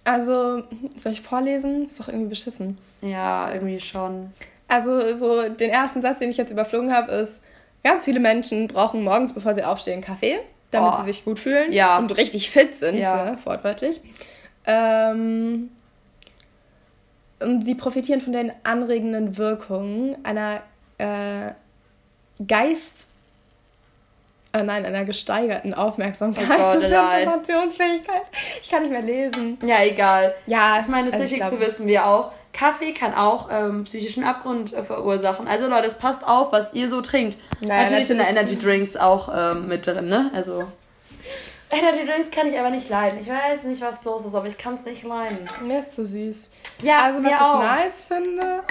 Also, 0.03 0.63
soll 0.97 1.11
ich 1.11 1.21
vorlesen? 1.21 1.85
Ist 1.85 1.99
doch 1.99 2.07
irgendwie 2.07 2.29
beschissen. 2.29 2.77
ja, 3.01 3.51
irgendwie 3.53 3.79
schon. 3.79 4.31
Also, 4.67 5.15
so 5.15 5.47
den 5.49 5.69
ersten 5.69 6.01
Satz, 6.01 6.17
den 6.19 6.31
ich 6.31 6.37
jetzt 6.37 6.51
überflogen 6.51 6.91
habe, 6.91 7.11
ist: 7.11 7.41
Ganz 7.83 8.05
viele 8.05 8.19
Menschen 8.19 8.67
brauchen 8.67 9.03
morgens, 9.03 9.33
bevor 9.33 9.53
sie 9.55 9.63
aufstehen, 9.63 10.01
Kaffee, 10.01 10.39
damit 10.71 10.93
Oh. 10.93 10.97
sie 10.99 11.05
sich 11.07 11.25
gut 11.25 11.39
fühlen 11.39 11.71
Ja. 11.71 11.97
und 11.97 12.15
richtig 12.17 12.49
fit 12.51 12.77
sind, 12.77 12.95
Ja. 12.97 13.25
ne, 13.31 13.37
wortwörtlich. 13.43 13.99
Ähm, 14.65 15.69
und 17.39 17.63
sie 17.63 17.73
profitieren 17.75 18.21
von 18.21 18.33
den 18.33 18.51
anregenden 18.63 19.37
Wirkungen 19.37 20.15
einer 20.23 20.61
äh, 20.99 21.53
Geist. 22.47 23.07
Äh, 24.53 24.61
nein, 24.63 24.85
einer 24.85 25.05
gesteigerten 25.05 25.73
Aufmerksamkeit 25.73 26.45
Oh 26.47 26.57
Gott, 26.57 26.75
und 26.75 26.81
leid. 26.89 27.27
Konzentrationsfähigkeit. 27.27 28.21
Ich 28.61 28.69
kann 28.69 28.83
nicht 28.83 28.91
mehr 28.91 29.01
lesen. 29.01 29.57
Ja, 29.65 29.81
egal. 29.83 30.35
Ja, 30.45 30.79
Ich 30.81 30.87
meine, 30.87 31.05
das 31.09 31.13
also 31.19 31.23
ich 31.25 31.31
Wichtigste 31.31 31.57
glaub- 31.57 31.67
wissen 31.67 31.87
wir 31.87 32.05
auch. 32.05 32.31
Kaffee 32.53 32.93
kann 32.93 33.13
auch 33.13 33.49
ähm, 33.51 33.85
psychischen 33.85 34.23
Abgrund 34.23 34.73
äh, 34.73 34.83
verursachen. 34.83 35.47
Also 35.47 35.67
Leute, 35.67 35.87
es 35.87 35.95
passt 35.95 36.25
auf, 36.25 36.51
was 36.51 36.73
ihr 36.73 36.89
so 36.89 37.01
trinkt. 37.01 37.37
Naja, 37.61 37.83
natürlich, 37.83 38.07
sind 38.07 38.17
da 38.17 38.23
natürlich. 38.23 38.51
Energy 38.51 38.65
Drinks 38.65 38.95
auch 38.97 39.29
ähm, 39.33 39.67
mit 39.67 39.87
drin, 39.87 40.07
ne? 40.07 40.31
Also 40.33 40.67
Energy 41.71 42.05
Drinks 42.05 42.29
kann 42.31 42.47
ich 42.47 42.59
aber 42.59 42.69
nicht 42.69 42.89
leiden. 42.89 43.19
Ich 43.21 43.29
weiß 43.29 43.63
nicht, 43.63 43.81
was 43.81 44.03
los 44.03 44.25
ist, 44.25 44.35
aber 44.35 44.47
ich 44.47 44.57
kann 44.57 44.73
es 44.73 44.83
nicht 44.83 45.03
leiden. 45.03 45.37
Mir 45.65 45.79
ist 45.79 45.93
zu 45.93 46.05
süß. 46.05 46.49
Ja, 46.83 47.03
also, 47.03 47.19
was 47.19 47.23
mir 47.23 47.29
ich 47.29 47.41
auch. 47.41 47.59
nice 47.61 48.03
finde, 48.03 48.61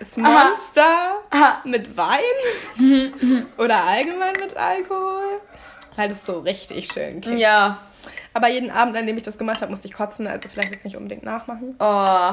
ist 0.00 0.18
Aha. 0.18 0.48
Monster 0.48 1.22
Aha. 1.30 1.60
mit 1.64 1.96
Wein 1.96 2.18
oder 3.58 3.84
allgemein 3.84 4.32
mit 4.40 4.56
Alkohol. 4.56 5.40
Weil 5.96 6.08
das 6.08 6.24
so 6.24 6.40
richtig 6.40 6.88
schön 6.90 7.20
klingt. 7.20 7.38
Ja. 7.38 7.78
Aber 8.32 8.48
jeden 8.48 8.70
Abend, 8.70 8.96
an 8.96 9.06
dem 9.06 9.16
ich 9.16 9.22
das 9.22 9.38
gemacht 9.38 9.60
habe, 9.60 9.70
musste 9.70 9.86
ich 9.86 9.94
kotzen. 9.94 10.26
Also 10.26 10.48
vielleicht 10.48 10.72
jetzt 10.72 10.84
nicht 10.84 10.96
unbedingt 10.96 11.22
nachmachen. 11.22 11.76
Oh. 11.78 12.30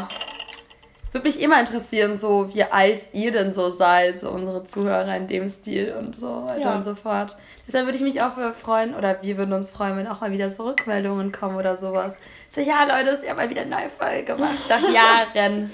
Würde 1.13 1.27
mich 1.27 1.41
immer 1.41 1.59
interessieren, 1.59 2.15
so 2.15 2.53
wie 2.53 2.63
alt 2.63 3.05
ihr 3.11 3.31
denn 3.31 3.53
so 3.53 3.69
seid, 3.69 4.19
so 4.21 4.29
unsere 4.29 4.63
Zuhörer 4.63 5.15
in 5.17 5.27
dem 5.27 5.49
Stil 5.49 5.93
und 5.99 6.15
so 6.15 6.45
weiter 6.45 6.61
Ja. 6.61 6.75
und 6.75 6.83
so 6.83 6.95
fort. 6.95 7.35
Deshalb 7.67 7.85
würde 7.85 7.97
ich 7.97 8.03
mich 8.03 8.21
auch 8.21 8.31
freuen, 8.53 8.95
oder 8.95 9.21
wir 9.21 9.37
würden 9.37 9.53
uns 9.53 9.69
freuen, 9.69 9.97
wenn 9.97 10.07
auch 10.07 10.21
mal 10.21 10.31
wieder 10.31 10.49
so 10.49 10.63
Rückmeldungen 10.63 11.31
kommen 11.33 11.57
oder 11.57 11.75
sowas. 11.75 12.17
So, 12.49 12.61
ja, 12.61 12.83
Leute, 12.85 13.09
ist 13.11 13.23
ja 13.25 13.33
mal 13.33 13.49
wieder 13.49 13.61
eine 13.61 13.71
neue 13.71 13.89
Folge 13.89 14.23
gemacht. 14.23 14.57
Nach 14.69 14.81
Jahren. 14.93 15.69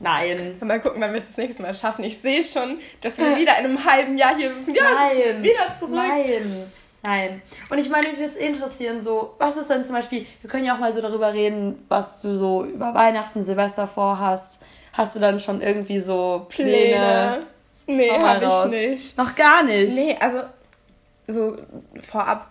Nein. 0.00 0.56
Mal 0.60 0.80
gucken, 0.80 1.00
wann 1.00 1.12
wir 1.12 1.18
es 1.20 1.28
das 1.28 1.36
nächste 1.36 1.62
Mal 1.62 1.74
schaffen. 1.74 2.02
Ich 2.04 2.18
sehe 2.18 2.42
schon, 2.42 2.78
dass 3.02 3.18
wir 3.18 3.36
wieder 3.36 3.58
in 3.58 3.66
einem 3.66 3.84
halben 3.84 4.18
Jahr 4.18 4.34
hier 4.36 4.50
sind. 4.52 4.76
Ja, 4.76 4.82
Nein. 4.94 5.42
wieder 5.44 5.74
zurück. 5.78 5.94
Nein. 5.94 6.64
Nein. 7.04 7.42
Und 7.68 7.78
ich 7.78 7.88
meine, 7.88 8.08
mich 8.08 8.18
würde 8.18 8.30
es 8.30 8.36
interessieren, 8.36 9.00
so, 9.00 9.34
was 9.38 9.56
ist 9.56 9.68
denn 9.68 9.84
zum 9.84 9.94
Beispiel, 9.96 10.26
wir 10.40 10.48
können 10.48 10.64
ja 10.64 10.74
auch 10.74 10.78
mal 10.78 10.92
so 10.92 11.00
darüber 11.00 11.32
reden, 11.32 11.84
was 11.88 12.22
du 12.22 12.36
so 12.36 12.64
über 12.64 12.94
Weihnachten, 12.94 13.42
Silvester 13.42 13.88
vorhast. 13.88 14.62
Hast 14.92 15.16
du 15.16 15.20
dann 15.20 15.40
schon 15.40 15.62
irgendwie 15.62 15.98
so 15.98 16.46
Pläne? 16.48 17.40
Pläne. 17.86 17.98
Nee, 17.98 18.10
habe 18.10 18.44
ich 18.44 18.70
nicht. 18.70 19.18
Noch 19.18 19.34
gar 19.34 19.62
nicht. 19.62 19.94
Nee, 19.94 20.16
also 20.20 20.42
so 21.26 21.56
vorab. 22.08 22.48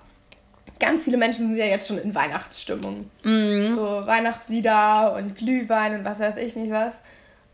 Ganz 0.79 1.03
viele 1.03 1.17
Menschen 1.17 1.47
sind 1.47 1.57
ja 1.57 1.65
jetzt 1.65 1.87
schon 1.87 1.99
in 1.99 2.13
Weihnachtsstimmung. 2.13 3.09
Mhm. 3.23 3.75
So 3.75 3.83
Weihnachtslieder 3.83 5.13
und 5.15 5.37
Glühwein 5.37 5.99
und 5.99 6.05
was 6.05 6.19
weiß 6.19 6.37
ich 6.37 6.55
nicht 6.55 6.71
was. 6.71 6.97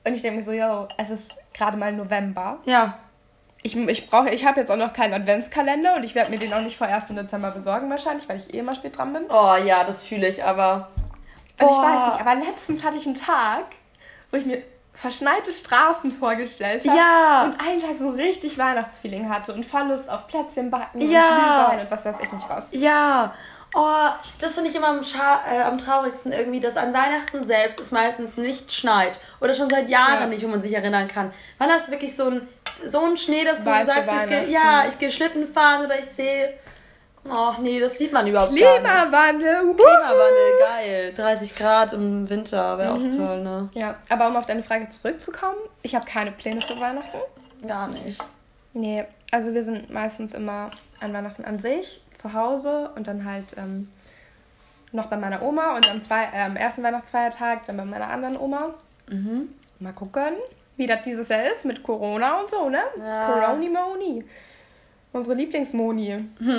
Und 0.06 0.14
ich 0.14 0.22
denke 0.22 0.38
mir 0.38 0.44
so, 0.44 0.54
yo, 0.54 0.88
es 0.98 1.10
ist 1.10 1.36
gerade 1.54 1.76
mal 1.76 1.92
November. 1.92 2.60
Ja. 2.66 2.98
Ich, 3.68 3.76
ich 3.76 4.10
brauche, 4.10 4.30
ich 4.30 4.46
habe 4.46 4.62
jetzt 4.62 4.72
auch 4.72 4.78
noch 4.78 4.94
keinen 4.94 5.14
Adventskalender 5.14 5.96
und 5.98 6.04
ich 6.06 6.16
werde 6.16 6.30
mir 6.32 6.38
den 6.40 6.54
auch 6.54 6.62
nicht 6.62 6.78
vor 6.78 6.88
1. 6.88 7.08
Dezember 7.10 7.52
besorgen 7.52 7.90
wahrscheinlich, 7.90 8.28
weil 8.30 8.38
ich 8.38 8.54
eh 8.54 8.60
immer 8.60 8.74
spät 8.74 8.98
dran 8.98 9.12
bin. 9.12 9.24
Oh 9.30 9.56
ja, 9.56 9.84
das 9.84 10.04
fühle 10.06 10.28
ich, 10.30 10.42
aber. 10.42 10.88
Und 11.60 11.70
ich 11.70 11.76
weiß 11.78 12.08
nicht, 12.08 12.22
aber 12.22 12.36
letztens 12.36 12.84
hatte 12.86 12.98
ich 12.98 13.06
einen 13.06 13.16
Tag, 13.16 13.66
wo 14.32 14.38
ich 14.38 14.46
mir 14.46 14.62
verschneite 14.94 15.52
Straßen 15.52 16.12
vorgestellt 16.12 16.88
habe 16.88 16.98
Ja. 16.98 17.44
und 17.44 17.60
einen 17.60 17.80
Tag 17.82 17.98
so 18.00 18.10
richtig 18.10 18.58
Weihnachtsfeeling 18.58 19.30
hatte 19.30 19.54
und 19.54 19.66
voll 19.66 19.84
Lust 19.90 20.10
auf 20.10 20.28
Plätzchen 20.28 20.72
backen 20.72 21.02
und 21.02 21.12
Ja. 21.12 21.66
Glühwein 21.68 21.86
und 21.86 21.92
was 21.92 22.06
weiß 22.06 22.16
ich 22.24 22.32
nicht 22.32 22.50
was. 22.50 22.70
Ja. 22.72 23.34
Oh, 23.76 24.08
das 24.40 24.54
finde 24.54 24.70
ich 24.70 24.76
immer 24.78 24.88
am, 24.88 25.04
Scha 25.04 25.42
äh, 25.52 25.62
am 25.62 25.78
traurigsten 25.78 26.32
irgendwie, 26.32 26.62
dass 26.62 26.78
an 26.78 26.94
Weihnachten 26.94 27.44
selbst 27.46 27.82
es 27.82 27.92
meistens 27.92 28.38
nicht 28.38 28.72
schneit. 28.72 29.20
Oder 29.42 29.54
schon 29.54 29.70
seit 29.70 29.90
Jahren 29.90 30.22
Ja. 30.22 30.26
nicht, 30.28 30.42
wo 30.44 30.48
man 30.48 30.62
sich 30.62 30.74
erinnern 30.74 31.08
kann. 31.10 31.34
Wann 31.58 31.70
hast 31.70 31.88
du 31.88 31.92
wirklich 31.92 32.16
so 32.16 32.30
ein, 32.30 32.48
so 32.86 33.00
ein 33.06 33.18
Schnee, 33.18 33.44
dass 33.44 33.60
du 33.60 33.66
Weiße 33.66 33.88
sagst, 33.88 34.04
ich 34.04 34.08
gehe, 34.30 34.30
Weihnachten. 34.30 34.52
ja, 34.52 34.86
ich 34.88 35.00
gehe 35.00 35.12
Schlitten 35.12 35.48
fahren 35.48 35.86
oder 35.86 35.98
ich 36.00 36.06
sehe. 36.06 36.54
Ach 37.30 37.58
nee, 37.58 37.80
das 37.80 37.98
sieht 37.98 38.14
man 38.14 38.26
überhaupt 38.26 38.54
nicht. 38.54 38.64
Klimawandel! 38.66 39.68
wuhu! 39.68 39.74
Klimawandel, 39.74 40.60
geil. 40.60 41.14
30 41.14 41.56
Grad 41.56 41.92
im 41.94 42.30
Winter 42.30 42.78
wäre 42.78 42.98
Mhm. 42.98 43.12
auch 43.12 43.18
toll, 43.28 43.42
ne? 43.44 43.70
Ja, 43.74 43.96
aber 44.10 44.28
um 44.28 44.38
auf 44.38 44.46
deine 44.46 44.64
Frage 44.64 44.88
zurückzukommen, 44.90 45.58
ich 45.82 45.94
habe 45.96 46.06
keine 46.06 46.32
Pläne 46.32 46.62
für 46.62 46.80
Weihnachten. 46.80 47.18
Gar 47.68 47.90
nicht. 47.90 48.24
Nee, 48.74 49.04
also 49.32 49.54
wir 49.54 49.64
sind 49.64 49.90
meistens 49.90 50.34
immer 50.34 50.72
an 51.02 51.12
Weihnachten 51.14 51.44
an 51.44 51.60
sich 51.60 52.02
zu 52.16 52.34
Hause 52.34 52.92
und 52.96 53.08
dann 53.08 53.26
halt 53.26 53.58
ähm, 53.58 53.92
noch 54.94 55.08
bei 55.08 55.18
meiner 55.18 55.42
Oma 55.42 55.76
und 55.76 55.90
am, 55.90 56.02
zwei, 56.04 56.24
äh, 56.34 56.44
am 56.46 56.56
ersten 56.56 56.82
Weihnachtsfeiertag 56.84 57.66
dann 57.66 57.76
bei 57.78 57.84
meiner 57.86 58.08
anderen 58.10 58.38
Oma. 58.38 58.74
Mhm. 59.10 59.50
Mal 59.80 59.92
gucken, 59.94 60.34
wie 60.78 60.86
das 60.88 61.02
dieses 61.04 61.28
Jahr 61.30 61.44
ist 61.52 61.66
mit 61.66 61.84
Corona 61.84 62.40
und 62.40 62.50
so, 62.50 62.70
ne? 62.70 62.80
Ja. 63.00 63.26
Coroni-Moni. 63.26 64.24
Unsere 65.12 65.36
Lieblingsmoni. 65.36 66.26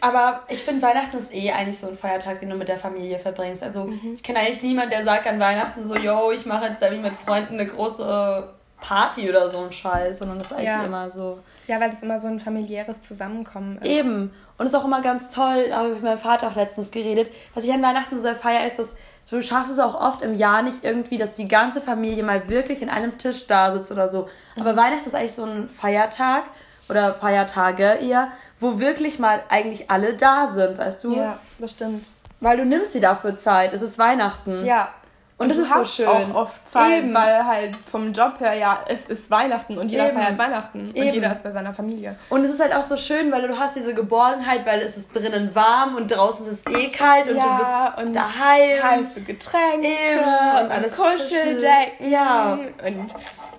Aber 0.00 0.42
ich 0.48 0.62
finde, 0.62 0.80
Weihnachten 0.80 1.18
ist 1.18 1.34
eh 1.34 1.50
eigentlich 1.52 1.78
so 1.78 1.88
ein 1.88 1.98
Feiertag, 1.98 2.40
den 2.40 2.48
du 2.48 2.56
mit 2.56 2.68
der 2.68 2.78
Familie 2.78 3.18
verbringst. 3.18 3.62
Also 3.62 3.84
Mhm. 3.84 4.14
ich 4.14 4.22
kenne 4.22 4.38
eigentlich 4.40 4.62
niemanden, 4.62 4.90
der 4.90 5.04
sagt 5.04 5.26
an 5.26 5.38
Weihnachten 5.38 5.86
so, 5.86 5.94
yo, 5.94 6.32
ich 6.32 6.46
mache 6.46 6.66
jetzt 6.66 6.80
irgendwie 6.80 7.02
mit 7.10 7.14
Freunden 7.14 7.54
eine 7.54 7.66
große 7.66 8.54
Party 8.80 9.28
oder 9.28 9.50
so 9.50 9.58
ein 9.64 9.72
Scheiß, 9.72 10.18
sondern 10.18 10.38
das 10.38 10.46
ist 10.48 10.52
eigentlich 10.54 10.66
Ja. 10.66 10.84
immer 10.84 11.10
so. 11.10 11.38
Ja, 11.66 11.78
weil 11.80 11.90
das 11.90 12.02
immer 12.02 12.18
so 12.18 12.28
ein 12.28 12.40
familiäres 12.40 13.02
Zusammenkommen 13.02 13.76
ist. 13.78 13.86
Eben. 13.86 14.32
Und 14.56 14.66
es 14.66 14.72
ist 14.72 14.78
auch 14.78 14.84
immer 14.86 15.02
ganz 15.02 15.28
toll, 15.28 15.66
da 15.68 15.78
habe 15.78 15.88
ich 15.88 15.94
mit 15.96 16.04
meinem 16.04 16.18
Vater 16.18 16.46
auch 16.48 16.56
letztens 16.56 16.90
geredet, 16.90 17.30
was 17.54 17.64
ich 17.64 17.72
an 17.72 17.82
Weihnachten 17.82 18.16
so 18.16 18.22
sehr 18.22 18.36
feier, 18.36 18.66
ist, 18.66 18.78
dass 18.78 18.94
du 19.30 19.42
schaffst 19.42 19.72
es 19.72 19.78
auch 19.78 19.94
oft 20.00 20.22
im 20.22 20.34
Jahr 20.34 20.62
nicht 20.62 20.84
irgendwie, 20.84 21.18
dass 21.18 21.34
die 21.34 21.48
ganze 21.48 21.80
Familie 21.80 22.22
mal 22.22 22.48
wirklich 22.48 22.82
in 22.82 22.88
einem 22.90 23.18
Tisch 23.18 23.46
da 23.46 23.72
sitzt 23.72 23.90
oder 23.90 24.08
so. 24.08 24.28
Aber 24.58 24.72
Mhm. 24.72 24.76
Weihnachten 24.76 25.06
ist 25.06 25.14
eigentlich 25.14 25.34
so 25.34 25.44
ein 25.44 25.68
Feiertag 25.68 26.44
oder 26.88 27.14
Feiertage 27.14 27.94
eher, 28.00 28.28
wo 28.60 28.78
wirklich 28.78 29.18
mal 29.18 29.42
eigentlich 29.48 29.90
alle 29.90 30.14
da 30.14 30.48
sind, 30.48 30.78
weißt 30.78 31.04
du? 31.04 31.16
Ja, 31.16 31.38
das 31.58 31.72
stimmt. 31.72 32.10
Weil 32.40 32.58
du 32.58 32.64
nimmst 32.64 32.94
dir 32.94 33.00
dafür 33.00 33.34
Zeit. 33.36 33.72
Es 33.72 33.82
ist 33.82 33.98
Weihnachten. 33.98 34.64
Ja. 34.64 34.90
Und 35.38 35.50
das 35.50 35.58
du 35.58 35.64
ist 35.64 35.72
so 35.74 35.84
schön. 35.84 36.06
auch 36.08 36.34
oft 36.34 36.66
Zeit, 36.66 37.02
Eben. 37.02 37.14
weil 37.14 37.44
halt 37.44 37.76
vom 37.90 38.12
Job 38.14 38.40
her, 38.40 38.54
ja, 38.54 38.78
es 38.88 39.06
ist 39.10 39.30
Weihnachten 39.30 39.76
und 39.76 39.90
jeder 39.90 40.08
Eben. 40.08 40.18
feiert 40.18 40.38
Weihnachten 40.38 40.86
und 40.88 40.96
Eben. 40.96 41.12
jeder 41.12 41.30
ist 41.30 41.42
bei 41.42 41.50
seiner 41.50 41.74
Familie. 41.74 42.16
Und 42.30 42.42
es 42.44 42.52
ist 42.52 42.60
halt 42.60 42.74
auch 42.74 42.82
so 42.82 42.96
schön, 42.96 43.30
weil 43.30 43.46
du 43.46 43.58
hast 43.58 43.76
diese 43.76 43.92
Geborgenheit, 43.92 44.64
weil 44.64 44.80
es 44.80 44.96
ist 44.96 45.14
drinnen 45.14 45.54
warm 45.54 45.94
und 45.96 46.08
draußen 46.10 46.46
ist 46.46 46.66
es 46.66 46.74
eh 46.74 46.88
kalt 46.90 47.28
und 47.28 47.36
Ja, 47.36 47.44
du 47.44 47.58
bist 47.98 48.06
und 48.06 48.14
daheim. 48.14 48.82
Heiße 48.82 49.20
Getränke 49.20 49.86
Eben. 49.86 50.20
und, 50.24 50.64
Und 50.64 50.72
alles 50.72 50.96
Kuscheldecken 50.96 52.10
Ja. 52.10 52.52
und 52.54 53.14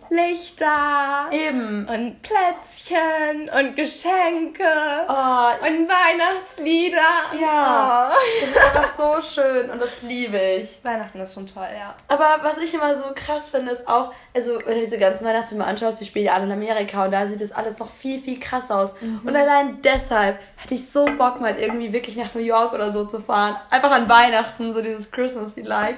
Lichter 0.09 1.27
Eben. 1.31 1.87
und 1.87 2.21
Plätzchen 2.21 3.49
und 3.57 3.75
Geschenke 3.75 4.63
Oh, 5.07 5.67
und 5.67 5.87
Weihnachtslieder. 5.89 6.97
Ja. 7.39 8.11
Oh. 8.11 8.15
das 8.41 8.49
ist 8.49 8.75
einfach 8.77 8.95
so 8.95 9.21
schön 9.41 9.69
und 9.69 9.81
das 9.81 10.01
liebe 10.01 10.37
ich. 10.39 10.79
Weihnachten 10.83 11.19
ist 11.19 11.33
schon 11.33 11.45
toll, 11.45 11.67
ja. 11.77 11.93
Aber 12.07 12.39
was 12.43 12.57
ich 12.57 12.73
immer 12.73 12.93
so 12.95 13.05
krass 13.15 13.49
finde, 13.49 13.71
ist 13.71 13.87
auch, 13.87 14.13
also 14.35 14.57
wenn 14.65 14.75
du 14.75 14.81
diese 14.85 14.97
ganzen 14.97 15.25
Weihnachtsfilme 15.25 15.65
anschaust, 15.65 15.99
die 16.01 16.05
spielen 16.05 16.25
ja 16.25 16.33
alle 16.33 16.45
in 16.45 16.51
Amerika 16.51 17.05
und 17.05 17.11
da 17.11 17.25
sieht 17.27 17.41
das 17.41 17.51
alles 17.51 17.79
noch 17.79 17.91
viel, 17.91 18.21
viel 18.21 18.39
krasser 18.39 18.75
aus. 18.77 18.93
Und 19.01 19.35
allein 19.35 19.81
deshalb 19.81 20.39
hatte 20.57 20.73
ich 20.73 20.89
so 20.89 21.05
Bock, 21.05 21.39
mal 21.41 21.57
irgendwie 21.57 21.91
wirklich 21.93 22.15
nach 22.15 22.33
New 22.33 22.41
York 22.41 22.73
oder 22.73 22.91
so 22.91 23.05
zu 23.05 23.19
fahren. 23.19 23.57
Einfach 23.71 23.91
an 23.91 24.07
Weihnachten, 24.09 24.73
so 24.73 24.81
dieses 24.81 25.11
Christmas 25.11 25.53
be 25.53 25.61
like. 25.61 25.97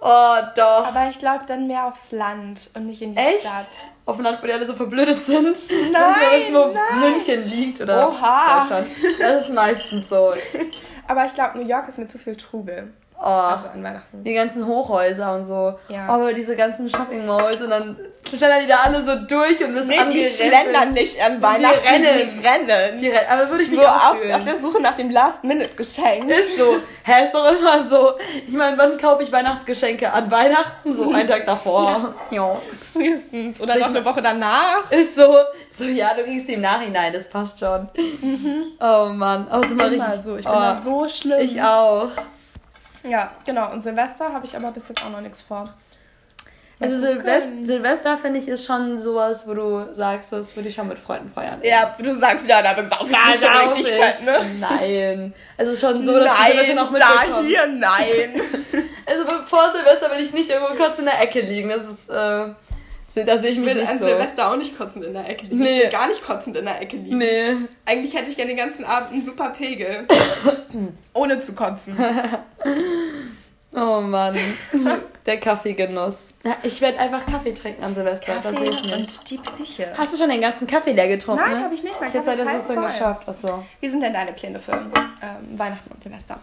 Oh, 0.00 0.36
doch. 0.54 0.86
Aber 0.86 1.08
ich 1.10 1.18
glaube 1.18 1.44
dann 1.46 1.66
mehr 1.66 1.86
aufs 1.86 2.12
Land 2.12 2.70
und 2.74 2.86
nicht 2.86 3.02
in 3.02 3.12
die 3.14 3.18
Echt? 3.20 3.40
Stadt. 3.42 3.68
Auf 4.04 4.16
dem 4.16 4.24
Land, 4.24 4.40
wo 4.42 4.46
die 4.46 4.52
alle 4.52 4.66
so 4.66 4.74
verblödet 4.74 5.22
sind. 5.22 5.56
Nein, 5.92 6.54
Und 6.54 6.54
wo 6.54 6.72
nein. 6.72 7.00
München 7.12 7.48
liegt 7.48 7.80
oder 7.80 8.08
Oha. 8.08 8.60
Deutschland. 8.60 8.86
Das 9.18 9.42
ist 9.42 9.54
meistens 9.54 10.08
so. 10.08 10.32
Aber 11.08 11.24
ich 11.24 11.34
glaube, 11.34 11.58
New 11.58 11.66
York 11.66 11.88
ist 11.88 11.98
mir 11.98 12.06
zu 12.06 12.18
viel 12.18 12.36
Trubel. 12.36 12.92
Oh. 13.18 13.22
Also 13.24 13.68
an 13.68 13.82
Weihnachten. 13.82 14.22
die 14.22 14.34
ganzen 14.34 14.66
Hochhäuser 14.66 15.34
und 15.34 15.46
so. 15.46 15.78
Ja. 15.88 16.06
Aber 16.06 16.34
diese 16.34 16.54
ganzen 16.54 16.88
Shopping 16.88 17.26
Malls 17.26 17.62
und 17.62 17.70
dann 17.70 17.96
schlendern 18.28 18.60
die 18.60 18.66
da 18.66 18.80
alle 18.80 19.04
so 19.04 19.14
durch 19.26 19.62
und 19.62 19.74
bist 19.74 19.86
Nee, 19.86 20.04
die 20.12 20.22
schlendern 20.22 20.92
nicht 20.92 21.20
an 21.22 21.40
Weihnachten, 21.42 21.86
rennen. 21.86 22.30
die 22.40 22.46
rennen. 22.46 22.98
Die 22.98 23.08
rennen. 23.08 23.26
Aber 23.30 23.50
würde 23.50 23.64
ich 23.64 23.70
mich 23.70 23.78
so 23.80 23.86
auch 23.86 24.12
auf, 24.12 24.16
auf 24.32 24.42
der 24.42 24.56
Suche 24.56 24.80
nach 24.80 24.94
dem 24.94 25.10
Last-Minute-Geschenk. 25.10 26.30
ist 26.30 26.58
so. 26.58 26.76
Hä, 27.04 27.24
ist 27.24 27.32
doch 27.34 27.46
immer 27.58 27.88
so. 27.88 28.12
Ich 28.46 28.54
meine, 28.54 28.76
wann 28.78 28.98
kaufe 28.98 29.22
ich 29.22 29.30
Weihnachtsgeschenke? 29.32 30.12
An 30.12 30.30
Weihnachten? 30.30 30.94
So 30.94 31.12
einen 31.12 31.28
Tag 31.28 31.46
davor. 31.46 32.14
Ja. 32.30 32.56
Frühestens. 32.92 33.60
Oder 33.60 33.76
noch 33.78 33.88
eine 33.88 34.04
Woche 34.04 34.22
danach. 34.22 34.90
Ist 34.90 35.14
so. 35.16 35.34
So, 35.70 35.84
ja, 35.84 36.14
du 36.14 36.24
kriegst 36.24 36.46
sie 36.46 36.54
im 36.54 36.62
Nachhinein. 36.62 37.12
Das 37.12 37.28
passt 37.28 37.60
schon. 37.60 37.88
Oh 38.80 39.08
Mann. 39.12 39.46
Immer 39.48 39.64
Immer 39.64 39.90
richtig. 39.90 40.20
so. 40.22 40.36
Ich 40.36 40.44
bin 40.44 40.52
oh, 40.54 40.60
da 40.60 40.74
so 40.74 41.08
schlimm. 41.08 41.40
Ich 41.40 41.60
auch. 41.62 42.08
Ja, 43.04 43.30
genau. 43.44 43.70
Und 43.72 43.82
Silvester 43.82 44.32
habe 44.32 44.44
ich 44.46 44.56
aber 44.56 44.72
bis 44.72 44.88
jetzt 44.88 45.04
auch 45.04 45.10
noch 45.10 45.20
nichts 45.20 45.40
vor. 45.40 45.72
Also 46.78 46.96
gucken. 46.96 47.16
Silvester, 47.22 47.62
Silvester 47.62 48.16
finde 48.18 48.38
ich 48.38 48.48
ist 48.48 48.66
schon 48.66 49.00
sowas, 49.00 49.44
wo 49.46 49.54
du 49.54 49.94
sagst, 49.94 50.30
das 50.32 50.54
würde 50.56 50.68
ich 50.68 50.74
schon 50.74 50.88
mit 50.88 50.98
Freunden 50.98 51.30
feiern. 51.30 51.58
Ja, 51.62 51.94
du 51.98 52.14
sagst 52.14 52.46
ja, 52.48 52.60
da 52.60 52.74
besauf 52.74 53.02
ich 53.04 53.10
Ja, 53.12 53.30
mich 53.30 53.40
schon 53.40 53.68
richtig 53.68 53.86
ich. 53.86 53.98
fett, 53.98 54.24
ne? 54.26 54.46
Nein. 54.60 55.34
Also 55.56 55.74
schon 55.74 56.04
so, 56.04 56.12
dass 56.12 56.24
du 56.24 56.54
nein, 56.66 56.76
noch 56.76 56.92
da 56.92 57.08
mitbekommst. 57.22 57.48
hier, 57.48 57.66
nein. 57.68 58.42
Also 59.08 59.22
vor 59.46 59.72
Silvester 59.72 60.10
will 60.10 60.20
ich 60.20 60.32
nicht 60.32 60.50
irgendwo 60.50 60.74
kurz 60.74 60.98
in 60.98 61.04
der 61.04 61.20
Ecke 61.22 61.40
liegen. 61.40 61.68
Das 61.68 61.84
ist, 61.88 62.10
äh, 62.10 63.24
da 63.24 63.38
sehe 63.38 63.50
ich 63.50 63.58
mich 63.58 63.68
Ich 63.68 63.74
will 63.74 63.74
nicht 63.82 63.88
an 63.88 63.98
so. 64.00 64.04
Silvester 64.04 64.50
auch 64.50 64.56
nicht 64.56 64.76
kotzend 64.76 65.04
in 65.04 65.12
der 65.14 65.30
Ecke 65.30 65.44
liegen. 65.46 65.60
Nee. 65.60 65.76
Ich 65.78 65.82
will 65.84 65.90
gar 65.90 66.08
nicht 66.08 66.22
kotzend 66.22 66.56
in 66.56 66.64
der 66.64 66.82
Ecke 66.82 66.96
liegen. 66.96 67.16
Nee. 67.16 67.52
Eigentlich 67.86 68.14
hätte 68.16 68.28
ich 68.30 68.36
gerne 68.36 68.50
den 68.50 68.58
ganzen 68.58 68.84
Abend 68.84 69.12
einen 69.12 69.22
super 69.22 69.50
Pegel. 69.50 70.06
Ohne 71.14 71.40
zu 71.40 71.54
kotzen. 71.54 71.96
Oh 73.76 74.00
Mann. 74.00 74.34
Der 75.26 75.38
Kaffeegenuss. 75.38 76.32
Ja, 76.44 76.56
ich 76.62 76.80
werde 76.80 76.98
einfach 76.98 77.26
Kaffee 77.26 77.52
trinken 77.52 77.84
an 77.84 77.94
Silvester. 77.94 78.40
das 78.42 78.56
sehe 78.56 78.70
ich 78.70 78.82
nicht. 78.82 78.94
und 78.94 79.30
die 79.30 79.38
Psyche. 79.38 79.92
Hast 79.96 80.14
du 80.14 80.18
schon 80.18 80.30
den 80.30 80.40
ganzen 80.40 80.66
Kaffee 80.66 80.92
leer 80.92 81.08
getrunken? 81.08 81.44
Nein, 81.44 81.58
ne? 81.58 81.64
habe 81.64 81.74
ich 81.74 81.82
nicht. 81.82 81.94
Mein 82.00 82.08
Ich 82.08 82.14
hätte 82.14 82.24
Kaffee 82.24 82.56
ist 82.56 82.68
dann 82.68 82.76
voll. 82.76 82.86
geschafft. 82.86 83.28
Achso. 83.28 83.64
Wie 83.80 83.88
sind 83.90 84.02
denn 84.02 84.14
deine 84.14 84.32
Pläne 84.32 84.58
für 84.58 84.72
ähm, 84.72 85.58
Weihnachten 85.58 85.90
und 85.92 86.02
Silvester? 86.02 86.38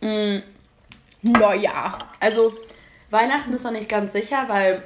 Mm, 0.00 0.38
Neujahr. 1.22 1.98
Also, 2.20 2.54
Weihnachten 3.10 3.52
ist 3.52 3.64
noch 3.64 3.72
nicht 3.72 3.88
ganz 3.88 4.12
sicher, 4.12 4.44
weil 4.46 4.82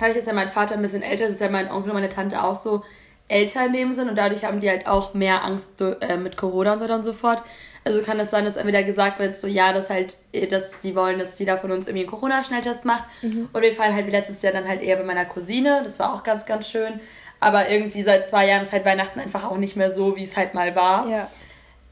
dadurch, 0.00 0.16
dass 0.16 0.26
ja 0.26 0.32
mein 0.32 0.48
Vater 0.48 0.74
ein 0.74 0.82
bisschen 0.82 1.02
älter 1.02 1.26
ist, 1.26 1.34
ist 1.34 1.40
ja 1.40 1.50
mein 1.50 1.70
Onkel 1.70 1.90
und 1.90 1.96
meine 1.96 2.08
Tante 2.08 2.42
auch 2.42 2.56
so 2.56 2.82
älter 3.28 3.66
in 3.66 3.72
dem 3.74 3.92
Sinn 3.92 4.08
und 4.08 4.16
dadurch 4.16 4.44
haben 4.44 4.60
die 4.60 4.70
halt 4.70 4.86
auch 4.86 5.14
mehr 5.14 5.44
Angst 5.44 5.80
äh, 5.80 6.16
mit 6.16 6.36
Corona 6.36 6.72
und 6.72 6.78
so 6.78 6.84
weiter 6.84 6.94
und 6.96 7.02
so 7.02 7.12
fort. 7.12 7.42
Also 7.86 8.02
kann 8.02 8.18
es 8.18 8.30
sein, 8.30 8.44
dass 8.44 8.56
entweder 8.56 8.82
gesagt 8.82 9.20
wird, 9.20 9.36
so 9.36 9.46
ja, 9.46 9.72
dass 9.72 9.90
halt, 9.90 10.16
äh, 10.32 10.48
dass 10.48 10.80
die 10.80 10.96
wollen, 10.96 11.20
dass 11.20 11.38
jeder 11.38 11.56
von 11.56 11.70
uns 11.70 11.86
irgendwie 11.86 12.02
einen 12.02 12.10
Corona-Schnelltest 12.10 12.84
macht. 12.84 13.04
Und 13.52 13.62
wir 13.62 13.72
fallen 13.72 13.94
halt 13.94 14.08
wie 14.08 14.10
letztes 14.10 14.42
Jahr 14.42 14.52
dann 14.52 14.66
halt 14.66 14.82
eher 14.82 14.96
bei 14.96 15.04
meiner 15.04 15.24
Cousine. 15.24 15.82
Das 15.84 16.00
war 16.00 16.12
auch 16.12 16.24
ganz, 16.24 16.46
ganz 16.46 16.68
schön. 16.68 17.00
Aber 17.38 17.68
irgendwie 17.68 18.02
seit 18.02 18.26
zwei 18.26 18.48
Jahren 18.48 18.64
ist 18.64 18.72
halt 18.72 18.84
Weihnachten 18.84 19.20
einfach 19.20 19.44
auch 19.44 19.56
nicht 19.56 19.76
mehr 19.76 19.90
so, 19.90 20.16
wie 20.16 20.24
es 20.24 20.36
halt 20.36 20.52
mal 20.52 20.74
war. 20.74 21.08
Ja. 21.08 21.30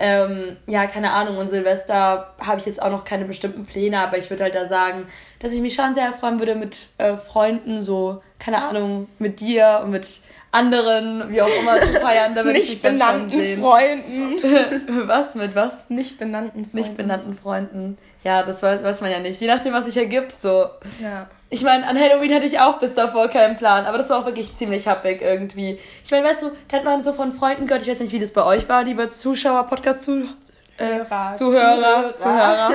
Ähm, 0.01 0.57
ja, 0.67 0.87
keine 0.87 1.13
Ahnung. 1.13 1.37
Und 1.37 1.49
Silvester 1.49 2.35
habe 2.41 2.59
ich 2.59 2.67
jetzt 2.67 2.83
auch 2.83 2.91
noch 2.91 3.05
keine 3.05 3.25
bestimmten 3.25 3.65
Pläne, 3.65 4.01
aber 4.01 4.19
ich 4.19 4.29
würde 4.31 4.43
halt 4.43 4.57
da 4.57 4.67
sagen, 4.67 5.07
dass 5.39 5.53
ich 5.53 5.61
mich 5.61 5.75
schon 5.75 5.95
sehr 5.95 6.13
freuen 6.13 6.41
würde 6.41 6.57
mit 6.57 6.89
äh, 6.99 7.17
Freunden, 7.17 7.85
so, 7.85 8.21
keine 8.41 8.65
Ahnung, 8.65 9.07
mit 9.21 9.39
dir 9.39 9.83
und 9.85 9.93
mit 9.93 10.09
anderen, 10.55 11.31
wie 11.31 11.43
auch 11.43 11.49
immer, 11.61 11.81
zu 11.81 12.01
feiern. 12.01 12.35
Da 12.35 12.45
würde 12.45 12.59
ich 12.59 12.71
Nicht 12.71 12.83
schon 12.83 12.93
benannten 12.93 13.31
sehen. 13.31 13.61
Freunden. 13.61 15.09
was? 15.09 15.35
Mit 15.35 15.55
was? 15.55 15.91
Nicht 15.91 16.19
benannten 16.19 16.65
Freunden. 16.65 16.77
Nicht 16.77 16.97
benannten 16.97 17.35
Freunden. 17.35 17.99
Ja, 18.23 18.43
das 18.43 18.63
weiß, 18.63 18.83
weiß 18.83 19.01
man 19.03 19.11
ja 19.11 19.21
nicht. 19.21 19.41
Je 19.41 19.49
nachdem, 19.49 19.75
was 19.75 19.85
sich 19.85 19.97
ergibt, 19.97 20.33
so. 20.33 20.67
Ja. 21.03 21.27
Ich 21.51 21.63
meine, 21.63 21.87
an 21.87 21.99
Halloween 21.99 22.35
hatte 22.35 22.47
ich 22.47 22.59
auch 22.59 22.79
bis 22.79 22.95
davor 22.95 23.29
keinen 23.29 23.57
Plan, 23.57 23.85
aber 23.85 23.99
das 23.99 24.09
war 24.11 24.21
auch 24.21 24.27
wirklich 24.27 24.57
ziemlich 24.57 24.89
happig 24.89 25.21
irgendwie. 25.21 25.79
Ich 26.03 26.11
meine, 26.11 26.27
weißt 26.27 26.43
du, 26.43 26.51
da 26.69 26.79
hat 26.79 26.85
man 26.85 27.05
so 27.05 27.13
von 27.13 27.33
Freunden 27.33 27.67
gehört, 27.67 27.83
ich 27.83 27.89
weiß 27.89 28.01
nicht, 28.01 28.13
wie 28.13 28.19
das 28.19 28.33
bei 28.33 28.45
euch 28.45 28.69
war, 28.69 28.83
liebe 28.85 29.09
Zuschauer, 29.09 29.65
Podcast-Zu 29.67 30.25
äh, 30.79 30.85
Hörer, 30.87 31.35
Zuhörer, 31.35 32.15
Zuhörer. 32.15 32.17
Zuhörer. 32.19 32.73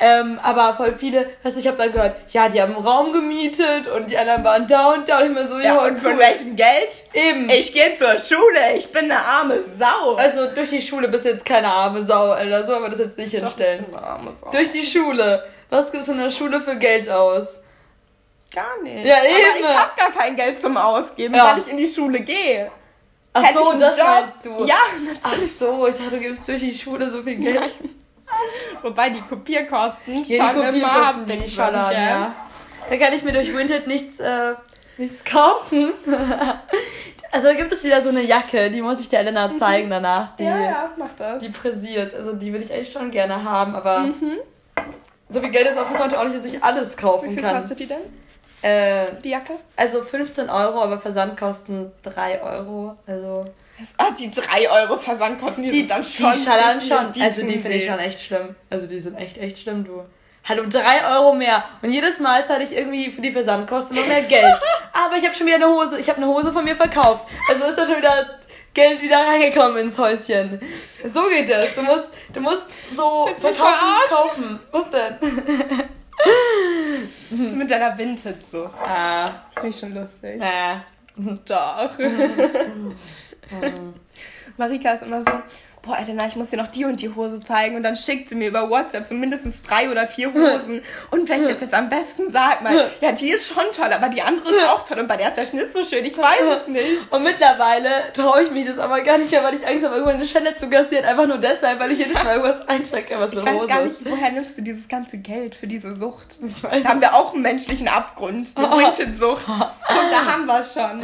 Ähm, 0.00 0.38
aber 0.42 0.74
voll 0.74 0.94
viele, 0.94 1.26
weißt 1.42 1.56
du, 1.56 1.60
ich 1.60 1.66
habe 1.66 1.76
dann 1.76 1.90
gehört, 1.92 2.16
ja, 2.32 2.48
die 2.48 2.60
haben 2.62 2.74
einen 2.76 2.84
Raum 2.86 3.12
gemietet 3.12 3.88
und 3.88 4.10
die 4.10 4.16
anderen 4.18 4.44
waren 4.44 4.66
da 4.66 4.92
und 4.92 5.08
da 5.08 5.18
und 5.18 5.24
ich 5.26 5.30
mir 5.32 5.46
so, 5.48 5.58
Ja, 5.58 5.74
ja, 5.74 5.84
und 5.86 5.96
von 5.98 6.12
cool. 6.12 6.18
welchem 6.18 6.56
Geld? 6.56 7.04
Eben. 7.14 7.48
Ich 7.50 7.72
gehe 7.72 7.94
zur 7.96 8.18
Schule, 8.18 8.76
ich 8.76 8.90
bin 8.92 9.04
eine 9.10 9.18
arme 9.20 9.62
Sau. 9.78 10.14
Also 10.14 10.50
durch 10.54 10.70
die 10.70 10.82
Schule 10.82 11.08
bist 11.08 11.24
du 11.24 11.30
jetzt 11.30 11.44
keine 11.44 11.68
arme 11.68 12.04
Sau, 12.04 12.30
Alter, 12.30 12.64
so 12.66 12.74
haben 12.74 12.82
wir 12.84 12.90
das 12.90 12.98
jetzt 13.00 13.18
nicht 13.18 13.34
Doch, 13.34 13.40
hinstellen. 13.40 13.80
ich 13.80 13.86
bin 13.86 13.96
eine 13.96 14.06
arme 14.06 14.32
Sau. 14.32 14.50
Durch 14.50 14.70
die 14.70 14.84
Schule. 14.84 15.44
Was 15.70 15.92
gibst 15.92 16.08
du 16.08 16.12
in 16.12 16.18
der 16.20 16.30
Schule 16.30 16.60
für 16.60 16.76
Geld 16.76 17.10
aus? 17.10 17.60
Gar 18.54 18.80
nicht. 18.82 19.04
Ja, 19.06 19.16
Aber 19.16 19.26
eben. 19.26 19.60
ich 19.60 19.68
habe 19.68 19.90
gar 19.96 20.12
kein 20.12 20.34
Geld 20.36 20.60
zum 20.60 20.76
Ausgeben, 20.78 21.34
Ja. 21.34 21.52
weil 21.52 21.58
ich 21.62 21.68
in 21.68 21.76
die 21.76 21.86
Schule 21.86 22.20
gehe. 22.20 22.70
Ach 23.34 23.42
Hätte 23.42 23.58
so, 23.58 23.72
das 23.78 23.96
Job? 23.98 24.06
meinst 24.06 24.36
du? 24.44 24.64
Ja, 24.64 24.76
Ach 25.22 25.30
natürlich. 25.30 25.54
so, 25.58 25.86
ich 25.86 25.94
dachte, 25.96 26.10
du 26.12 26.18
gibst 26.18 26.48
durch 26.48 26.60
die 26.60 26.72
Schule 26.72 27.10
so 27.10 27.22
viel 27.22 27.36
Geld. 27.36 27.72
Wobei 28.82 29.10
die 29.10 29.20
Kopierkosten 29.20 30.22
Ja, 30.24 30.50
schon 30.52 30.72
die 30.72 30.78
immer 30.80 31.14
ich 31.44 31.54
schon 31.54 31.64
ja. 32.08 32.34
Da 32.90 32.96
kann 32.96 33.12
ich 33.12 33.22
mir 33.22 33.32
durch 33.32 33.54
Vinted 33.56 33.86
nichts, 33.86 34.18
äh, 34.20 34.54
nichts 34.96 35.24
kaufen. 35.24 35.92
also 37.32 37.48
da 37.48 37.54
gibt 37.54 37.72
es 37.72 37.84
wieder 37.84 38.00
so 38.00 38.08
eine 38.08 38.22
Jacke, 38.22 38.70
die 38.70 38.80
muss 38.82 39.00
ich 39.00 39.08
der 39.08 39.20
Elena 39.20 39.50
zeigen 39.58 39.90
danach. 39.90 40.36
Die, 40.36 40.44
Ja, 40.44 40.58
ja, 40.58 40.90
mach 40.96 41.12
das. 41.14 41.42
die 41.42 41.48
pressiert. 41.50 42.14
Also 42.14 42.32
die 42.34 42.52
will 42.52 42.62
ich 42.62 42.72
eigentlich 42.72 42.92
schon 42.92 43.10
gerne 43.10 43.42
haben, 43.44 43.74
aber 43.74 44.08
so 45.28 45.40
viel 45.40 45.50
Geld 45.50 45.68
ist 45.68 45.78
auf 45.78 45.88
dem 45.88 45.96
Konto 45.98 46.16
auch 46.16 46.24
nicht, 46.24 46.36
dass 46.36 46.44
ich 46.46 46.62
alles 46.62 46.92
Wie 46.96 47.00
kaufen 47.02 47.30
viel 47.32 47.42
kann. 47.42 47.56
kostet 47.58 47.80
die 47.80 47.86
denn, 47.86 47.98
Äh, 48.62 49.06
die 49.22 49.30
Jacke? 49.30 49.52
also 49.76 50.02
15 50.02 50.48
Euro, 50.50 50.82
aber 50.82 50.98
Versandkosten 50.98 51.92
3 52.02 52.42
Euro. 52.42 52.96
Also 53.06 53.44
Ah, 53.96 54.10
die 54.10 54.30
3 54.30 54.70
Euro 54.70 54.96
Versandkosten, 54.96 55.62
die, 55.62 55.70
die, 55.70 55.78
sind 55.78 55.90
dann 55.90 56.04
schon 56.04 56.32
die 56.32 56.42
schallern 56.42 56.80
schon. 56.80 57.22
also 57.22 57.42
die 57.42 57.58
finde 57.58 57.76
ich 57.76 57.86
schon 57.86 57.98
echt 57.98 58.20
schlimm. 58.20 58.56
Also 58.70 58.86
die 58.86 58.98
sind 58.98 59.16
echt, 59.16 59.38
echt 59.38 59.58
schlimm, 59.58 59.84
du. 59.84 60.04
Hallo, 60.48 60.64
3 60.68 61.14
Euro 61.14 61.34
mehr. 61.34 61.64
Und 61.82 61.90
jedes 61.90 62.18
Mal 62.20 62.44
zahle 62.46 62.64
ich 62.64 62.72
irgendwie 62.72 63.10
für 63.10 63.20
die 63.20 63.30
Versandkosten 63.30 63.96
noch 63.96 64.08
mehr 64.08 64.22
Geld. 64.22 64.54
Aber 64.92 65.16
ich 65.16 65.24
habe 65.24 65.34
schon 65.34 65.46
wieder 65.46 65.56
eine 65.56 65.68
Hose. 65.68 65.98
Ich 65.98 66.08
habe 66.08 66.16
eine 66.18 66.26
Hose 66.26 66.52
von 66.52 66.64
mir 66.64 66.74
verkauft. 66.74 67.26
Also 67.48 67.64
ist 67.66 67.76
da 67.76 67.84
schon 67.84 67.98
wieder 67.98 68.38
Geld 68.72 69.02
wieder 69.02 69.18
reingekommen 69.18 69.76
ins 69.78 69.98
Häuschen. 69.98 70.58
So 71.04 71.28
geht 71.28 71.50
das. 71.50 71.74
Du 71.74 71.82
musst, 71.82 72.04
du 72.32 72.40
musst 72.40 72.96
so 72.96 73.26
mich 73.26 73.38
verkaufen, 73.38 74.08
kaufen. 74.08 74.60
Was 74.70 74.90
denn? 74.90 75.18
Mit 77.58 77.70
deiner 77.70 77.96
Vintage 77.96 78.38
so. 78.50 78.70
Ah. 78.86 79.30
Finde 79.54 79.68
ich 79.68 79.78
schon 79.78 79.94
lustig. 79.94 80.40
Ah. 80.42 80.82
Doch. 81.44 81.98
Marika 84.56 84.92
ist 84.92 85.02
immer 85.02 85.22
so, 85.22 85.30
boah, 85.82 85.96
Elena, 85.98 86.26
ich 86.26 86.34
muss 86.34 86.48
dir 86.50 86.56
noch 86.56 86.66
die 86.66 86.84
und 86.84 87.00
die 87.00 87.14
Hose 87.14 87.38
zeigen. 87.38 87.76
Und 87.76 87.84
dann 87.84 87.94
schickt 87.96 88.28
sie 88.28 88.34
mir 88.34 88.48
über 88.48 88.68
WhatsApp 88.68 89.04
so 89.04 89.14
mindestens 89.14 89.62
drei 89.62 89.88
oder 89.90 90.06
vier 90.08 90.34
Hosen. 90.34 90.80
Und 91.12 91.28
welche 91.28 91.50
ist 91.50 91.60
jetzt 91.60 91.74
am 91.74 91.88
besten? 91.88 92.32
Sag 92.32 92.62
mal. 92.62 92.90
Ja, 93.00 93.12
die 93.12 93.30
ist 93.30 93.46
schon 93.46 93.62
toll, 93.72 93.92
aber 93.92 94.08
die 94.08 94.20
andere 94.20 94.50
ist 94.52 94.66
auch 94.66 94.82
toll. 94.82 94.98
Und 94.98 95.06
bei 95.06 95.16
der 95.16 95.28
ist 95.28 95.36
der 95.36 95.44
Schnitt 95.46 95.72
so 95.72 95.84
schön, 95.84 96.04
ich 96.04 96.18
weiß 96.18 96.62
es 96.62 96.68
nicht. 96.68 97.10
Und 97.12 97.22
mittlerweile 97.22 98.12
traue 98.12 98.42
ich 98.42 98.50
mich 98.50 98.66
das 98.66 98.78
aber 98.78 99.00
gar 99.02 99.18
nicht 99.18 99.30
mehr, 99.30 99.44
weil 99.44 99.54
ich 99.54 99.66
Angst 99.66 99.84
habe, 99.84 99.94
irgendwann 99.94 100.16
eine 100.16 100.26
Schelle 100.26 100.56
zu 100.56 100.68
kassieren. 100.68 101.04
Einfach 101.04 101.26
nur 101.28 101.38
deshalb, 101.38 101.78
weil 101.78 101.92
ich 101.92 101.98
jedes 101.98 102.14
Mal 102.14 102.36
irgendwas 102.36 102.66
einstecke, 102.68 103.14
was 103.18 103.32
Ich 103.32 103.38
eine 103.38 103.46
weiß 103.46 103.54
Hose 103.54 103.66
gar 103.68 103.82
ist. 103.82 104.00
nicht, 104.02 104.10
woher 104.12 104.32
nimmst 104.32 104.58
du 104.58 104.62
dieses 104.62 104.88
ganze 104.88 105.18
Geld 105.18 105.54
für 105.54 105.68
diese 105.68 105.92
Sucht? 105.92 106.38
Ich 106.44 106.64
weiß 106.64 106.82
Da 106.82 106.88
haben 106.88 107.00
wir 107.00 107.14
auch 107.14 107.32
einen 107.32 107.42
menschlichen 107.42 107.86
Abgrund. 107.86 108.48
Eine 108.56 108.66
Vintage-Sucht. 108.72 109.46
Und 109.48 110.10
da 110.10 110.24
haben 110.32 110.44
wir 110.46 110.62
schon. 110.64 111.02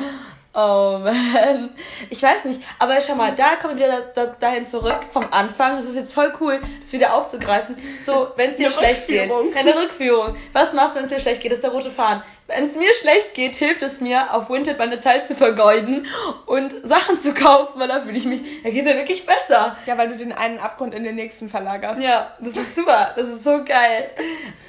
Oh 0.57 1.01
man. 1.03 1.71
Ich 2.11 2.23
weiß 2.23 2.45
nicht. 2.45 2.61
Aber 2.79 3.01
schau 3.01 3.17
mal, 3.17 3.35
da 3.35 3.57
kommen 3.57 3.77
wir 3.77 3.87
wieder 3.87 4.03
da, 4.15 4.27
da, 4.27 4.37
dahin 4.39 4.67
zurück 4.67 5.01
vom 5.13 5.27
Anfang. 5.33 5.77
Das 5.77 5.87
ist 5.87 5.97
jetzt 5.97 6.15
voll 6.15 6.33
cool, 6.41 6.61
das 6.81 6.93
wieder 6.93 7.13
aufzugreifen. 7.13 7.75
So, 8.05 8.29
wenn 8.37 8.51
es 8.51 8.57
dir 8.57 8.67
Eine 8.67 8.75
schlecht 8.75 9.09
geht. 9.09 9.33
Rückführung. 9.33 9.57
Eine 9.57 9.75
Rückführung. 9.75 10.37
Was 10.53 10.73
machst 10.73 10.95
du, 10.95 10.99
wenn 10.99 11.07
es 11.07 11.11
dir 11.11 11.19
schlecht 11.19 11.41
geht? 11.41 11.51
Das 11.51 11.59
ist 11.59 11.65
der 11.65 11.73
rote 11.73 11.91
Faden. 11.91 12.23
Wenn 12.47 12.67
es 12.67 12.77
mir 12.77 12.95
schlecht 12.95 13.35
geht, 13.35 13.57
hilft 13.57 13.83
es 13.83 14.01
mir, 14.01 14.33
auf 14.33 14.49
Vinted 14.49 14.79
meine 14.79 15.01
Zeit 15.01 15.27
zu 15.27 15.35
vergeuden 15.35 16.07
und 16.47 16.73
Sachen 16.87 17.19
zu 17.19 17.35
kaufen, 17.35 17.81
weil 17.81 17.89
da 17.89 18.03
fühle 18.03 18.19
ich 18.19 18.27
mich, 18.27 18.63
da 18.63 18.71
geht 18.71 18.87
es 18.87 18.93
ja 18.93 18.97
wirklich 18.97 19.27
besser. 19.27 19.77
Ja, 19.87 19.99
weil 19.99 20.11
du 20.11 20.17
den 20.17 20.31
einen 20.31 20.61
Abgrund 20.61 20.95
in 20.95 21.03
den 21.03 21.17
nächsten 21.17 21.49
verlagerst. 21.49 22.01
Ja, 22.01 22.33
das 22.39 22.57
ist 22.57 22.77
super. 22.77 23.13
Das 23.17 23.27
ist 23.27 23.43
so 23.43 23.65
geil. 23.65 24.11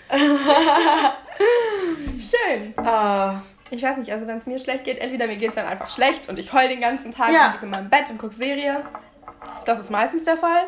Schön. 2.17 2.73
Ah. 2.77 3.41
Ich 3.75 3.83
weiß 3.83 3.97
nicht, 3.97 4.11
also 4.11 4.25
wenn 4.27 4.37
es 4.37 4.45
mir 4.45 4.57
schlecht 4.59 4.85
geht, 4.85 4.99
entweder 4.99 5.27
mir 5.27 5.35
geht 5.35 5.49
es 5.49 5.55
dann 5.55 5.65
einfach 5.65 5.89
schlecht 5.89 6.29
und 6.29 6.39
ich 6.39 6.53
heul 6.53 6.67
den 6.69 6.79
ganzen 6.81 7.11
Tag 7.11 7.31
Ja. 7.31 7.47
und 7.47 7.53
liege 7.53 7.65
in 7.65 7.71
meinem 7.71 7.89
Bett 7.89 8.09
und 8.09 8.17
gucke 8.17 8.33
Serie. 8.33 8.83
Das 9.65 9.79
ist 9.79 9.91
meistens 9.91 10.23
der 10.23 10.37
Fall. 10.37 10.67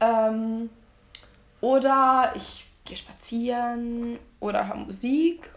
Ähm, 0.00 0.70
oder 1.60 2.32
ich 2.34 2.64
gehe 2.84 2.96
spazieren 2.96 4.18
oder 4.40 4.66
höre 4.66 4.76
Musik 4.76 5.50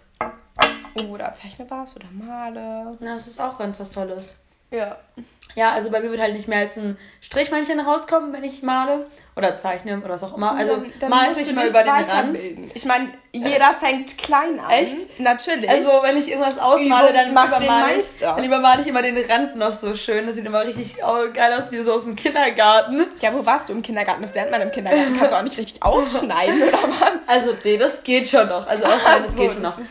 oder 1.09 1.34
zeichne 1.34 1.65
was 1.69 1.95
oder 1.95 2.05
male. 2.11 2.97
Ja, 2.99 3.13
das 3.13 3.28
ist 3.28 3.39
auch 3.41 3.57
ganz 3.57 3.80
was 3.80 3.89
Tolles. 3.89 4.34
Ja. 4.72 4.97
Ja, 5.55 5.70
also 5.70 5.89
bei 5.89 6.01
mir 6.01 6.11
wird 6.11 6.22
halt 6.22 6.34
nicht 6.34 6.49
mehr 6.49 6.59
als 6.59 6.76
ein 6.78 6.97
Strichmännchen 7.22 7.80
rauskommen, 7.80 8.34
wenn 8.34 8.43
ich 8.43 8.61
male 8.61 9.05
oder 9.38 9.55
zeichne 9.55 9.97
oder 9.97 10.09
was 10.09 10.24
auch 10.24 10.36
immer. 10.36 10.51
Also 10.51 10.76
dann, 10.76 10.93
dann 10.99 11.09
mal 11.09 11.34
du 11.34 11.53
mal 11.53 11.68
über 11.70 11.82
den 11.82 11.91
Rand. 11.91 12.39
Ich 12.74 12.84
meine, 12.84 13.13
jeder 13.32 13.74
fängt 13.80 14.18
klein 14.18 14.59
an. 14.59 14.70
Echt? 14.70 15.18
Natürlich. 15.18 15.70
Also 15.70 15.89
wenn 16.03 16.18
ich 16.18 16.30
irgendwas 16.30 16.59
ausmale, 16.59 17.09
Übung 17.09 17.13
dann 17.13 17.34
macht 17.34 17.61
übermale 17.61 17.95
ich, 17.95 18.05
dann 18.20 18.43
übermale 18.43 18.82
ich 18.82 18.88
immer 18.88 19.01
den 19.01 19.18
Rand 19.18 19.55
noch 19.55 19.72
so 19.72 19.95
schön. 19.95 20.26
Das 20.28 20.36
sieht 20.36 20.45
immer 20.45 20.66
richtig 20.66 20.97
geil 20.97 21.53
aus, 21.53 21.72
wie 21.72 21.82
so 21.82 21.93
aus 21.93 22.03
dem 22.03 22.18
Kindergarten. 22.18 23.05
ja, 23.22 23.34
wo 23.34 23.45
warst 23.45 23.70
du 23.70 23.74
im 23.74 23.82
Kindergarten? 23.82 24.24
Das 24.24 24.36
lernt 24.36 24.51
man 24.51 24.61
im 24.61 24.72
Kindergarten. 24.72 25.18
Kannst 25.18 25.32
du 25.32 25.38
auch 25.38 25.43
nicht 25.43 25.57
richtig 25.57 25.82
ausschneiden 25.82 26.63
oder 26.63 26.84
was? 26.84 27.28
Also 27.28 27.55
nee, 27.63 27.78
das 27.78 28.03
geht 28.03 28.28
schon 28.28 28.49
noch. 28.49 28.68
Also 28.68 28.84
ausschneiden, 28.84 29.24
das 29.24 29.32
so, 29.36 29.38
geht 29.38 29.53
schon 29.53 29.63
das 29.63 29.78
noch. 29.78 29.86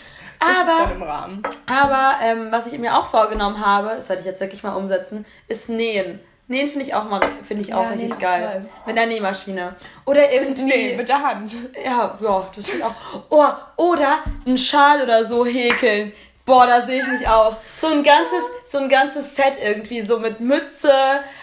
Aber. 0.45 1.29
Aber 1.67 2.13
ähm, 2.23 2.49
was 2.51 2.67
ich 2.73 2.79
mir 2.79 2.97
auch 2.97 3.07
vorgenommen 3.07 3.65
habe, 3.65 3.89
das 3.97 4.09
werde 4.09 4.21
ich 4.21 4.27
jetzt 4.27 4.41
wirklich 4.41 4.63
mal 4.63 4.75
umsetzen, 4.75 5.25
ist 5.49 5.69
Nähen. 5.69 6.21
Nähen 6.47 6.69
finde 6.69 6.85
ich 6.85 6.95
auch 6.95 7.09
mal 7.09 7.21
finde 7.43 7.63
ich 7.63 7.73
auch 7.73 7.85
Ja, 7.85 7.89
richtig 7.91 8.19
geil. 8.19 8.61
toll. 8.63 8.71
Mit 8.87 8.99
einer 8.99 9.07
Nähmaschine. 9.07 9.75
Oder 10.05 10.31
irgendwie. 10.31 10.63
Nee, 10.65 10.97
mit 10.97 11.09
der 11.09 11.23
Hand. 11.23 11.55
Ja, 11.83 12.15
ja, 12.21 12.47
das 12.55 12.71
geht 12.71 12.83
auch. 12.83 12.95
Oh, 13.31 13.47
oder 13.83 14.19
einen 14.47 14.59
Schal 14.59 15.01
oder 15.03 15.25
so 15.25 15.47
häkeln. 15.47 16.13
Boah, 16.47 16.67
da 16.67 16.85
sehe 16.87 17.01
ich 17.01 17.07
mich 17.09 17.27
auch. 17.27 17.57
So 17.77 17.87
ein 17.87 18.03
ganzes, 18.03 18.43
so 18.67 18.77
ein 18.79 18.89
ganzes 18.91 19.35
Set 19.35 19.57
irgendwie, 19.63 20.03
so 20.03 20.19
mit 20.19 20.41
Mütze, 20.41 20.93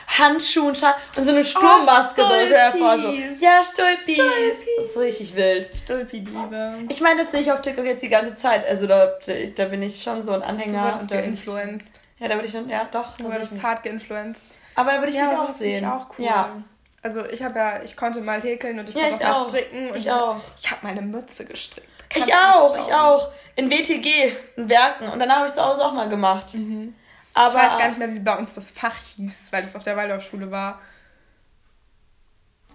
Handschuhen, 0.07 0.75
Schal 0.75 0.93
und 1.17 1.23
so 1.23 1.31
eine 1.31 1.43
Sturmmaske. 1.43 2.21
so, 2.21 2.27
stell 2.27 2.47
dir 2.47 2.71
vor, 2.77 2.99
so. 2.99 3.09
Ja, 3.43 3.63
Stulpis. 3.63 4.03
Stulpis. 4.03 4.57
Das 4.77 4.85
ist 4.85 4.97
richtig 4.97 5.35
wild. 5.35 5.71
Stulpi-Liebe. 5.75 6.73
Ich 6.89 7.01
meine, 7.01 7.21
das 7.21 7.31
sehe 7.31 7.41
ich 7.41 7.51
auf 7.51 7.61
TikTok 7.61 7.85
jetzt 7.85 8.03
die 8.03 8.09
ganze 8.09 8.35
Zeit. 8.35 8.65
Also 8.67 8.85
da, 8.85 9.13
da 9.55 9.65
bin 9.65 9.81
ich 9.81 10.01
schon 10.03 10.23
so 10.23 10.33
ein 10.33 10.41
Du 10.41 10.45
Anhänger. 10.45 10.85
wurdest 10.85 11.07
bin 11.09 11.17
ich- 11.19 11.25
geinfluenced. 11.25 12.01
Ja, 12.19 12.27
da 12.27 12.35
würde 12.35 12.45
ich 12.45 12.51
schon, 12.51 12.69
ja, 12.69 12.87
doch. 12.91 13.17
Du 13.17 13.25
ich 13.27 13.33
wurdest 13.33 13.63
hart 13.63 13.81
geinfluenced. 13.81 14.43
Aber 14.75 14.91
da 14.91 14.99
würde 14.99 15.11
ich 15.11 15.19
mich 15.19 15.29
auch 15.29 15.49
sehen. 15.49 15.83
Ich 15.83 15.89
auch 15.89 16.05
cool. 16.19 16.25
Ja. 16.25 16.55
Also 17.01 17.25
ich 17.25 17.41
habe 17.41 17.57
ja, 17.57 17.81
ich 17.81 17.97
konnte 17.97 18.21
mal 18.21 18.39
häkeln 18.39 18.77
und 18.77 18.87
ich 18.89 18.93
Ja, 18.95 19.09
konnte 19.09 19.23
ich 19.23 19.29
auch 19.31 19.41
mal 19.45 19.49
stricken. 19.49 19.89
Und 19.89 19.95
Ich 19.97 20.11
auch. 20.11 20.35
Ich 20.61 20.69
habe 20.69 20.81
meine 20.83 21.01
Mütze 21.01 21.45
gestrickt. 21.45 21.87
Kannst 22.11 22.27
Ich 22.27 22.33
du 22.33 22.39
das 22.39 22.55
auch, 22.55 22.75
ich 22.87 22.93
auch. 22.93 23.31
In 23.55 23.69
WTG, 23.69 24.33
in 24.55 24.69
Werken. 24.69 25.09
Und 25.09 25.19
danach 25.19 25.37
habe 25.37 25.45
ich 25.45 25.51
es 25.51 25.57
zu 25.57 25.63
Hause 25.63 25.85
auch 25.85 25.93
mal 25.93 26.09
gemacht. 26.09 26.47
Aber 26.53 26.57
Mhm. 26.57 26.95
Ich 27.33 27.35
weiß 27.35 27.77
gar 27.77 27.87
nicht 27.87 27.97
mehr, 27.97 28.13
wie 28.13 28.19
bei 28.19 28.37
uns 28.37 28.53
das 28.53 28.71
Fach 28.71 28.95
hieß, 29.15 29.51
weil 29.51 29.63
es 29.63 29.75
auf 29.75 29.83
der 29.83 29.95
Waldorfschule 29.95 30.51
war. 30.51 30.79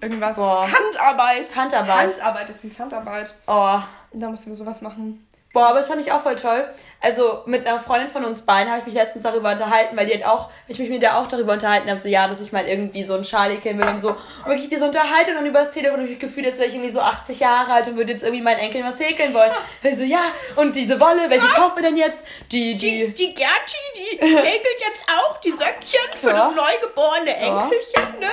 Irgendwas. 0.00 0.36
Boah. 0.36 0.70
Handarbeit. 0.70 1.54
Handarbeit. 1.56 2.12
Handarbeit, 2.12 2.48
das 2.50 2.60
hieß 2.62 2.80
Handarbeit. 2.80 3.34
Oh. 3.46 3.78
Und 4.10 4.20
da 4.20 4.28
mussten 4.28 4.50
wir 4.50 4.56
sowas 4.56 4.82
machen. 4.82 5.26
Boah, 5.52 5.68
aber 5.68 5.78
das 5.78 5.88
fand 5.88 6.02
ich 6.02 6.12
auch 6.12 6.20
voll 6.20 6.36
toll. 6.36 6.68
Also 7.00 7.42
mit 7.46 7.66
einer 7.66 7.78
Freundin 7.78 8.08
von 8.08 8.24
uns 8.24 8.42
beiden 8.42 8.68
habe 8.70 8.80
ich 8.80 8.86
mich 8.86 8.94
letztens 8.94 9.22
darüber 9.22 9.52
unterhalten, 9.52 9.96
weil 9.96 10.06
die 10.06 10.14
hat 10.14 10.24
auch, 10.24 10.50
ich 10.66 10.78
mich 10.78 10.88
mit 10.88 11.02
der 11.02 11.18
auch 11.18 11.26
darüber 11.28 11.52
unterhalten 11.52 11.88
habe, 11.88 12.00
so 12.00 12.08
ja, 12.08 12.26
dass 12.26 12.40
ich 12.40 12.52
mal 12.52 12.66
irgendwie 12.66 13.04
so 13.04 13.14
einen 13.14 13.24
Schal 13.24 13.50
häkeln 13.52 13.78
will 13.78 13.86
und 13.86 14.00
so. 14.00 14.08
Und 14.10 14.46
wirklich 14.46 14.70
diese 14.70 14.86
Unterhaltung 14.86 15.36
und 15.36 15.46
über 15.46 15.60
das 15.60 15.72
Telefon 15.72 16.00
habe 16.00 16.08
ich 16.08 16.18
das 16.18 16.28
Gefühl, 16.28 16.44
jetzt 16.44 16.58
wäre 16.58 16.68
ich 16.68 16.74
irgendwie 16.74 16.90
so 16.90 17.00
80 17.00 17.38
Jahre 17.38 17.74
alt 17.74 17.86
und 17.88 17.96
würde 17.96 18.12
jetzt 18.12 18.22
irgendwie 18.24 18.42
meinen 18.42 18.58
Enkeln 18.60 18.84
was 18.84 18.98
häkeln 18.98 19.34
wollen. 19.34 19.52
Weil 19.82 19.94
so, 19.94 20.04
ja, 20.04 20.20
und 20.56 20.74
diese 20.74 20.98
Wolle, 20.98 21.28
welche 21.28 21.46
kaufen 21.48 21.76
wir 21.76 21.82
denn 21.82 21.96
jetzt? 21.98 22.26
Die, 22.50 22.74
die, 22.76 23.12
Die 23.12 23.34
Gerti, 23.34 23.76
die 23.94 24.18
häkelt 24.24 24.80
jetzt 24.88 25.04
auch 25.20 25.36
die 25.42 25.50
Söckchen 25.52 26.00
für 26.20 26.30
Ja. 26.30 26.46
das 26.46 26.54
neugeborene 26.56 27.30
Ja. 27.40 27.62
Enkelchen, 27.64 28.20
ne? 28.20 28.30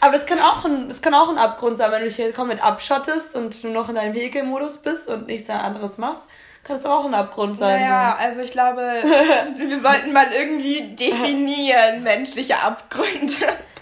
Aber 0.00 0.12
das 0.12 0.24
kann 0.24 0.38
auch 0.40 0.64
ein, 0.64 0.88
das 0.88 1.02
kann 1.02 1.14
auch 1.14 1.28
ein 1.28 1.38
Abgrund 1.38 1.76
sein, 1.76 1.90
wenn 1.90 2.00
du 2.02 2.06
dich 2.06 2.16
hier 2.16 2.32
komplett 2.32 2.62
abschottest 2.62 3.34
und 3.34 3.62
du 3.62 3.68
noch 3.68 3.88
in 3.88 3.96
deinem 3.96 4.14
Häkelmodus 4.14 4.78
bist 4.78 5.08
und 5.08 5.26
nichts 5.26 5.50
anderes 5.50 5.98
machst, 5.98 6.28
kann 6.64 6.76
das 6.76 6.84
auch 6.86 7.04
ein 7.04 7.14
Abgrund 7.14 7.56
sein. 7.56 7.80
Naja, 7.80 8.16
also 8.20 8.40
ich 8.42 8.50
glaube, 8.50 8.80
wir 8.82 9.80
sollten 9.80 10.12
mal 10.12 10.26
irgendwie 10.32 10.94
definieren, 10.94 12.02
menschliche 12.02 12.58
Abgründe. 12.62 13.34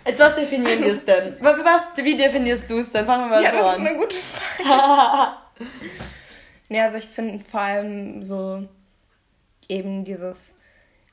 Jetzt 0.06 0.20
was 0.20 0.36
definieren 0.36 0.84
wir 0.84 0.92
es 0.92 1.04
denn? 1.04 1.36
Was, 1.40 1.82
wie 1.96 2.16
definierst 2.16 2.70
du 2.70 2.78
es 2.78 2.92
denn? 2.92 3.06
Fangen 3.06 3.24
wir 3.24 3.36
mal 3.36 3.42
Ja, 3.42 3.50
so 3.50 3.56
das 3.58 3.72
ist 3.72 3.80
an. 3.80 3.86
eine 3.86 3.96
gute 3.98 4.16
Frage. 4.16 5.32
Ja, 6.68 6.82
also 6.84 6.96
ich 6.96 7.06
finde 7.06 7.44
vor 7.48 7.60
allem 7.60 8.24
so 8.24 8.68
eben 9.68 10.02
dieses, 10.04 10.58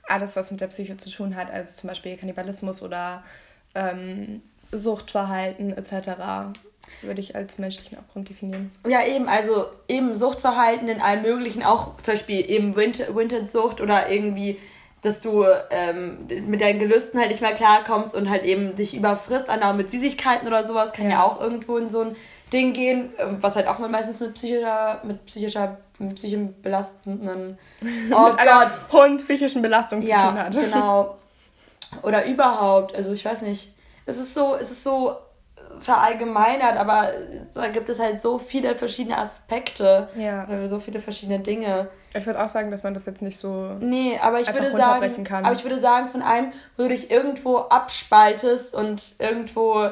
alles, 0.07 0.35
was 0.35 0.49
mit 0.49 0.61
der 0.61 0.67
Psyche 0.67 0.97
zu 0.97 1.11
tun 1.11 1.35
hat, 1.35 1.51
also 1.51 1.71
zum 1.79 1.89
Beispiel 1.89 2.17
Kannibalismus 2.17 2.81
oder 2.81 3.23
ähm, 3.75 4.41
Suchtverhalten 4.71 5.77
etc., 5.77 6.57
würde 7.01 7.19
ich 7.21 7.35
als 7.35 7.57
menschlichen 7.57 7.97
Abgrund 7.97 8.29
definieren. 8.29 8.71
Ja, 8.87 9.05
eben, 9.05 9.27
also 9.27 9.65
eben 9.87 10.15
Suchtverhalten 10.15 10.87
in 10.87 11.01
allem 11.01 11.21
möglichen, 11.23 11.63
auch 11.63 11.97
zum 11.97 12.13
Beispiel 12.13 12.49
eben 12.49 12.75
Wintersucht 12.75 13.81
oder 13.81 14.09
irgendwie, 14.09 14.59
dass 15.01 15.19
du 15.19 15.45
ähm, 15.69 16.27
mit 16.47 16.61
deinen 16.61 16.79
Gelüsten 16.79 17.19
halt 17.19 17.29
nicht 17.29 17.41
mehr 17.41 17.53
klarkommst 17.55 18.15
und 18.15 18.29
halt 18.29 18.43
eben 18.45 18.75
dich 18.75 18.95
überfrisst, 18.95 19.49
andauernd 19.49 19.77
mit 19.77 19.89
Süßigkeiten 19.89 20.47
oder 20.47 20.63
sowas, 20.63 20.93
kann 20.93 21.05
ja, 21.05 21.11
Ja. 21.11 21.23
auch 21.23 21.41
irgendwo 21.41 21.77
in 21.77 21.89
so 21.89 22.01
ein 22.01 22.15
Ding 22.53 22.71
gehen, 22.73 23.11
ähm, 23.17 23.37
was 23.41 23.55
halt 23.55 23.67
auch 23.67 23.79
mal 23.79 23.89
meistens 23.89 24.19
mit 24.21 24.35
psychischer, 24.35 25.01
mit 25.03 25.25
psychischer, 25.25 25.77
mit 25.99 26.15
psychischen 26.15 26.61
belastenden, 26.61 27.57
oh 28.15 28.27
mit 28.27 28.37
Gott, 28.37 28.71
hohen 28.91 29.17
psychischen 29.17 29.61
Belastung 29.61 30.01
zu 30.01 30.07
tun 30.07 30.15
ja, 30.15 30.33
hat. 30.35 30.53
genau. 30.53 31.17
Oder 32.01 32.25
überhaupt, 32.25 32.95
also 32.95 33.11
ich 33.13 33.23
weiß 33.25 33.41
nicht. 33.41 33.73
Es 34.05 34.17
ist 34.17 34.33
so, 34.33 34.55
es 34.55 34.71
ist 34.71 34.83
so 34.83 35.15
verallgemeinert, 35.79 36.77
aber 36.77 37.11
da 37.53 37.67
gibt 37.67 37.89
es 37.89 37.99
halt 37.99 38.21
so 38.21 38.37
viele 38.39 38.75
verschiedene 38.75 39.17
Aspekte. 39.17 40.09
Ja. 40.15 40.45
Oder 40.47 40.67
so 40.67 40.79
viele 40.79 40.99
verschiedene 40.99 41.39
Dinge. 41.39 41.89
Ich 42.13 42.25
würde 42.25 42.43
auch 42.43 42.47
sagen, 42.47 42.69
dass 42.71 42.83
man 42.83 42.93
das 42.93 43.05
jetzt 43.05 43.21
nicht 43.21 43.37
so. 43.37 43.71
Nee, 43.79 44.19
aber 44.21 44.39
ich 44.39 44.53
würde 44.53 44.71
sagen, 44.71 45.23
kann. 45.23 45.45
aber 45.45 45.55
ich 45.55 45.63
würde 45.63 45.79
sagen, 45.79 46.09
von 46.09 46.21
allem, 46.21 46.51
wo 46.77 46.83
du 46.83 46.89
dich 46.89 47.09
irgendwo 47.09 47.57
abspaltest 47.57 48.75
und 48.75 49.15
irgendwo 49.19 49.89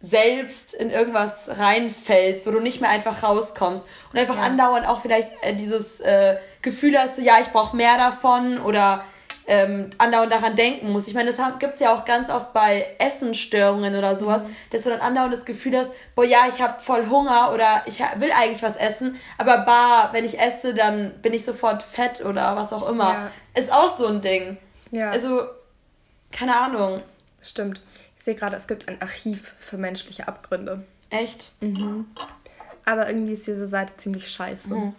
selbst 0.00 0.74
in 0.74 0.90
irgendwas 0.90 1.58
reinfällst, 1.58 2.46
wo 2.46 2.50
du 2.50 2.60
nicht 2.60 2.80
mehr 2.80 2.90
einfach 2.90 3.22
rauskommst 3.22 3.86
und 4.12 4.18
einfach 4.18 4.36
Ja. 4.36 4.42
andauernd 4.42 4.86
auch 4.86 5.00
vielleicht 5.00 5.30
äh, 5.42 5.54
dieses 5.54 5.98
äh, 6.00 6.36
Gefühl 6.60 6.98
hast, 6.98 7.16
so 7.16 7.22
ja, 7.22 7.38
ich 7.40 7.48
brauche 7.48 7.74
mehr 7.74 7.96
davon 7.96 8.60
oder 8.60 9.02
ähm, 9.46 9.90
andauernd 9.98 10.32
daran 10.32 10.56
denken 10.56 10.90
musst. 10.90 11.08
Ich 11.08 11.14
meine, 11.14 11.30
das 11.30 11.38
gibt 11.58 11.74
es 11.74 11.80
ja 11.80 11.94
auch 11.94 12.04
ganz 12.04 12.30
oft 12.30 12.52
bei 12.52 12.86
Essensstörungen 12.98 13.94
oder 13.96 14.16
sowas, 14.16 14.42
Mhm. 14.44 14.56
dass 14.70 14.82
du 14.82 14.90
dann 14.90 15.00
andauernd 15.00 15.34
das 15.34 15.44
Gefühl 15.44 15.76
hast, 15.76 15.92
boah, 16.14 16.24
ja, 16.24 16.46
ich 16.48 16.60
habe 16.62 16.80
voll 16.80 17.08
Hunger 17.08 17.52
oder 17.52 17.82
ich 17.86 18.00
will 18.16 18.32
eigentlich 18.32 18.62
was 18.62 18.76
essen, 18.76 19.16
aber 19.38 19.58
bar, 19.58 20.12
wenn 20.12 20.24
ich 20.24 20.38
esse, 20.40 20.72
dann 20.74 21.12
bin 21.20 21.32
ich 21.34 21.44
sofort 21.44 21.82
fett 21.82 22.24
oder 22.24 22.56
was 22.56 22.72
auch 22.72 22.88
immer. 22.88 23.10
Ja. 23.10 23.30
Ist 23.54 23.72
auch 23.72 23.94
so 23.94 24.06
ein 24.06 24.20
Ding. 24.22 24.56
Ja, 24.90 25.10
Also, 25.10 25.42
keine 26.32 26.56
Ahnung. 26.56 27.02
stimmt. 27.42 27.80
Ich 28.16 28.22
sehe 28.24 28.34
gerade, 28.34 28.56
es 28.56 28.66
gibt 28.66 28.88
ein 28.88 29.02
Archiv 29.02 29.54
für 29.58 29.76
menschliche 29.76 30.26
Abgründe. 30.26 30.82
Echt? 31.10 31.52
Aber 32.86 33.06
irgendwie 33.08 33.32
ist 33.34 33.46
diese 33.46 33.68
Seite 33.68 33.96
ziemlich 33.98 34.28
scheiße. 34.30 34.74
Mhm. 34.74 34.94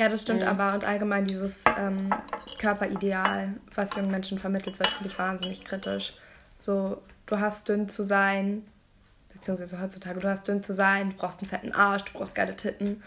Ja, 0.00 0.08
das 0.08 0.22
stimmt 0.22 0.40
Mhm. 0.40 0.48
aber. 0.48 0.72
Und 0.72 0.84
allgemein 0.86 1.26
dieses 1.26 1.62
ähm, 1.78 2.10
Körperideal, 2.58 3.54
was 3.74 3.94
jungen 3.94 4.10
Menschen 4.10 4.38
vermittelt 4.38 4.78
wird, 4.78 4.88
finde 4.90 5.08
ich 5.10 5.18
wahnsinnig 5.18 5.62
kritisch. 5.62 6.14
So, 6.58 7.02
du 7.26 7.38
hast 7.38 7.68
dünn 7.68 7.86
zu 7.88 8.02
sein, 8.02 8.64
beziehungsweise 9.32 9.78
heutzutage, 9.80 10.20
du 10.20 10.28
hast 10.28 10.48
dünn 10.48 10.62
zu 10.62 10.72
sein, 10.72 11.10
du 11.10 11.16
brauchst 11.16 11.40
einen 11.40 11.50
fetten 11.50 11.72
Arsch, 11.72 12.04
du 12.04 12.12
brauchst 12.18 12.34
geile 12.34 12.56
Titten. 12.56 13.02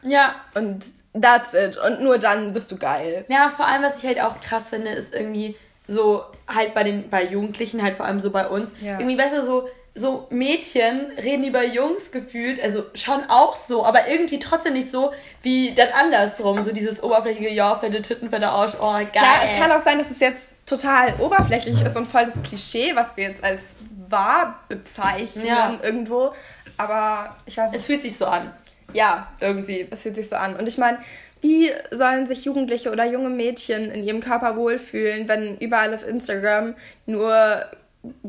Ja, 0.00 0.36
Und 0.54 0.86
that's 1.20 1.52
it. 1.52 1.76
Und 1.76 2.00
nur 2.02 2.18
dann 2.18 2.54
bist 2.54 2.70
du 2.70 2.76
geil. 2.76 3.26
Ja, 3.28 3.50
vor 3.50 3.66
allem, 3.66 3.82
was 3.82 3.98
ich 3.98 4.06
halt 4.06 4.20
auch 4.22 4.40
krass 4.40 4.70
finde, 4.70 4.92
ist 4.92 5.12
irgendwie 5.14 5.54
so 5.86 6.24
halt 6.46 6.72
bei 6.72 6.82
den 6.84 7.10
bei 7.10 7.24
Jugendlichen, 7.26 7.82
halt 7.82 7.96
vor 7.96 8.06
allem 8.06 8.20
so 8.20 8.30
bei 8.30 8.46
uns. 8.48 8.70
Ja. 8.80 8.98
Irgendwie, 8.98 9.16
du, 9.34 9.42
so, 9.42 9.68
so 9.98 10.26
Mädchen 10.30 11.10
reden 11.16 11.44
über 11.44 11.64
Jungs 11.64 12.10
gefühlt, 12.12 12.62
also 12.62 12.84
schon 12.94 13.24
auch 13.28 13.54
so, 13.56 13.84
aber 13.84 14.08
irgendwie 14.08 14.38
trotzdem 14.38 14.74
nicht 14.74 14.90
so 14.90 15.12
wie 15.42 15.74
dann 15.74 15.88
andersrum. 15.88 16.62
So 16.62 16.72
dieses 16.72 17.02
oberflächige, 17.02 17.50
ja, 17.50 17.76
fette 17.76 18.00
Titten, 18.02 18.30
fette 18.30 18.48
Arsch, 18.48 18.74
oh, 18.80 18.92
geil. 18.92 19.08
Ja, 19.14 19.40
es 19.44 19.58
kann 19.58 19.72
auch 19.72 19.80
sein, 19.80 19.98
dass 19.98 20.10
es 20.10 20.20
jetzt 20.20 20.52
total 20.66 21.14
oberflächlich 21.18 21.80
ist 21.82 21.96
und 21.96 22.06
voll 22.06 22.24
das 22.24 22.40
Klischee, 22.42 22.92
was 22.94 23.16
wir 23.16 23.24
jetzt 23.24 23.42
als 23.42 23.76
wahr 24.08 24.60
bezeichnen 24.68 25.46
Ja. 25.46 25.72
irgendwo. 25.82 26.32
Aber 26.76 27.36
ich 27.46 27.56
weiß 27.56 27.70
nicht. 27.70 27.80
es 27.80 27.86
fühlt 27.86 28.02
sich 28.02 28.16
so 28.16 28.26
an, 28.26 28.52
Ja, 28.92 29.26
irgendwie. 29.40 29.86
es 29.90 30.02
fühlt 30.02 30.14
sich 30.14 30.28
so 30.28 30.36
an. 30.36 30.54
Und 30.56 30.68
ich 30.68 30.78
meine, 30.78 30.98
wie 31.40 31.70
sollen 31.90 32.26
sich 32.26 32.44
Jugendliche 32.44 32.90
oder 32.90 33.04
junge 33.04 33.28
Mädchen 33.30 33.90
in 33.90 34.04
ihrem 34.04 34.20
Körper 34.20 34.56
wohlfühlen, 34.56 35.28
wenn 35.28 35.56
überall 35.58 35.94
auf 35.94 36.06
Instagram 36.06 36.74
nur 37.06 37.64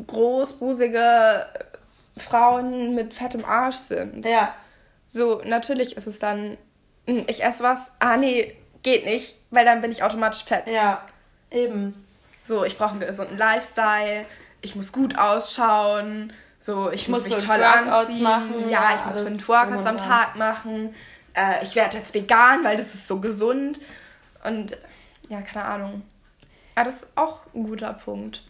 großbusige 0.08 1.46
Frauen 2.18 2.96
mit 2.96 3.14
fettem 3.14 3.46
Arsch 3.46 3.76
sind? 3.78 4.26
Ja, 4.26 4.54
So, 5.10 5.42
natürlich 5.44 5.98
ist 5.98 6.08
es 6.08 6.20
dann, 6.20 6.58
hm, 7.08 7.26
ich 7.28 7.44
esse 7.44 7.64
was, 7.64 7.92
ah 8.00 8.18
nee, 8.18 8.56
geht 8.84 9.06
nicht, 9.06 9.36
weil 9.52 9.66
dann 9.66 9.82
bin 9.82 9.92
ich 9.92 10.04
automatisch 10.04 10.44
fett. 10.44 10.68
ja, 10.68 11.06
eben. 11.52 12.06
So, 12.44 12.64
ich 12.64 12.78
brauche 12.78 12.92
einen 12.92 13.02
gesunden 13.02 13.38
Lifestyle, 13.38 14.26
ich 14.62 14.76
muss 14.76 14.92
gut 14.92 15.18
ausschauen, 15.18 16.34
so, 16.60 16.90
ich, 16.92 17.08
muss 17.08 17.26
muss 17.28 17.36
mich 17.36 17.46
toll 17.46 17.60
Workouts 17.60 18.10
anziehen, 18.10 18.24
machen, 18.24 18.70
ja, 18.70 18.96
ich 18.96 19.06
muss 19.06 19.20
fünf 19.22 19.48
Workouts 19.48 19.86
am. 19.86 19.98
Tag 19.98 20.36
machen, 20.36 20.94
äh, 21.36 21.64
ich 21.64 21.76
werde 21.76 21.98
jetzt 21.98 22.14
vegan, 22.14 22.64
weil 22.64 22.76
das 22.76 22.94
ist 22.96 23.08
so 23.08 23.20
gesund 23.20 23.80
und 24.44 24.76
ja, 25.30 25.42
keine 25.42 25.66
Ahnung. 25.66 26.02
Ja, 26.76 26.84
das 26.84 27.04
ist 27.04 27.08
auch 27.16 27.42
ein 27.54 27.64
guter 27.66 27.94
Punkt. 27.94 28.44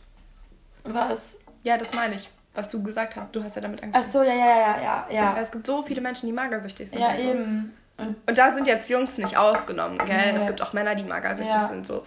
Was? 0.84 1.38
Ja, 1.64 1.78
das 1.78 1.94
meine 1.94 2.16
ich, 2.16 2.30
was 2.54 2.68
du 2.70 2.82
gesagt 2.84 3.16
hast. 3.16 3.36
Du 3.36 3.44
hast 3.44 3.56
ja 3.56 3.62
damit 3.62 3.80
Ach 3.82 3.84
angefangen. 3.86 4.10
so, 4.12 4.24
ja, 4.24 4.34
ja, 4.34 4.58
ja, 4.58 4.82
ja, 4.82 5.08
ja. 5.10 5.38
Es 5.40 5.52
gibt 5.52 5.66
so 5.66 5.84
viele 5.84 6.02
Menschen, 6.02 6.28
die 6.28 6.34
magersüchtig 6.34 6.90
sind. 6.90 7.00
Ja, 7.02 7.10
und 7.12 7.20
so. 7.20 7.24
eben. 7.30 7.74
Und 7.98 8.16
Und 8.28 8.38
da 8.38 8.50
sind 8.52 8.66
jetzt 8.68 8.90
Jungs 8.90 9.18
nicht 9.18 9.36
ausgenommen, 9.38 9.98
gell? 9.98 10.32
Nee. 10.32 10.38
Es 10.38 10.46
gibt 10.48 10.62
auch 10.62 10.72
Männer, 10.74 10.96
die 10.96 11.04
magersüchtig 11.04 11.54
Ja. 11.54 11.68
sind, 11.68 11.86
so. 11.86 12.06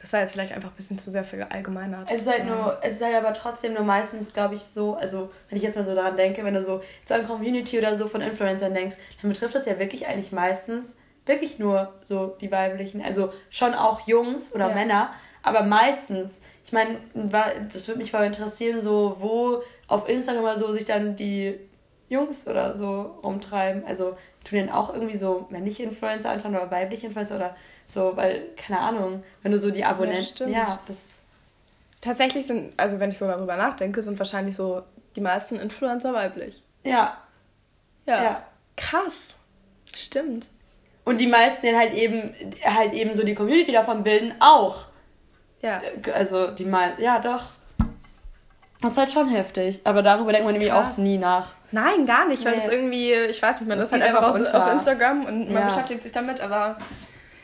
Das 0.00 0.12
war 0.12 0.20
jetzt 0.20 0.32
vielleicht 0.32 0.52
einfach 0.52 0.70
ein 0.70 0.76
bisschen 0.76 0.96
zu 0.96 1.10
sehr 1.10 1.24
verallgemeinert. 1.24 2.10
Es 2.10 2.22
ist 2.22 2.28
halt 2.28 2.46
nur, 2.46 2.78
es 2.82 2.94
ist 2.94 3.04
halt 3.04 3.14
aber 3.16 3.34
trotzdem 3.34 3.74
nur 3.74 3.82
meistens, 3.82 4.32
glaube 4.32 4.54
ich, 4.54 4.62
so, 4.62 4.94
also 4.94 5.30
wenn 5.48 5.58
ich 5.58 5.62
jetzt 5.64 5.76
mal 5.76 5.84
so 5.84 5.94
daran 5.94 6.16
denke, 6.16 6.44
wenn 6.44 6.54
du 6.54 6.62
so 6.62 6.82
jetzt 7.00 7.12
an 7.12 7.26
Community 7.26 7.78
oder 7.78 7.94
so 7.96 8.06
von 8.06 8.20
Influencern 8.20 8.72
denkst, 8.74 8.96
dann 9.20 9.30
betrifft 9.30 9.54
das 9.54 9.66
ja 9.66 9.78
wirklich 9.78 10.06
eigentlich 10.06 10.32
meistens 10.32 10.96
wirklich 11.26 11.58
nur 11.58 11.92
so 12.00 12.36
die 12.40 12.50
weiblichen, 12.50 13.02
also 13.04 13.32
schon 13.50 13.74
auch 13.74 14.06
Jungs 14.06 14.54
oder 14.54 14.68
Ja. 14.68 14.74
Männer, 14.74 15.10
aber 15.42 15.62
meistens, 15.62 16.40
ich 16.64 16.72
meine, 16.72 16.98
das 17.14 17.86
würde 17.88 17.98
mich 17.98 18.10
voll 18.10 18.24
interessieren, 18.24 18.80
so 18.80 19.16
wo 19.20 19.62
auf 19.86 20.08
Instagram 20.08 20.44
oder 20.44 20.56
so 20.56 20.72
sich 20.72 20.84
dann 20.84 21.16
die 21.16 21.58
Jungs 22.08 22.46
oder 22.46 22.74
so 22.74 23.18
rumtreiben, 23.22 23.84
also 23.86 24.16
tun 24.44 24.58
denn 24.58 24.70
auch 24.70 24.92
irgendwie 24.92 25.16
so 25.16 25.46
männliche 25.50 25.82
Influencer 25.82 26.30
anschauen 26.30 26.56
oder 26.56 26.70
weibliche 26.70 27.06
Influencer 27.06 27.36
oder 27.36 27.56
so, 27.86 28.16
weil, 28.16 28.48
keine 28.56 28.80
Ahnung, 28.80 29.22
wenn 29.42 29.52
du 29.52 29.58
so 29.58 29.70
die 29.70 29.84
Abonnenten, 29.84 30.24
stimmt. 30.24 30.52
ja, 30.52 30.78
das 30.86 31.24
Tatsächlich 32.00 32.46
sind, 32.46 32.72
also 32.76 33.00
wenn 33.00 33.10
ich 33.10 33.18
so 33.18 33.26
darüber 33.26 33.56
nachdenke, 33.56 34.02
sind 34.02 34.18
wahrscheinlich 34.18 34.54
so 34.54 34.82
die 35.16 35.20
meisten 35.20 35.56
Influencer 35.56 36.12
weiblich. 36.14 36.62
Ja, 36.84 37.18
Ja. 38.06 38.22
Ja. 38.22 38.46
Krass. 38.76 39.36
Stimmt. 39.94 40.46
und 41.04 41.20
die 41.20 41.26
meisten, 41.26 41.66
die 41.66 41.74
halt 41.74 41.94
eben, 41.94 42.34
halt 42.62 42.92
eben 42.92 43.14
so 43.14 43.24
die 43.24 43.34
Community 43.34 43.72
davon 43.72 44.04
bilden, 44.04 44.34
auch. 44.38 44.87
Ja. 45.62 45.80
Also 46.14 46.48
die 46.52 46.64
mal, 46.64 46.92
ja 46.98 47.18
doch. 47.18 47.50
Das 48.80 48.92
ist 48.92 48.98
halt 48.98 49.10
schon 49.10 49.28
heftig. 49.28 49.80
Aber 49.84 50.02
darüber 50.02 50.30
denkt 50.32 50.44
man 50.44 50.52
nämlich 50.54 50.72
auch 50.72 50.96
nie 50.96 51.18
nach. 51.18 51.48
Nein, 51.72 52.06
gar 52.06 52.28
nicht, 52.28 52.44
weil 52.44 52.52
Nee. 52.54 52.60
das 52.64 52.72
irgendwie, 52.72 53.12
ich 53.12 53.42
weiß 53.42 53.60
nicht, 53.60 53.68
man 53.68 53.78
Das 53.78 53.88
ist 53.88 53.92
halt 53.92 54.02
einfach 54.04 54.32
unter. 54.32 54.66
auf 54.66 54.72
Instagram 54.72 55.24
und 55.24 55.46
man 55.50 55.62
Ja. 55.62 55.64
beschäftigt 55.66 56.02
sich 56.02 56.12
damit, 56.12 56.40
aber. 56.40 56.76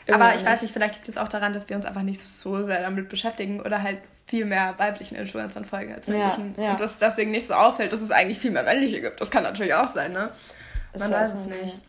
Irgendwie 0.07 0.23
aber 0.23 0.35
ich 0.35 0.41
nicht. 0.43 0.51
weiß 0.51 0.61
nicht, 0.61 0.71
vielleicht 0.73 0.95
liegt 0.95 1.09
es 1.09 1.17
auch 1.17 1.27
daran, 1.27 1.51
dass 1.53 1.67
wir 1.67 1.75
uns 1.75 1.85
einfach 1.85 2.03
nicht 2.03 2.21
so 2.21 2.63
sehr 2.63 2.81
damit 2.81 3.09
beschäftigen 3.09 3.59
oder 3.59 3.81
halt 3.81 3.97
viel 4.27 4.45
mehr 4.45 4.75
weiblichen 4.77 5.15
Influencern 5.15 5.65
folgen 5.65 5.93
als 5.93 6.05
Ja, 6.07 6.13
männlichen. 6.13 6.55
ja. 6.57 6.71
Und 6.71 6.79
dass 6.79 6.97
deswegen 6.99 7.31
nicht 7.31 7.47
so 7.47 7.53
auffällt, 7.55 7.91
dass 7.91 8.01
es 8.01 8.11
eigentlich 8.11 8.39
viel 8.39 8.51
mehr 8.51 8.63
männliche 8.63 9.01
gibt. 9.01 9.19
Das 9.19 9.29
kann 9.29 9.43
natürlich 9.43 9.73
auch 9.73 9.87
sein, 9.87 10.13
ne? 10.13 10.29
Man 10.97 11.11
weiß 11.11 11.33
es 11.33 11.47
man 11.47 11.59
nicht. 11.59 11.79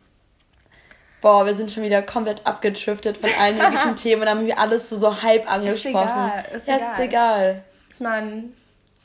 Boah, 1.20 1.46
wir 1.46 1.54
sind 1.54 1.72
schon 1.72 1.82
wieder 1.82 2.02
komplett 2.02 2.46
abgetriftet 2.46 3.18
von 3.18 3.30
allen 3.40 3.56
möglichen 3.56 3.96
Themen 3.96 4.22
und 4.22 4.28
haben 4.28 4.46
wir 4.46 4.58
alles 4.58 4.90
so, 4.90 4.96
so 4.96 5.22
halb 5.22 5.50
angesprochen. 5.50 6.08
egal, 6.08 6.44
ist 6.54 6.68
ja, 6.68 6.76
egal. 6.76 6.92
ist 6.92 7.00
egal. 7.00 7.64
Ich 7.90 8.00
meine, 8.00 8.44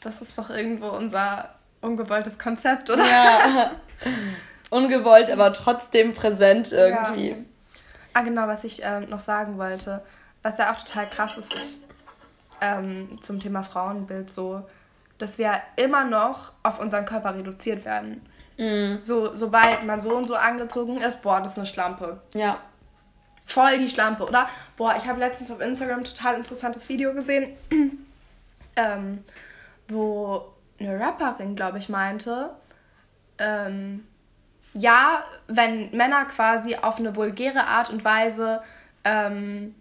das 0.02 0.22
ist 0.22 0.38
doch 0.38 0.50
irgendwo 0.50 0.90
unser 0.90 1.50
ungewolltes 1.82 2.38
Konzept, 2.38 2.90
oder? 2.90 3.06
Ja. 3.06 3.72
Ungewollt, 4.70 5.30
aber 5.30 5.52
trotzdem 5.54 6.14
präsent 6.14 6.72
irgendwie. 6.72 7.36
Ah, 8.14 8.22
genau, 8.22 8.48
was 8.48 8.64
ich 8.64 8.82
ähm, 8.84 9.10
noch 9.10 9.20
sagen 9.20 9.58
wollte. 9.58 10.02
Was 10.44 10.58
ja 10.58 10.72
auch 10.72 10.78
total 10.78 11.10
krass 11.10 11.38
ist, 11.38 11.54
ist 11.54 11.84
ähm, 12.62 13.20
zum 13.22 13.40
Thema 13.40 13.64
Frauenbild 13.64 14.32
so, 14.32 14.64
dass 15.18 15.38
wir 15.38 15.54
immer 15.76 16.04
noch 16.04 16.54
auf 16.64 16.80
unseren 16.80 17.06
Körper 17.06 17.36
reduziert 17.36 17.86
werden. 17.86 18.22
Mhm. 18.58 19.00
So, 19.02 19.36
sobald 19.36 19.86
man 19.86 20.02
so 20.02 20.16
und 20.16 20.28
so 20.28 20.36
angezogen 20.36 21.02
ist, 21.02 21.22
boah, 21.22 21.42
das 21.42 21.54
ist 21.54 21.58
eine 21.58 21.66
Schlampe. 21.66 22.22
Ja. 22.34 22.60
Voll 23.46 23.80
die 23.80 23.90
Schlampe, 23.90 24.24
oder? 24.24 24.48
Boah, 24.78 24.96
ich 24.98 25.08
habe 25.08 25.20
letztens 25.20 25.52
auf 25.52 25.60
Instagram 25.60 26.00
ein 26.00 26.06
total 26.06 26.36
interessantes 26.36 26.88
Video 26.90 27.14
gesehen, 27.14 27.58
ähm, 28.76 29.24
wo 29.88 30.46
eine 30.80 31.00
Rapperin, 31.00 31.56
glaube 31.56 31.78
ich, 31.80 31.90
meinte, 31.90 32.52
ähm, 33.38 34.06
ja, 34.74 35.24
wenn 35.48 35.92
Männer 35.92 36.26
quasi 36.26 36.76
auf 36.76 36.98
eine 36.98 37.16
vulgäre 37.16 37.68
Art 37.68 37.90
und 37.90 38.06
Weise 38.06 38.62
ähm, 39.04 39.76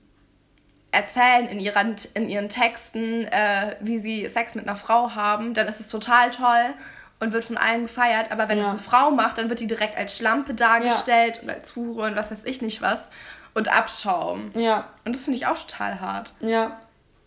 erzählen 0.91 1.47
in 1.47 1.61
ihren, 1.61 1.95
in 2.14 2.29
ihren 2.29 2.49
Texten, 2.49 3.25
äh, 3.25 3.77
wie 3.81 3.99
sie 3.99 4.27
Sex 4.27 4.55
mit 4.55 4.66
einer 4.66 4.77
Frau 4.77 5.14
haben, 5.14 5.55
dann 5.55 5.68
ist 5.68 5.81
es 5.81 5.87
total 5.87 6.31
toll 6.31 6.75
und 7.21 7.33
wird 7.33 7.45
von 7.45 7.57
allen 7.57 7.83
gefeiert. 7.83 8.33
Aber 8.33 8.49
wenn 8.49 8.59
Ja. 8.59 8.64
es 8.64 8.71
eine 8.71 8.79
Frau 8.79 9.11
macht, 9.11 9.39
dann 9.39 9.49
wird 9.49 9.61
die 9.61 9.66
direkt 9.66 9.97
als 9.97 10.16
Schlampe 10.16 10.55
dargestellt 10.55 11.41
und 11.43 11.51
als 11.51 11.77
Hure 11.77 12.07
und 12.07 12.16
was 12.16 12.31
weiß 12.31 12.45
ich 12.45 12.62
nicht 12.62 12.83
was 12.83 13.11
und 13.55 13.71
Abschaum. 13.71 14.51
Ja. 14.55 14.89
Und 15.05 15.14
das 15.16 15.25
finde 15.25 15.37
ich 15.39 15.47
auch 15.47 15.59
total 15.59 16.01
hart. 16.01 16.33
Ja. 16.41 16.79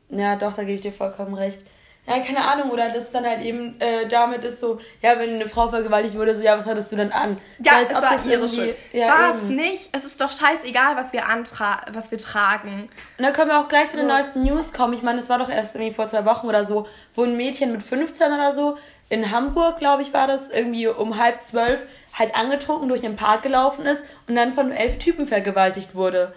Ja, 0.10 0.36
doch, 0.36 0.54
da 0.54 0.64
gebe 0.64 0.76
ich 0.76 0.82
dir 0.82 0.92
vollkommen 0.94 1.34
recht. 1.34 1.60
Ja, 2.06 2.20
keine 2.20 2.44
Ahnung, 2.44 2.70
oder 2.72 2.90
das 2.90 3.12
dann 3.14 3.26
halt 3.26 3.42
eben 3.42 3.80
äh, 3.80 4.06
damit 4.10 4.44
ist 4.44 4.60
so, 4.60 4.78
ja, 5.02 5.18
wenn 5.18 5.36
eine 5.36 5.48
Frau 5.48 5.70
vergewaltigt 5.70 6.16
wurde, 6.16 6.36
so, 6.36 6.44
ja, 6.44 6.58
was 6.58 6.66
hattest 6.66 6.92
du 6.92 6.98
dann 6.98 7.14
an? 7.14 7.38
Ja, 7.60 7.80
es 7.82 7.94
war 7.94 8.02
das 8.02 8.26
ihre 8.26 8.50
Schuld. 8.50 8.76
Ja, 8.92 9.30
was 9.30 9.44
eben. 9.46 9.56
nicht? 9.56 9.90
Es 9.96 10.04
ist 10.04 10.20
doch 10.20 10.30
scheißegal, 10.30 10.98
was 10.98 11.14
wir, 11.14 11.30
antra 11.30 11.80
was 11.94 12.12
wir 12.12 12.18
tragen. 12.18 12.90
Und 13.18 13.24
dann 13.24 13.32
können 13.32 13.50
wir 13.52 13.58
auch 13.58 13.70
gleich 13.70 13.90
zu 13.90 13.96
den 13.96 14.08
So. 14.10 14.14
neuesten 14.14 14.44
News 14.44 14.74
kommen. 14.74 14.94
Ich 14.94 15.02
meine, 15.02 15.20
es 15.20 15.30
war 15.30 15.40
doch 15.40 15.50
erst 15.50 15.76
irgendwie 15.76 15.94
vor 15.94 16.08
zwei 16.08 16.26
Wochen 16.26 16.48
oder 16.48 16.66
so, 16.66 16.88
wo 17.16 17.24
ein 17.24 17.38
Mädchen 17.38 17.72
mit 17.72 17.82
15 17.82 18.34
oder 18.34 18.52
so 18.52 18.78
in 19.10 19.32
Hamburg, 19.32 19.78
glaube 19.78 20.02
ich, 20.02 20.14
war 20.14 20.28
das, 20.28 20.50
irgendwie 20.50 20.88
um 20.88 21.18
halb 21.18 21.44
zwölf 21.44 21.86
halt 22.18 22.36
angetrunken 22.36 22.90
durch 22.90 23.02
den 23.02 23.16
Park 23.16 23.44
gelaufen 23.44 23.86
ist 23.86 24.04
und 24.28 24.36
dann 24.36 24.54
von 24.54 24.72
elf 24.72 24.98
Typen 25.00 25.28
vergewaltigt 25.28 25.96
wurde. 25.96 26.34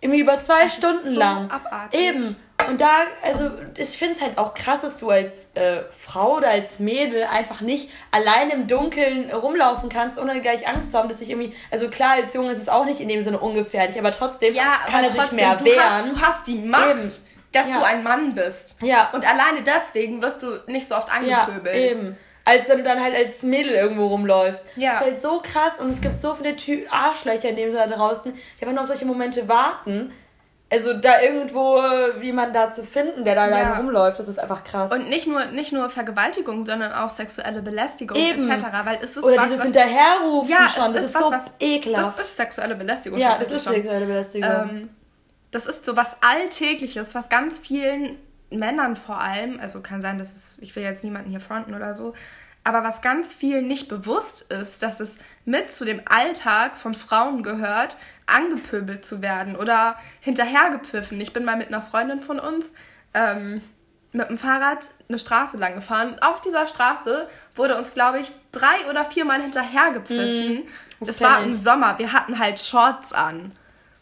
Irgendwie 0.00 0.20
über 0.20 0.40
zwei 0.40 0.64
ist 0.66 0.76
Stunden 0.76 1.12
so 1.14 1.18
lang. 1.18 1.50
abartig. 1.50 2.00
Eben. 2.00 2.36
Und 2.68 2.80
da, 2.80 3.02
also, 3.22 3.50
ich 3.76 3.88
finde 3.98 4.14
es 4.14 4.22
halt 4.22 4.38
auch 4.38 4.54
krass, 4.54 4.80
dass 4.80 4.98
du 4.98 5.10
als 5.10 5.50
äh, 5.54 5.82
Frau 5.90 6.36
oder 6.36 6.48
als 6.48 6.78
Mädel 6.78 7.24
einfach 7.24 7.60
nicht 7.60 7.90
allein 8.10 8.50
im 8.50 8.66
Dunkeln 8.66 9.30
rumlaufen 9.30 9.88
kannst, 9.90 10.18
ohne 10.18 10.40
gleich 10.40 10.66
Angst 10.66 10.90
zu 10.90 10.98
haben, 10.98 11.08
dass 11.08 11.18
sich 11.18 11.30
irgendwie, 11.30 11.54
also 11.70 11.88
klar, 11.88 12.12
als 12.12 12.32
Junge 12.34 12.52
ist 12.52 12.60
es 12.62 12.68
auch 12.68 12.84
nicht 12.86 13.00
in 13.00 13.08
dem 13.08 13.22
Sinne 13.22 13.38
ungefährlich, 13.38 13.98
aber 13.98 14.10
trotzdem 14.10 14.54
Ja, 14.54 14.78
kann 14.86 14.96
aber 14.96 15.04
er 15.04 15.10
sich 15.10 15.32
mehr 15.32 15.56
du 15.56 15.64
wehren. 15.66 15.80
hast, 15.82 16.08
du 16.12 16.20
hast 16.20 16.46
die 16.46 16.58
Macht, 16.58 16.90
Eben. 16.90 17.12
Dass 17.52 17.68
Ja. 17.68 17.74
du 17.74 17.82
ein 17.84 18.02
Mann 18.02 18.34
bist. 18.34 18.76
Ja. 18.82 19.10
Und 19.12 19.26
alleine 19.26 19.62
deswegen 19.62 20.20
wirst 20.22 20.42
du 20.42 20.48
nicht 20.66 20.88
so 20.88 20.94
oft 20.96 21.08
ja, 21.22 21.44
angepöbelt. 21.44 21.92
eben. 21.92 22.16
Als 22.44 22.68
wenn 22.68 22.78
du 22.78 22.84
dann 22.84 23.02
halt 23.02 23.16
als 23.16 23.42
Mädel 23.42 23.72
irgendwo 23.72 24.06
rumläufst. 24.06 24.64
Ja. 24.76 24.92
Das 24.92 25.00
ist 25.00 25.06
halt 25.06 25.20
so 25.20 25.42
krass 25.42 25.80
und 25.80 25.90
es 25.90 26.00
gibt 26.00 26.18
so 26.18 26.34
viele 26.34 26.54
Ty 26.54 26.86
Arschlöcher 26.90 27.48
in 27.48 27.56
dem 27.56 27.70
Sinne 27.72 27.88
da 27.88 27.96
draußen, 27.96 28.32
die 28.34 28.62
einfach 28.62 28.72
nur 28.72 28.82
auf 28.82 28.88
solche 28.88 29.04
Momente 29.06 29.48
warten. 29.48 30.12
also 30.68 30.94
da 30.94 31.20
irgendwo 31.20 31.80
jemanden 32.20 32.52
da 32.52 32.68
zu 32.70 32.82
finden, 32.82 33.24
der 33.24 33.36
da 33.36 33.48
Ja. 33.48 33.76
rumläuft, 33.76 34.18
das 34.18 34.26
ist 34.26 34.38
einfach 34.40 34.64
krass. 34.64 34.90
Und 34.90 35.08
nicht 35.08 35.28
nur, 35.28 35.44
nicht 35.46 35.72
nur 35.72 35.88
Vergewaltigung, 35.88 36.64
sondern 36.64 36.92
auch 36.92 37.08
sexuelle 37.10 37.62
Belästigung 37.62 38.16
Eben. 38.16 38.48
etc. 38.50 38.64
Weil 38.84 38.98
es 39.00 39.16
ist 39.16 39.22
Oder 39.22 39.36
was, 39.36 39.44
dieses 39.44 39.58
was, 39.58 39.64
Hinterherrufen 39.66 40.50
ja, 40.50 40.68
schon, 40.68 40.86
es 40.86 40.92
das 40.94 41.04
ist 41.04 41.14
was, 41.14 41.22
so 41.22 41.30
was, 41.30 41.44
ekelhaft. 41.60 42.18
Das 42.18 42.26
ist 42.28 42.36
sexuelle 42.36 42.74
Belästigung. 42.74 43.16
ja, 43.20 43.28
das 43.30 43.38
tatsächlich 43.48 43.56
ist 43.58 43.64
schon. 43.64 43.74
sexuelle 43.74 44.06
Belästigung. 44.06 44.50
Ähm, 44.50 44.90
das 45.50 45.66
ist 45.66 45.84
so 45.84 45.96
was 45.96 46.16
Alltägliches, 46.22 47.14
was 47.14 47.28
ganz 47.28 47.58
vielen 47.58 48.18
Männern 48.50 48.96
vor 48.96 49.20
allem, 49.20 49.58
also 49.60 49.80
kann 49.80 50.02
sein, 50.02 50.18
dass 50.18 50.34
es, 50.34 50.56
ich 50.60 50.74
will 50.76 50.82
jetzt 50.82 51.04
niemanden 51.04 51.30
hier 51.30 51.40
fronten 51.40 51.74
oder 51.74 51.94
so, 51.94 52.14
aber 52.64 52.82
was 52.82 53.00
ganz 53.00 53.32
vielen 53.32 53.68
nicht 53.68 53.88
bewusst 53.88 54.52
ist, 54.52 54.82
dass 54.82 54.98
es 54.98 55.18
mit 55.44 55.72
zu 55.72 55.84
dem 55.84 56.00
Alltag 56.04 56.76
von 56.76 56.94
Frauen 56.94 57.44
gehört, 57.44 57.96
angepöbelt 58.26 59.04
zu 59.04 59.22
werden 59.22 59.54
oder 59.54 59.96
hinterhergepfiffen. 60.20 61.20
Ich 61.20 61.32
bin 61.32 61.44
mal 61.44 61.56
mit 61.56 61.68
einer 61.68 61.80
Freundin 61.80 62.20
von 62.20 62.40
uns 62.40 62.74
ähm, 63.14 63.62
mit 64.10 64.30
dem 64.30 64.38
Fahrrad 64.38 64.78
eine 65.08 65.18
Straße 65.18 65.58
lang 65.58 65.76
gefahren. 65.76 66.16
Auf 66.20 66.40
dieser 66.40 66.66
Straße 66.66 67.28
wurde 67.54 67.76
uns, 67.78 67.94
glaube 67.94 68.18
ich, 68.18 68.32
drei 68.50 68.90
oder 68.90 69.04
viermal 69.04 69.40
hinterhergepfiffen. 69.40 70.64
das 70.98 71.08
es 71.08 71.20
war 71.20 71.44
im 71.44 71.54
Sommer. 71.54 71.98
Wir 71.98 72.12
hatten 72.12 72.38
halt 72.38 72.58
Shorts 72.58 73.12
an. 73.12 73.52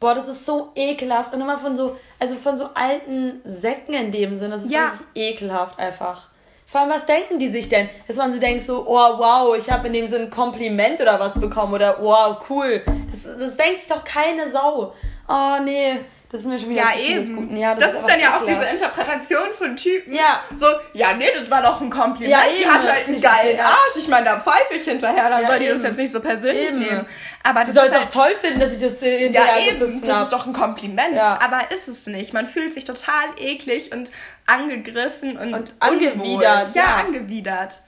Boah, 0.04 0.14
das 0.14 0.28
ist 0.28 0.44
so 0.44 0.68
ekelhaft. 0.74 1.32
Und 1.32 1.40
immer 1.40 1.56
von 1.56 1.74
so, 1.74 1.96
also 2.18 2.34
von 2.36 2.58
so 2.58 2.66
alten 2.74 3.40
Säcken 3.46 3.94
in 3.94 4.12
dem 4.12 4.34
Sinn. 4.34 4.50
Das 4.50 4.62
ist 4.62 4.70
Ja. 4.70 4.92
wirklich 4.92 5.08
ekelhaft 5.32 5.78
einfach. 5.78 6.28
Vor 6.66 6.82
allem, 6.82 6.90
was 6.90 7.06
denken 7.06 7.38
die 7.38 7.48
sich 7.48 7.70
denn? 7.70 7.88
Dass 8.06 8.16
man 8.16 8.30
so 8.30 8.38
denkt, 8.38 8.64
so, 8.64 8.84
oh 8.86 8.92
wow, 9.18 9.56
ich 9.56 9.70
habe 9.70 9.86
in 9.86 9.94
dem 9.94 10.06
Sinn 10.06 10.24
ein 10.24 10.30
Kompliment 10.30 11.00
oder 11.00 11.18
was 11.18 11.32
bekommen 11.40 11.72
oder 11.72 11.96
wow, 12.02 12.36
cool. 12.50 12.82
Das, 13.10 13.22
das 13.22 13.56
denkt 13.56 13.78
sich 13.80 13.88
doch 13.88 14.04
keine 14.04 14.50
Sau. 14.52 14.92
Oh 15.26 15.56
nee, 15.64 15.96
das 16.34 16.40
ist 16.42 16.48
mir 16.48 16.58
schon 16.58 16.70
wieder 16.70 16.82
Ja, 16.82 16.98
eben. 16.98 17.56
Ja, 17.56 17.76
das, 17.76 17.92
ist 17.92 17.96
einfach 17.98 18.08
dann 18.10 18.18
ja 18.20 18.36
auch 18.36 18.42
diese. 18.42 18.64
Interpretation 18.64 19.48
von 19.56 19.76
Typen. 19.76 20.12
Ja. 20.12 20.40
So, 20.52 20.66
ja, 20.92 21.12
nee, 21.12 21.28
das 21.38 21.48
war 21.48 21.62
doch 21.62 21.80
ein 21.80 21.90
Kompliment. 21.90 22.28
Ja, 22.32 22.40
die 22.52 22.62
eben. 22.62 22.72
hatte 22.74 22.92
halt 22.92 23.06
einen 23.06 23.20
geilen 23.20 23.56
ja. 23.56 23.66
Arsch. 23.66 23.96
Ich 23.96 24.08
meine, 24.08 24.26
da 24.26 24.40
pfeife 24.40 24.74
ich 24.74 24.82
hinterher. 24.82 25.30
Da 25.30 25.40
Ja, 25.42 25.46
soll 25.46 25.60
die 25.60 25.66
das 25.66 25.76
eben. 25.76 25.84
jetzt 25.84 25.96
nicht 25.96 26.10
so 26.10 26.18
persönlich 26.20 26.70
Eben. 26.72 26.80
nehmen. 26.80 27.06
Aber 27.44 27.60
Du 27.60 27.66
das 27.66 27.74
sollst 27.74 27.90
ist 27.90 27.96
auch 27.96 28.00
halt, 28.00 28.12
toll 28.12 28.34
finden, 28.40 28.58
dass 28.58 28.72
ich 28.72 28.80
das 28.80 29.00
äh, 29.02 29.12
ja, 29.12 29.18
hinterher 29.44 29.60
eben. 29.68 29.78
gepfiffen 29.78 30.00
Das 30.02 30.16
hab. 30.16 30.22
ist 30.24 30.32
doch 30.32 30.46
ein 30.48 30.52
Kompliment. 30.52 31.14
Ja. 31.14 31.38
Aber 31.40 31.70
ist 31.72 31.86
es 31.86 32.06
nicht. 32.08 32.32
Man 32.32 32.48
fühlt 32.48 32.74
sich 32.74 32.82
total 32.82 33.24
eklig 33.38 33.92
und 33.92 34.10
angegriffen 34.48 35.36
und, 35.36 35.54
Und 35.54 35.74
angewidert. 35.78 36.74
Ja, 36.74 36.82
ja. 36.84 36.96
angewidert. 36.96 37.78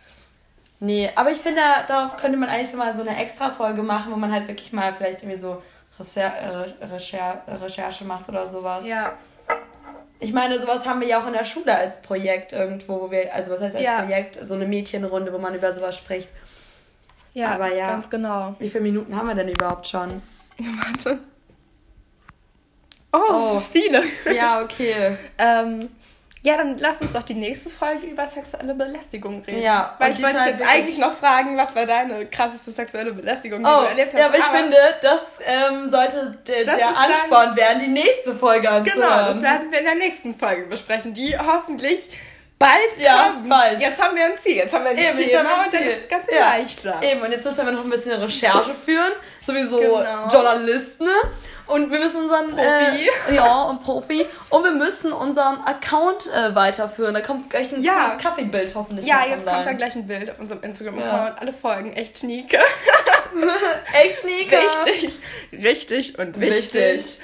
Nee, 0.78 1.10
aber 1.16 1.32
ich 1.32 1.38
finde, 1.38 1.60
darauf 1.88 2.16
könnte 2.16 2.36
man 2.38 2.48
eigentlich 2.48 2.70
so 2.70 2.76
mal 2.76 2.94
so 2.94 3.00
eine 3.00 3.16
extra 3.20 3.50
Folge 3.50 3.82
machen, 3.82 4.12
wo 4.12 4.16
man 4.16 4.30
halt 4.30 4.46
wirklich 4.46 4.72
mal 4.72 4.94
vielleicht 4.94 5.22
irgendwie 5.22 5.40
so 5.40 5.62
Recher 5.98 6.32
äh, 6.80 6.84
Recher 6.86 7.42
Recherche 7.60 8.04
macht 8.04 8.28
oder 8.28 8.46
sowas. 8.46 8.86
Ja. 8.86 9.12
Ich 10.18 10.32
meine, 10.32 10.58
sowas 10.58 10.86
haben 10.86 11.00
wir 11.00 11.08
ja 11.08 11.20
auch 11.20 11.26
in 11.26 11.34
der 11.34 11.44
Schule 11.44 11.74
als 11.76 12.00
Projekt 12.00 12.52
irgendwo, 12.52 13.00
wo 13.02 13.10
wir, 13.10 13.34
also 13.34 13.50
was 13.52 13.60
heißt 13.60 13.76
als 13.76 13.84
Ja. 13.84 14.02
Projekt, 14.02 14.38
so 14.42 14.54
eine 14.54 14.64
Mädchenrunde, 14.66 15.32
wo 15.32 15.38
man 15.38 15.54
über 15.54 15.72
sowas 15.72 15.96
spricht. 15.96 16.28
Ja, 17.34 17.50
Aber 17.50 17.74
ja. 17.74 17.88
ganz 17.90 18.08
genau. 18.08 18.54
Wie 18.58 18.70
viele 18.70 18.84
Minuten 18.84 19.14
haben 19.14 19.28
wir 19.28 19.34
denn 19.34 19.48
überhaupt 19.48 19.86
schon? 19.86 20.22
Warte. 20.58 21.20
Oh, 23.12 23.56
Oh. 23.56 23.60
viele. 23.60 24.02
Ja, 24.34 24.60
okay. 24.62 25.16
Ähm, 25.38 25.90
ja, 26.46 26.56
dann 26.56 26.78
lass 26.78 27.00
uns 27.00 27.12
doch 27.12 27.24
die 27.24 27.34
nächste 27.34 27.70
Folge 27.70 28.06
über 28.06 28.24
sexuelle 28.26 28.72
Belästigung 28.72 29.42
reden. 29.44 29.62
Ja, 29.62 29.96
Weil 29.98 30.12
ich 30.12 30.22
wollte 30.22 30.36
dich 30.36 30.44
diesmal 30.44 30.60
jetzt 30.60 30.74
eigentlich 30.74 30.98
noch 30.98 31.12
fragen, 31.12 31.56
was 31.56 31.74
war 31.74 31.86
deine 31.86 32.24
krasseste 32.26 32.70
sexuelle 32.70 33.12
Belästigung, 33.12 33.64
die 33.64 33.68
Oh, 33.68 33.80
du 33.80 33.86
erlebt 33.88 34.14
hast. 34.14 34.20
ja, 34.20 34.26
aber 34.26 34.38
ich 34.38 34.44
finde, 34.44 34.76
das 35.02 35.20
ähm, 35.44 35.90
sollte 35.90 36.38
der, 36.46 36.64
Das 36.64 36.76
der 36.76 36.96
Ansporn 36.96 37.56
werden, 37.56 37.80
die 37.80 37.88
nächste 37.88 38.34
Folge 38.36 38.70
anzuhören. 38.70 39.00
Genau, 39.00 39.26
das 39.32 39.42
werden 39.42 39.72
wir 39.72 39.78
in 39.80 39.84
der 39.86 39.94
nächsten 39.96 40.34
Folge 40.38 40.66
besprechen, 40.66 41.12
die 41.14 41.36
hoffentlich 41.36 42.10
bald 42.58 42.96
Ja, 42.98 43.30
kommt. 43.34 43.48
bald. 43.48 43.80
Jetzt 43.80 44.02
haben 44.02 44.16
wir 44.16 44.24
ein 44.26 44.36
Ziel, 44.42 44.56
jetzt 44.56 44.74
haben 44.74 44.84
wir 44.84 44.90
ein 44.92 44.98
Eben, 44.98 45.12
Ziel 45.14 45.26
jetzt 45.28 45.36
haben 45.38 45.44
wir 45.46 45.54
ein 45.58 45.64
und 45.66 45.74
dann 45.74 45.82
Ziel. 45.82 45.90
ist 45.90 46.00
es 46.02 46.08
ganz 46.08 46.30
Ja. 46.30 46.38
leichter. 46.56 47.02
Eben, 47.02 47.22
und 47.22 47.32
jetzt 47.32 47.44
müssen 47.44 47.64
wir 47.66 47.72
noch 47.72 47.84
ein 47.84 47.90
bisschen 47.90 48.12
Recherche 48.20 48.74
führen, 48.74 49.12
sowieso 49.44 49.78
Genau. 49.78 50.28
Journalisten. 50.32 51.04
ne? 51.04 51.10
Und 51.66 51.90
wir 51.90 51.98
müssen 51.98 52.22
unseren 52.22 52.46
Profi. 52.46 53.10
Äh, 53.28 53.34
ja, 53.34 53.62
und 53.64 53.82
Profi. 53.82 54.24
Und 54.50 54.62
wir 54.62 54.70
müssen 54.70 55.12
unseren 55.12 55.60
Account 55.64 56.32
äh, 56.32 56.54
weiterführen. 56.54 57.12
Da 57.12 57.20
kommt 57.20 57.50
gleich 57.50 57.72
ein 57.72 57.80
Ja. 57.82 58.16
Kaffeebild 58.22 58.72
hoffentlich. 58.76 59.04
Ja, 59.04 59.22
jetzt 59.26 59.40
online. 59.40 59.50
kommt 59.50 59.66
dann 59.66 59.76
gleich 59.76 59.96
ein 59.96 60.06
Bild 60.06 60.30
auf 60.30 60.38
unserem 60.38 60.62
Instagram-Account. 60.62 61.28
Ja. 61.30 61.36
Alle 61.40 61.52
Folgen, 61.52 61.92
echt 61.94 62.18
schnieke. 62.20 62.58
Echt 64.02 64.24
Nika. 64.24 64.56
Richtig, 64.86 65.18
richtig 65.52 66.18
und 66.18 66.40
wichtig. 66.40 66.74
Wichtig. 66.74 67.18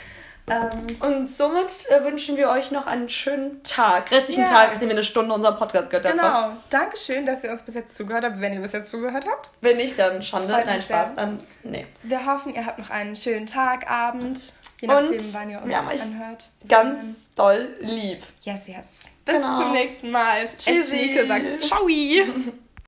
Ähm, 0.51 0.97
Und 1.01 1.31
somit 1.31 1.71
äh, 1.89 2.03
wünschen 2.05 2.37
wir 2.37 2.51
euch 2.51 2.73
noch 2.73 2.87
einen 2.87 3.09
schönen 3.09 3.63
Tag. 3.63 4.11
Restlichen 4.11 4.43
Ja. 4.43 4.49
Tag, 4.51 4.73
nachdem 4.73 4.89
wir 4.89 4.97
eine 4.97 5.05
Stunde 5.05 5.33
unseren 5.35 5.57
Podcast 5.57 5.89
gehört 5.89 6.07
haben. 6.07 6.19
fast. 6.19 6.43
genau. 6.49 6.57
Dankeschön, 6.69 7.25
dass 7.27 7.45
ihr 7.45 7.51
uns 7.53 7.63
bis 7.63 7.75
jetzt 7.77 7.97
zugehört 7.97 8.25
habt. 8.25 8.41
Wenn 8.41 8.53
ihr 8.53 8.61
bis 8.61 8.73
jetzt 8.73 8.91
zugehört 8.91 9.25
habt. 9.31 9.51
Wenn 9.61 9.77
nicht, 9.77 9.97
dann 9.99 10.23
Schande. 10.23 10.53
Freut 10.53 10.67
Nein, 10.67 10.83
Spaß. 10.83 11.07
sehr. 11.09 11.17
Dann, 11.17 11.39
nee. 11.63 11.87
Wir 12.03 12.27
hoffen, 12.27 12.55
ihr 12.55 12.67
habt 12.67 12.79
noch 12.81 12.91
einen 12.91 13.15
schönen 13.15 13.47
Tag, 13.47 13.89
Abend, 13.89 14.53
je 14.81 14.89
Und 14.89 14.95
nachdem, 14.95 15.35
wann 15.35 15.51
ihr 15.51 15.63
uns 15.63 15.89
euch 15.89 16.03
anhört. 16.03 16.49
Ganz 16.69 17.33
doll 17.37 17.73
lieb. 17.81 18.23
Yes, 18.43 18.67
yes. 18.67 19.05
Bis 19.25 19.37
Genau. 19.37 19.59
zum 19.59 19.73
nächsten 19.73 20.11
Mal. 20.11 20.39
Echt 20.45 20.59
Tschüssi. 20.59 20.97
Schnieke 20.99 21.27
sagt 21.27 21.63
Ciao. 21.63 21.87